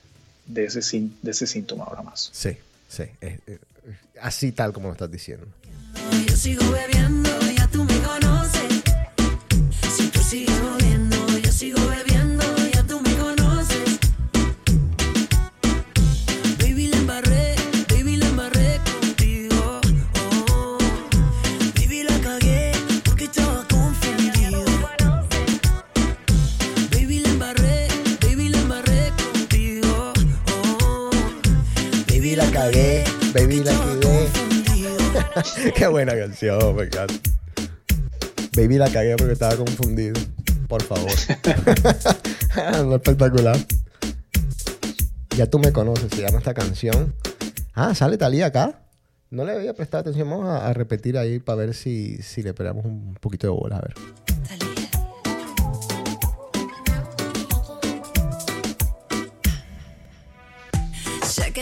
[0.45, 0.81] de ese,
[1.21, 2.29] de ese síntoma ahora más.
[2.33, 2.51] Sí,
[2.89, 3.03] sí.
[3.21, 5.45] es- es- es así tal como lo estás diciendo.
[6.27, 8.81] Yo sigo bebiendo, ya tú me conoces.
[9.95, 12.02] Si tú sigues bebiendo, yo sigo bebiendo,
[35.75, 37.13] Qué buena canción, me encanta.
[38.55, 40.19] Baby la cagué porque estaba confundido.
[40.67, 41.11] Por favor.
[42.85, 43.57] no, espectacular.
[45.35, 47.15] Ya tú me conoces, se llama esta canción.
[47.73, 48.79] Ah, sale Talía acá.
[49.31, 50.29] No le había prestado atención.
[50.29, 53.77] Vamos a, a repetir ahí para ver si, si le pegamos un poquito de bola.
[53.77, 53.93] A ver.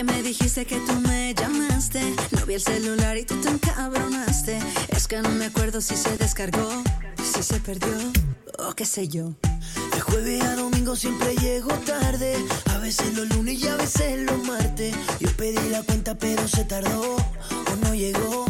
[0.02, 2.02] Que me dijiste que tú me llamaste.
[2.32, 4.60] No vi el celular y tú te encabronaste.
[4.90, 6.70] Es que no me acuerdo si se descargó,
[7.24, 7.96] si se perdió
[8.58, 9.36] o qué sé yo.
[9.94, 12.36] De jueves a domingo siempre llego tarde.
[12.74, 14.96] A veces los lunes y a veces los martes.
[15.20, 17.18] Yo pedí la cuenta pero se tardó.
[17.72, 18.46] O no llegó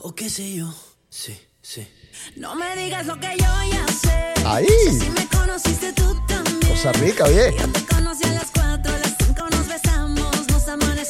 [0.00, 0.74] o qué sé yo.
[1.08, 1.86] Sí, sí.
[2.34, 4.34] No me digas lo que yo ya sé.
[4.44, 4.66] Ahí.
[4.90, 6.72] Si me conociste tú también.
[6.72, 7.54] Costa Rica, oye.
[7.58, 9.05] Yo te conocí a las 4, a las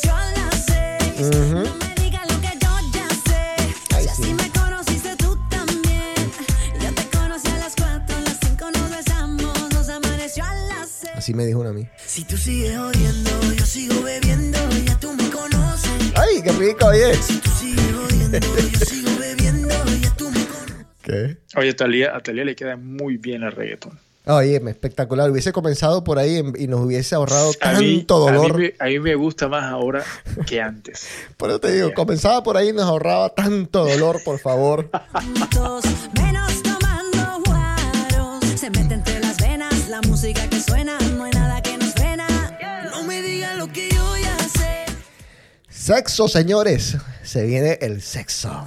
[0.03, 0.99] ya sé.
[3.95, 4.31] Ay, si sí.
[4.31, 6.15] así me conociste tú también.
[6.83, 10.89] Yo te conocí a las 4, a las 5 nos besamos, nos amaneció a las
[10.89, 11.13] 6.
[11.17, 11.87] Así me dijo una a mí.
[12.05, 15.91] Si tú sigues odiando, yo sigo bebiendo, ya tú me conoces.
[16.15, 17.15] ¡Ay, qué rico, oye!
[17.15, 20.87] Si tú sigues odiando, yo sigo bebiendo, ya tú me conoces.
[21.03, 21.39] ¿Qué?
[21.57, 23.99] Oye, a Talía, a Talía le queda muy bien el reggaetón.
[24.29, 25.31] Oye, espectacular.
[25.31, 28.59] Hubiese comenzado por ahí y nos hubiese ahorrado A mí, tanto a mí dolor.
[28.59, 30.05] me- a mí me gusta más ahora
[30.47, 31.07] que antes.
[31.37, 34.91] Por eso te digo, comenzaba por ahí y nos ahorraba tanto dolor, por favor.
[35.13, 35.85] juntos,
[36.21, 38.45] menos tomando guaros.
[38.59, 42.27] Se mete entre las venas la música que suena, no hay nada que nos frena.
[42.91, 44.87] No me digas lo que yo ya sé.
[45.69, 46.97] Sexo, señores.
[47.23, 48.67] Se viene el sexo.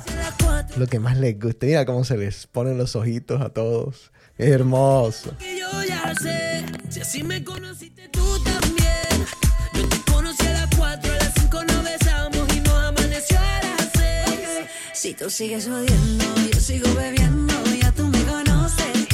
[0.77, 1.65] Lo que más les gusta.
[1.65, 4.11] Mira cómo se les ponen los ojitos a todos.
[4.37, 5.35] Hermoso.
[5.37, 6.65] que yo ya sé.
[6.89, 9.25] Si así me conociste tú también.
[9.73, 13.61] Yo te conocí a las 4, a las 5 nos besamos y nos amaneció a
[13.63, 14.67] las 6.
[14.93, 19.07] Si tú sigues odiando, yo sigo bebiendo, ya tú me conoces.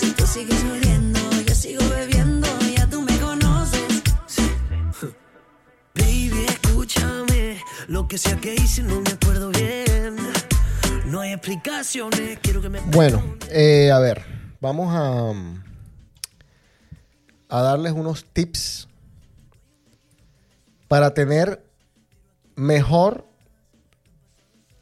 [0.00, 4.02] Si tú sigues odiando, yo sigo bebiendo, ya tú me conoces.
[5.94, 7.62] Baby, escúchame.
[7.86, 10.27] Lo que sea que hice no me acuerdo bien.
[11.08, 14.22] No hay explicaciones, quiero que me Bueno, eh, a ver,
[14.60, 15.32] vamos a,
[17.48, 18.88] a darles unos tips
[20.86, 21.64] para tener
[22.56, 23.26] mejor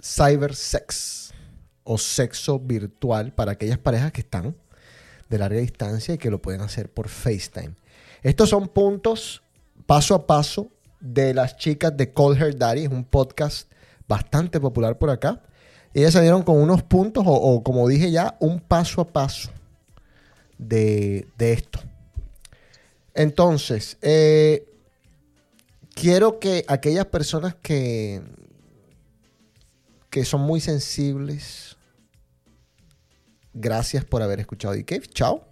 [0.02, 1.32] cybersex
[1.84, 4.56] o sexo virtual para aquellas parejas que están
[5.28, 7.76] de larga distancia y que lo pueden hacer por FaceTime.
[8.24, 9.44] Estos son puntos
[9.86, 13.70] paso a paso de las chicas de Call Her Daddy, es un podcast
[14.08, 15.40] bastante popular por acá.
[15.96, 19.50] Ellas salieron con unos puntos, o, como dije ya, un paso a paso
[20.58, 21.80] de, de esto.
[23.14, 24.68] Entonces, eh,
[25.94, 28.20] quiero que aquellas personas que,
[30.10, 31.78] que son muy sensibles,
[33.54, 35.00] gracias por haber escuchado The.
[35.00, 35.48] Chao.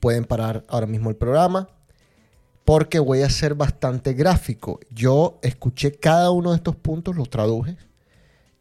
[0.00, 1.68] Pueden parar ahora mismo el programa
[2.64, 4.80] porque voy a ser bastante gráfico.
[4.90, 7.76] Yo escuché cada uno de estos puntos, los traduje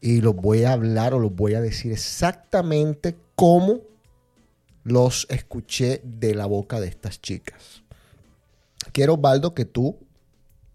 [0.01, 3.81] y los voy a hablar o los voy a decir exactamente cómo
[4.83, 7.83] los escuché de la boca de estas chicas.
[8.91, 9.97] Quiero, Baldo, que tú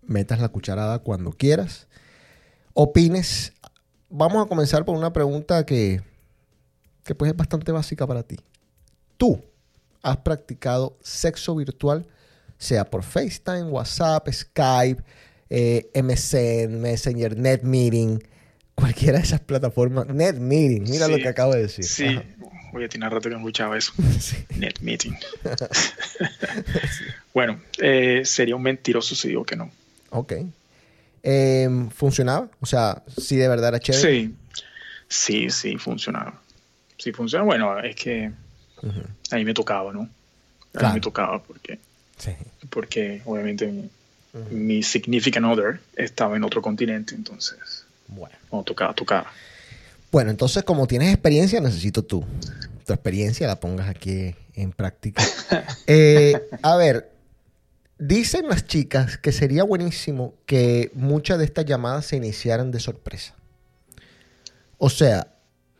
[0.02, 1.88] metas la cucharada cuando quieras.
[2.74, 3.52] Opines.
[4.10, 6.02] Vamos a comenzar por una pregunta que,
[7.02, 8.36] que pues es bastante básica para ti.
[9.16, 9.42] ¿Tú
[10.02, 12.06] has practicado sexo virtual,
[12.58, 15.02] sea por FaceTime, WhatsApp, Skype,
[15.48, 18.22] eh, MSN, Messenger, NetMeeting,
[18.74, 20.06] cualquiera de esas plataformas?
[20.08, 21.84] NetMeeting, mira lo que acabo de decir.
[21.84, 22.24] Sí, Ajá.
[22.72, 23.92] oye, tiene rato que escuchaba eso.
[24.20, 24.36] Sí.
[24.56, 25.12] Net meeting.
[27.34, 29.70] bueno, eh, sería un mentiroso si digo que no.
[30.10, 30.32] Ok.
[31.22, 32.48] Em, ¿Funcionaba?
[32.60, 34.02] O sea, sí de verdad era chévere.
[34.12, 34.34] Sí,
[35.08, 36.40] sí, sí, funcionaba.
[36.98, 37.44] Sí, funciona.
[37.44, 38.30] Bueno, es que
[39.30, 40.00] a mí me tocaba, ¿no?
[40.00, 40.10] A mí
[40.72, 40.94] Claro.
[40.94, 41.78] me tocaba porque,
[42.18, 42.32] Sí.
[42.70, 43.90] porque obviamente mi,
[44.50, 47.83] mi significant other estaba en otro continente, entonces
[48.14, 48.36] Bueno.
[48.64, 49.26] tocaba, tocaba.
[50.10, 52.24] Bueno, entonces como tienes experiencia, necesito tú.
[52.86, 55.22] Tu experiencia la pongas aquí en práctica.
[55.86, 57.12] Eh, a ver,
[57.98, 63.34] dicen las chicas que sería buenísimo que muchas de estas llamadas se iniciaran de sorpresa.
[64.78, 65.28] O sea,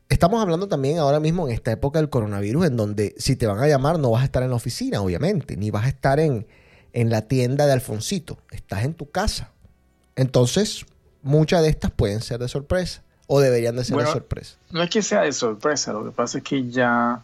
[0.09, 3.59] estamos hablando también ahora mismo en esta época del coronavirus, en donde si te van
[3.59, 6.47] a llamar no vas a estar en la oficina, obviamente, ni vas a estar en,
[6.93, 9.51] en la tienda de Alfoncito, estás en tu casa.
[10.17, 10.87] Entonces,
[11.25, 14.55] muchas de estas pueden ser de sorpresa o deberían de ser Bueno, de sorpresa.
[14.71, 17.21] No es que sea de sorpresa, lo que pasa es que ya,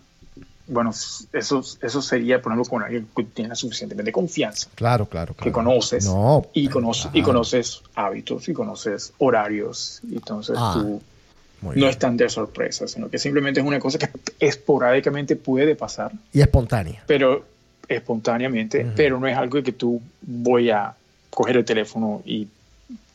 [0.66, 0.90] bueno,
[1.32, 5.44] eso, eso sería, por ejemplo, con alguien que tiene suficientemente confianza, Claro, claro, claro.
[5.44, 11.02] que conoces, No, y, conoces y conoces hábitos y conoces horarios, y entonces Ah, tú
[11.62, 11.88] no bien.
[11.88, 14.08] es tan de sorpresa, sino que simplemente es una cosa que
[14.40, 17.02] esporádicamente puede pasar, Y espontánea.
[17.06, 17.44] pero
[17.88, 18.92] espontáneamente, Ujú.
[18.96, 20.94] pero no es algo que tú voy a
[21.28, 22.48] coger el teléfono y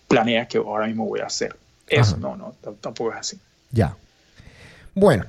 [0.07, 1.55] planeas que ahora mismo voy a hacer.
[1.87, 2.17] Eso Ajá.
[2.17, 3.39] no, no, tampoco es así.
[3.71, 3.95] Ya.
[4.93, 5.25] Bueno.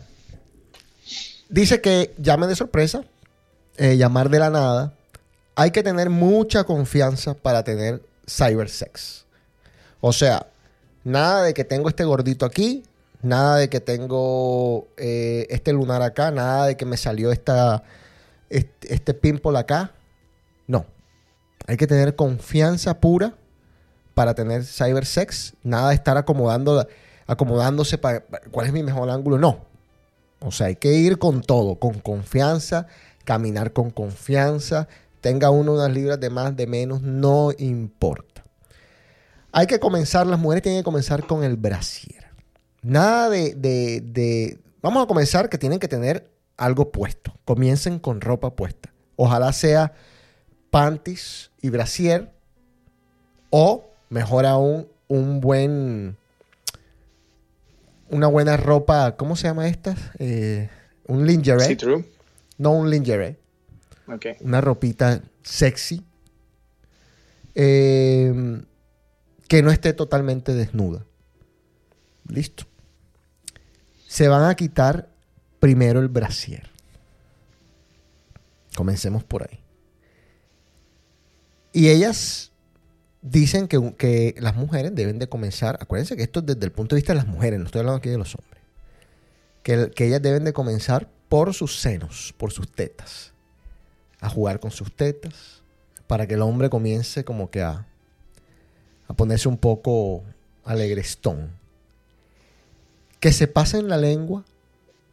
[1.49, 3.05] Dice que llame de sorpresa,
[3.77, 4.93] eh, llamar de la nada.
[5.55, 9.25] Hay que tener mucha confianza para tener cybersex.
[10.01, 10.47] O sea,
[11.05, 12.83] nada de que tengo este gordito aquí,
[13.23, 17.85] nada de que tengo eh, este lunar acá, nada de que me salió esta,
[18.51, 19.93] este, este pimple acá.
[20.67, 20.85] No.
[21.67, 23.35] Hay que tener confianza pura
[24.17, 25.53] para tener cybersex.
[25.63, 26.89] Nada de estar acomodando,
[27.27, 29.37] acomodándose para, cuál es mi mejor ángulo.
[29.37, 29.67] No.
[30.41, 32.87] O sea, hay que ir con todo, con confianza,
[33.25, 34.89] caminar con confianza.
[35.21, 38.43] Tenga uno unas libras de más, de menos, no importa.
[39.53, 42.25] Hay que comenzar, las mujeres tienen que comenzar con el brasier.
[42.81, 47.35] Nada de, de- de- Vamos a comenzar que tienen que tener algo puesto.
[47.45, 48.95] Comiencen con ropa puesta.
[49.17, 49.93] Ojalá sea
[50.71, 52.33] panties y brasier.
[53.51, 56.17] O, mejor aún, un buen.
[58.09, 59.17] Una buena ropa.
[59.17, 59.99] ¿Cómo se llama estas?
[60.19, 60.69] Eh,
[61.07, 61.67] un lingerie.
[61.67, 62.05] Sí, true.
[62.59, 63.37] No un lingerie.
[64.09, 64.27] Ok.
[64.41, 66.05] Una ropita sexy.
[67.55, 68.63] eh,
[69.49, 71.05] que no esté totalmente desnuda.
[72.29, 72.65] Listo.
[74.09, 75.09] Se van a quitar
[75.61, 76.71] primero el brasier.
[78.77, 79.61] Comencemos por ahí.
[81.73, 82.53] Y ellas
[83.23, 86.95] dicen que, que las mujeres deben de comenzar, acuérdense que esto es desde el punto
[86.95, 88.63] de vista de las mujeres, no estoy hablando aquí de los hombres,
[89.63, 93.33] que, que ellas deben de comenzar por sus senos, por sus tetas.
[94.21, 95.63] A jugar con sus tetas.
[96.07, 97.87] Para que el hombre comience como que a,
[99.09, 100.23] a ponerse un poco
[100.65, 101.51] alegrestón.
[103.21, 104.45] Que se pasen la lengua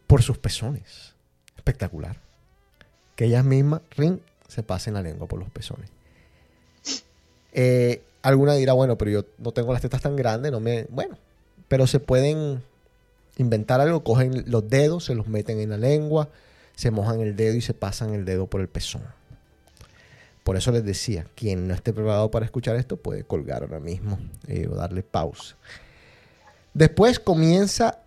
[0.06, 1.14] por sus pezones.
[1.56, 2.20] Espectacular.
[3.16, 4.18] Que ellas mismas, ring,
[4.48, 5.90] se pasen la lengua por los pezones.
[7.54, 10.86] Eh, alguna dirá, bueno, pero yo no tengo las tetas tan grandes, no me.
[10.90, 11.16] Bueno,
[11.68, 12.62] pero se pueden
[13.38, 16.28] inventar algo, cogen los dedos, se los meten en la lengua,
[16.74, 19.02] se mojan el dedo y se pasan el dedo por el pezón.
[20.42, 24.18] Por eso les decía, quien no esté preparado para escuchar esto puede colgar ahora mismo
[24.46, 25.56] eh, o darle pausa.
[26.74, 27.98] Después comienza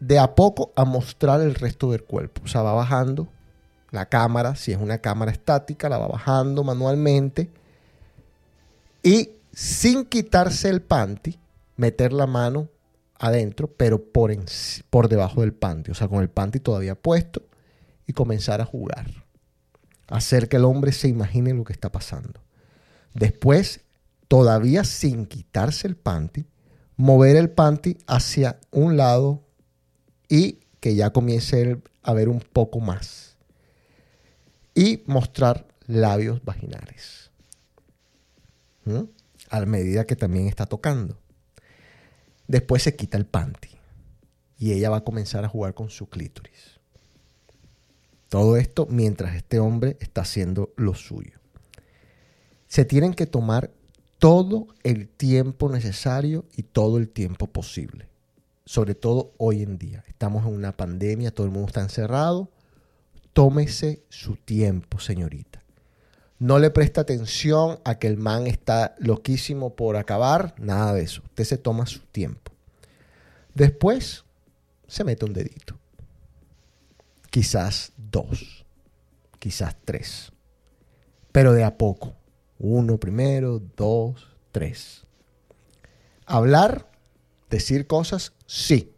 [0.00, 2.42] de a poco a mostrar el resto del cuerpo.
[2.44, 3.28] O sea, va bajando
[3.90, 7.48] la cámara, si es una cámara estática, la va bajando manualmente
[9.02, 11.38] y sin quitarse el panty,
[11.76, 12.68] meter la mano
[13.18, 14.44] adentro, pero por, en-
[14.90, 17.42] por debajo del panty, o sea, con el panty todavía puesto
[18.06, 19.06] y comenzar a jugar.
[20.08, 22.40] Hacer que el hombre se imagine lo que está pasando.
[23.14, 23.80] Después,
[24.28, 26.46] todavía sin quitarse el panty,
[26.96, 29.42] mover el panty hacia un lado
[30.28, 33.36] y que ya comience a ver un poco más.
[34.74, 37.27] Y mostrar labios vaginales.
[38.88, 39.04] ¿Mm?
[39.50, 41.18] A medida que también está tocando.
[42.46, 43.68] Después se quita el panty.
[44.58, 46.80] Y ella va a comenzar a jugar con su clítoris.
[48.28, 51.38] Todo esto mientras este hombre está haciendo lo suyo.
[52.66, 53.70] Se tienen que tomar
[54.18, 58.08] todo el tiempo necesario y todo el tiempo posible.
[58.64, 60.04] Sobre todo hoy en día.
[60.08, 62.50] Estamos en una pandemia, todo el mundo está encerrado.
[63.32, 65.62] Tómese su tiempo, señorita.
[66.38, 71.22] No le presta atención a que el man está loquísimo por acabar, nada de eso.
[71.24, 72.52] Usted se toma su tiempo.
[73.54, 74.24] Después
[74.86, 75.76] se mete un dedito.
[77.30, 78.64] Quizás dos.
[79.40, 80.32] Quizás tres.
[81.32, 82.14] Pero de a poco.
[82.58, 85.02] Uno primero, dos, tres.
[86.24, 86.88] Hablar,
[87.50, 88.92] decir cosas, sí.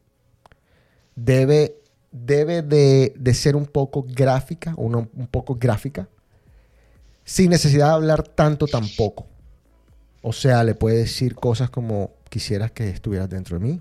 [1.17, 1.77] Debe,
[2.13, 6.09] debe de, de ser un poco gráfica, una- un poco gráfica
[7.31, 9.25] sin necesidad de hablar tanto tampoco.
[10.21, 13.81] O sea, le puede decir cosas como quisieras que estuvieras dentro de mí,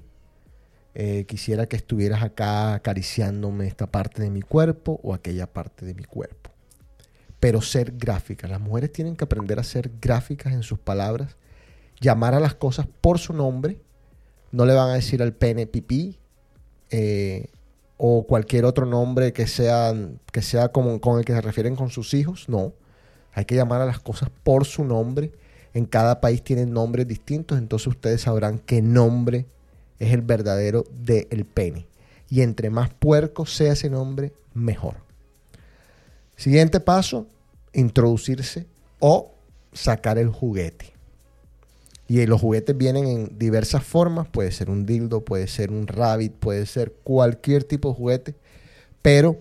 [0.94, 5.96] eh, quisiera que estuvieras acá acariciándome esta parte de mi cuerpo o aquella parte de
[5.96, 6.52] mi cuerpo.
[7.40, 8.52] Pero ser gráficas.
[8.52, 11.36] Las mujeres tienen que aprender a ser gráficas en sus palabras,
[12.00, 13.82] llamar a las cosas por su nombre.
[14.52, 16.20] No le van a decir al pene pipí
[16.92, 17.48] eh,
[17.98, 19.96] o cualquier otro nombre que sea,
[20.32, 22.48] que sea como, con el que se refieren con sus hijos.
[22.48, 22.74] No.
[23.40, 25.32] Hay que llamar a las cosas por su nombre.
[25.74, 29.46] En cada país tienen nombres distintos, entonces ustedes sabrán qué nombre
[29.98, 31.88] es el verdadero del pene.
[32.30, 34.96] Y entre más puerco sea ese nombre, mejor.
[36.36, 37.28] Siguiente paso,
[37.72, 38.66] introducirse
[39.00, 39.32] o
[39.72, 40.92] sacar el juguete.
[42.10, 46.34] Y los juguetes vienen en diversas formas, puede ser un dildo, puede ser un rabbit,
[46.34, 48.36] puede ser cualquier tipo de juguete,
[49.02, 49.38] pero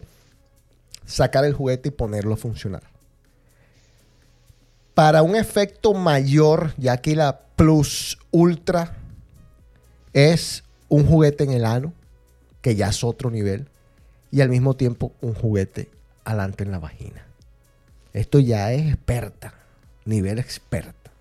[1.05, 2.88] sacar el juguete y ponerlo a funcionar.
[4.99, 8.97] Para un efecto mayor, ya que la Plus Ultra
[10.13, 11.93] es un juguete en el ano,
[12.63, 13.69] que ya es otro nivel,
[14.33, 15.89] y al mismo tiempo un juguete
[16.25, 17.25] adelante en la vagina.
[18.13, 19.55] Esto ya es experta,
[20.05, 21.13] nivel experta.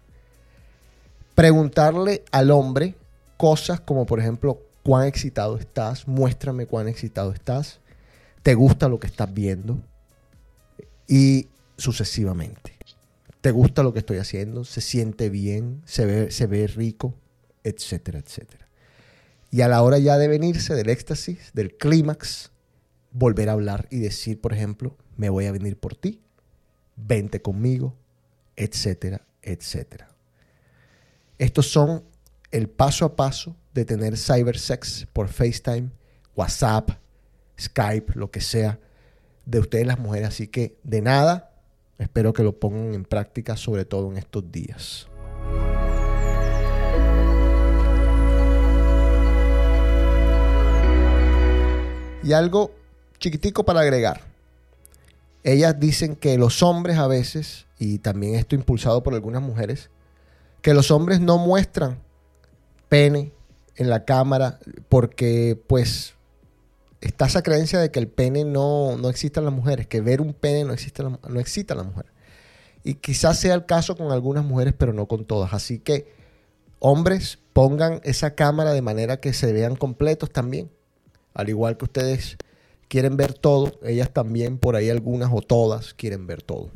[1.35, 2.95] Preguntarle al hombre
[3.37, 7.79] cosas como por ejemplo, cuán excitado estás, muéstrame cuán excitado estás,
[8.41, 9.77] te gusta lo que estás viendo
[11.07, 11.47] y
[11.77, 12.76] sucesivamente.
[13.48, 14.65] ¿Te gusta lo que estoy haciendo?
[14.65, 15.82] ¿Se siente bien?
[15.86, 17.14] ¿Se ve, se ve rico?
[17.64, 18.68] Etcétera, etcétera.
[19.52, 22.52] Y a la hora ya de venirse del éxtasis, del clímax,
[23.14, 26.19] volver a hablar y decir, por ejemplo, me voy a venir por ti,
[26.98, 27.95] vente conmigo,
[28.57, 30.10] etcétera, etcétera.
[31.38, 32.03] Estos son
[32.52, 35.90] el paso a paso de tener cybersex por FaceTime,
[36.36, 36.90] WhatsApp,
[37.57, 38.78] Skype, lo que sea,
[39.45, 40.28] de ustedes las mujeres.
[40.28, 41.53] Así que de nada,
[41.98, 45.07] espero que lo pongan en práctica, sobre todo en estos días.
[52.24, 52.72] Y algo
[53.19, 54.22] chiquitico para agregar.
[55.44, 59.90] Ellas dicen que los hombres a veces, y también esto impulsado por algunas mujeres,
[60.61, 61.99] que los hombres no muestran
[62.90, 63.32] pene
[63.78, 64.60] en la cámara
[64.90, 66.16] porque pues
[67.02, 70.22] está esa creencia de que el pene no, no existe en las mujeres, que ver
[70.22, 72.06] un pene no existe en la- no excita a la mujer.
[72.84, 75.53] Y quizás sea el caso con algunas mujeres, pero no con todas.
[75.53, 76.11] Así que
[76.80, 80.69] hombres pongan esa cámara de manera que se vean completos también.
[81.34, 82.38] Al igual que ustedes
[82.88, 83.74] quieren ver todo.
[83.84, 86.69] Ellas también, por ahí algunas o todas, quieren ver todo.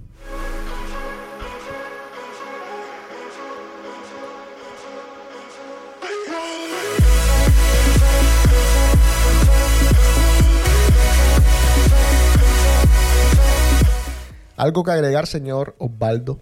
[14.61, 16.39] ¿Algo que agregar, señor Osvaldo?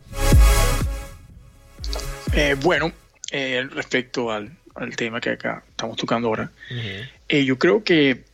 [2.33, 2.91] Eh, bueno,
[3.31, 6.51] eh, respecto al, al tema que acá estamos tocando ahora,
[7.29, 8.25] eh, yo creo que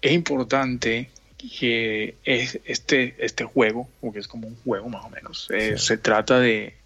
[0.00, 1.10] es importante
[1.58, 5.76] que es este, este juego, porque es como un juego más o menos, Sí.
[5.76, 6.76] se trata de,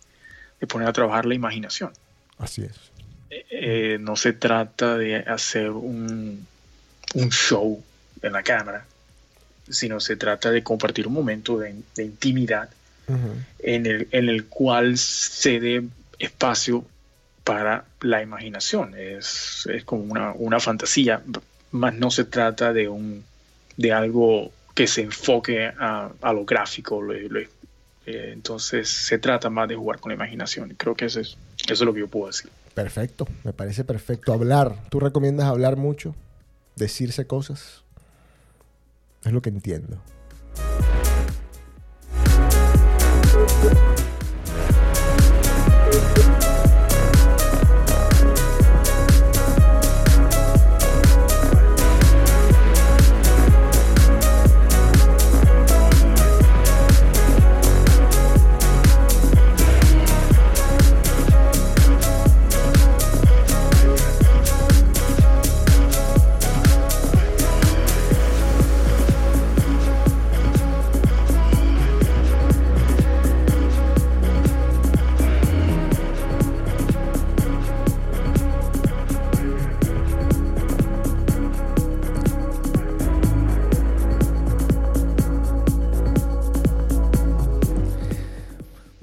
[0.61, 1.93] de poner a trabajar la imaginación.
[2.39, 4.01] Así es.
[4.01, 6.47] No se trata de hacer un,
[7.13, 7.85] un show
[8.23, 8.87] en la cámara,
[9.71, 12.69] sino se trata de compartir un momento de, de intimidad
[13.61, 15.83] en el, en el cual se dé
[16.19, 16.85] espacio
[17.45, 18.95] para la imaginación.
[18.97, 21.23] Es, es como una, una fantasía,
[21.71, 23.25] más no se trata de, un,
[23.77, 27.01] de algo que se enfoque a, a lo gráfico.
[27.01, 30.75] lo- lo- eh, entonces se trata más de jugar con la imaginación.
[30.79, 32.51] Creo que eso es, eso es lo que yo puedo decir.
[32.75, 34.33] Perfecto, me parece perfecto.
[34.33, 36.15] Hablar, ¿tú recomiendas hablar mucho?
[36.77, 37.83] Decirse cosas.
[39.25, 40.03] Es lo que entiendo.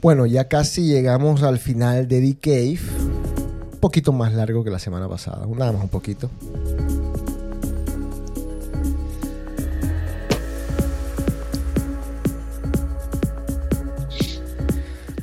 [0.05, 2.79] Bueno, ya casi llegamos al final de The Cave.
[3.73, 6.29] Un poquito más largo que la semana pasada, nada más un poquito.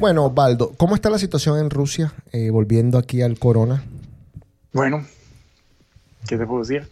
[0.00, 2.12] Bueno, Osvaldo, ¿cómo está la situación en Rusia?
[2.32, 3.84] Eh, volviendo aquí al corona.
[4.72, 5.06] Bueno,
[6.26, 6.88] ¿qué te puedo decir?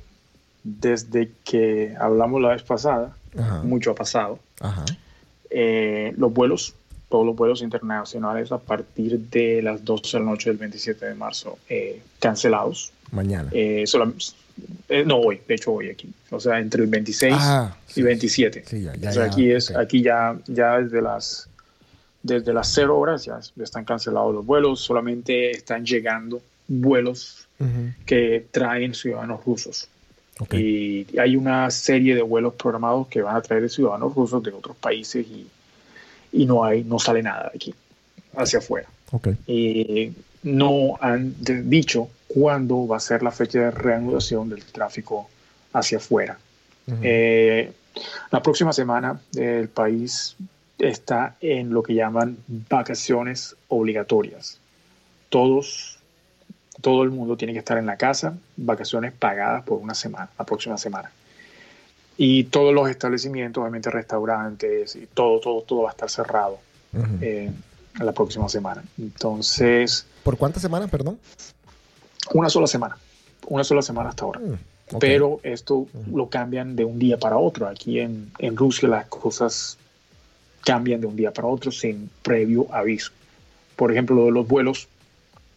[0.62, 3.62] Desde que hablamos la vez pasada, Ajá.
[3.64, 4.38] mucho ha pasado.
[4.60, 4.84] Ajá.
[5.50, 6.76] Eh, los vuelos,
[7.10, 11.14] todos los vuelos internacionales a partir de las 12 de la noche del 27 de
[11.14, 12.92] marzo, eh, cancelados.
[13.10, 13.50] Mañana.
[13.52, 14.14] Eh, solam-
[14.88, 16.08] eh, no hoy, de hecho hoy aquí.
[16.30, 18.64] O sea, entre el 26 Ah, sí, y 27.
[18.66, 19.76] sí, ya, ya, o sea, ya, aquí, es, ok.
[19.76, 21.46] aquí ya, ya desde las
[22.22, 27.92] desde las 0 horas ya están cancelados los vuelos, solamente están llegando vuelos Ujú.
[28.04, 29.88] que traen ciudadanos rusos.
[30.38, 30.52] Ok.
[30.54, 34.76] Y hay una serie de vuelos programados que van a traer ciudadanos rusos de otros
[34.76, 35.46] países y,
[36.32, 37.74] y no hay, no sale nada de aquí
[38.36, 38.88] hacia afuera.
[39.12, 39.28] Ok.
[39.46, 40.12] Eh,
[40.42, 45.28] no han dicho cuándo va a ser la fecha de reanudación del tráfico
[45.72, 46.38] hacia afuera.
[47.02, 47.72] Eh,
[48.32, 50.36] la próxima semana el país
[50.78, 52.38] está en lo que llaman
[52.68, 54.58] vacaciones obligatorias.
[55.28, 55.98] Todos,
[56.80, 60.44] todo el mundo tiene que estar en la casa, vacaciones pagadas por una semana, la
[60.44, 61.10] próxima semana.
[62.22, 66.58] Y todos los establecimientos, obviamente restaurantes y todo, todo, todo va a estar cerrado
[66.92, 67.06] Ujú.
[67.22, 67.50] eh,
[67.98, 68.84] la próxima semana.
[68.98, 71.18] Entonces, ¿Por cuántas semanas, perdón?
[72.34, 72.98] una sola semana,
[73.48, 74.40] una sola semana hasta ahora.
[74.40, 74.98] Mm.
[74.98, 77.66] Pero esto lo cambian de un día para otro.
[77.66, 79.78] Aquí en, en Rusia las cosas
[80.62, 83.12] cambian de un día para otro sin previo aviso.
[83.76, 84.88] Por ejemplo, lo de los vuelos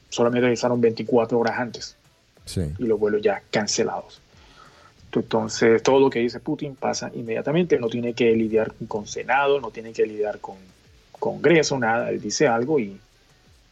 [0.09, 1.95] solamente avisaron 24 horas antes
[2.45, 2.61] Sí.
[2.79, 4.21] y los vuelos ya cancelados.
[5.21, 7.79] Entonces, todo lo que dice Putin pasa inmediatamente.
[7.79, 10.55] No tiene que lidiar con Senado, no tiene que lidiar con
[11.11, 12.09] Congreso, nada.
[12.09, 12.99] Él dice algo y,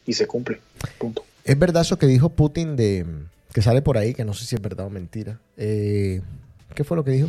[0.06, 0.60] y se cumple.
[0.98, 1.24] Punto.
[1.44, 3.04] Es verdad eso que dijo Putin de
[3.52, 5.38] que sale por ahí, que no sé si es verdad o mentira.
[5.56, 6.22] Eh,
[6.74, 7.28] ¿Qué fue lo que dijo?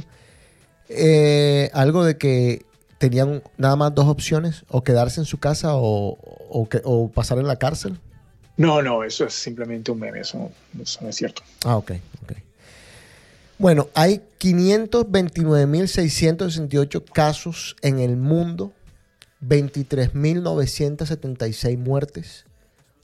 [0.90, 2.65] Eh, algo de que
[2.98, 6.18] tenían nada más dos opciones, o quedarse en su casa o,
[6.49, 7.99] o, pasar en la cárcel.
[8.56, 10.22] No, no, eso es simplemente un meme.
[10.22, 11.41] Eso, eso no es cierto.
[11.65, 11.91] Ah, ok,
[12.23, 12.34] ok.
[13.59, 18.71] Bueno, hay 529.668 casos en el mundo,
[19.45, 22.45] 23.976 muertes,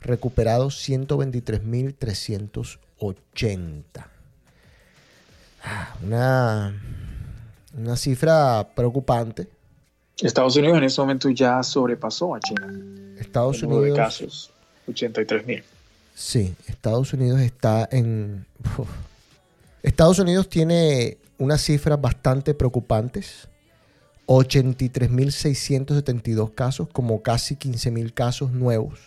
[0.02, 3.84] recuperados 123.380.
[5.64, 6.74] Ah, Una,
[7.78, 9.48] una cifra preocupante.
[10.22, 12.68] Estados Unidos en este momento ya sobrepasó a China.
[13.20, 14.06] Estados número de Unidos.
[14.08, 14.52] casos,
[14.90, 15.64] 83 mil.
[16.16, 18.46] Sí, Estados Unidos está en.
[18.78, 18.90] uf.
[19.84, 23.50] Estados Unidos tiene unas cifras bastante preocupantes.
[24.28, 29.00] 83.672 casos, como casi 15.000 casos nuevos.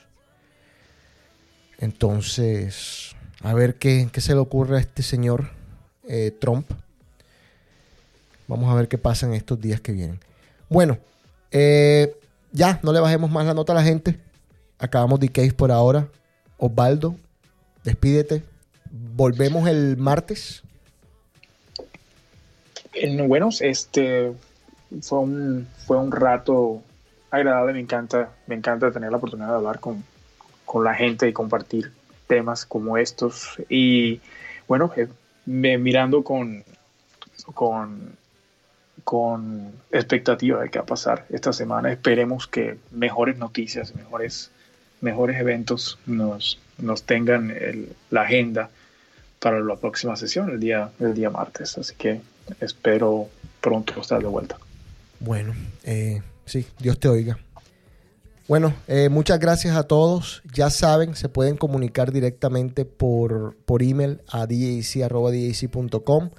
[1.78, 5.50] Entonces, a ver qué, qué, se le ocurre a este señor
[6.08, 6.68] eh, Trump.
[8.48, 10.18] Vamos a ver qué pasa en estos días que vienen.
[10.68, 10.98] Bueno,
[11.52, 12.16] eh,
[12.50, 14.18] ya, no le bajemos más la nota a la gente.
[14.78, 16.08] Acabamos de case por ahora.
[16.58, 17.14] Osvaldo,
[17.84, 18.42] despídete.
[18.92, 20.62] Volvemos el martes.
[23.26, 24.32] Bueno, este
[25.00, 26.82] fue un, fue un rato
[27.30, 27.72] agradable.
[27.72, 30.04] Me encanta, me encanta tener la oportunidad de hablar con,
[30.66, 31.90] con la gente y compartir
[32.26, 33.56] temas como estos.
[33.70, 34.20] Y
[34.68, 35.08] bueno, eh,
[35.46, 36.62] mirando con,
[37.54, 38.14] con,
[39.04, 41.90] con expectativa de qué va a pasar esta semana.
[41.90, 44.50] Esperemos que mejores noticias, mejores,
[45.00, 47.56] mejores eventos nos, nos tengan
[48.10, 48.68] la agenda
[49.42, 51.76] para la próxima sesión, el día, el día martes.
[51.76, 52.20] Así que
[52.60, 53.28] espero
[53.60, 54.56] pronto estar de vuelta.
[55.18, 55.52] Bueno,
[55.82, 57.36] eh, sí, Dios te oiga.
[58.46, 60.42] Bueno, eh, muchas gracias a todos.
[60.54, 66.30] Ya saben, se pueden comunicar directamente por, por email a djc.com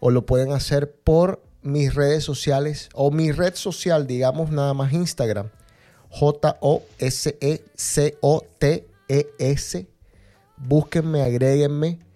[0.00, 4.92] o lo pueden hacer por mis redes sociales o mi red social, digamos nada más
[4.92, 5.48] Instagram,
[6.10, 6.66] J-O-S-E-C-O-T-E-S.
[10.58, 12.09] Búsquenme, agréguenme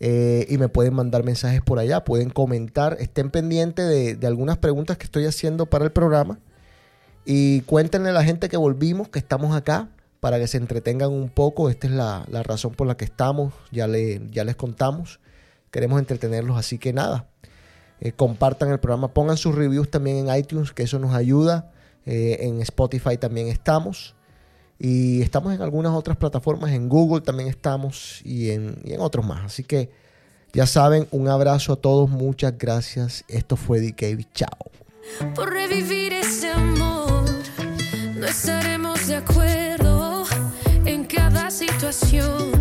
[0.00, 4.58] eh, y me pueden mandar mensajes por allá, pueden comentar, estén pendientes de, de, algunas
[4.58, 6.38] preguntas que estoy haciendo para el programa
[7.24, 9.90] y cuéntenle a la gente que volvimos, que estamos acá
[10.20, 11.70] para que se entretengan un poco.
[11.70, 15.20] Esta es la, la razón por la que estamos, ya, le, ya les contamos.
[15.70, 17.28] Queremos entretenerlos, así que nada,
[18.00, 21.72] eh, compartan el programa, pongan sus reviews también en iTunes, que eso nos ayuda.
[22.06, 24.14] Eh, en Spotify también estamos.
[24.82, 29.26] Y estamos en algunas otras plataformas, en Google también estamos y en, y en otros
[29.26, 29.44] más.
[29.44, 29.90] Así que
[30.54, 33.24] ya saben, un abrazo a todos, muchas gracias.
[33.28, 34.70] Esto fue DK, chao.
[35.34, 37.24] Por revivir ese amor,
[38.16, 40.24] no estaremos de acuerdo
[40.86, 42.59] en cada situación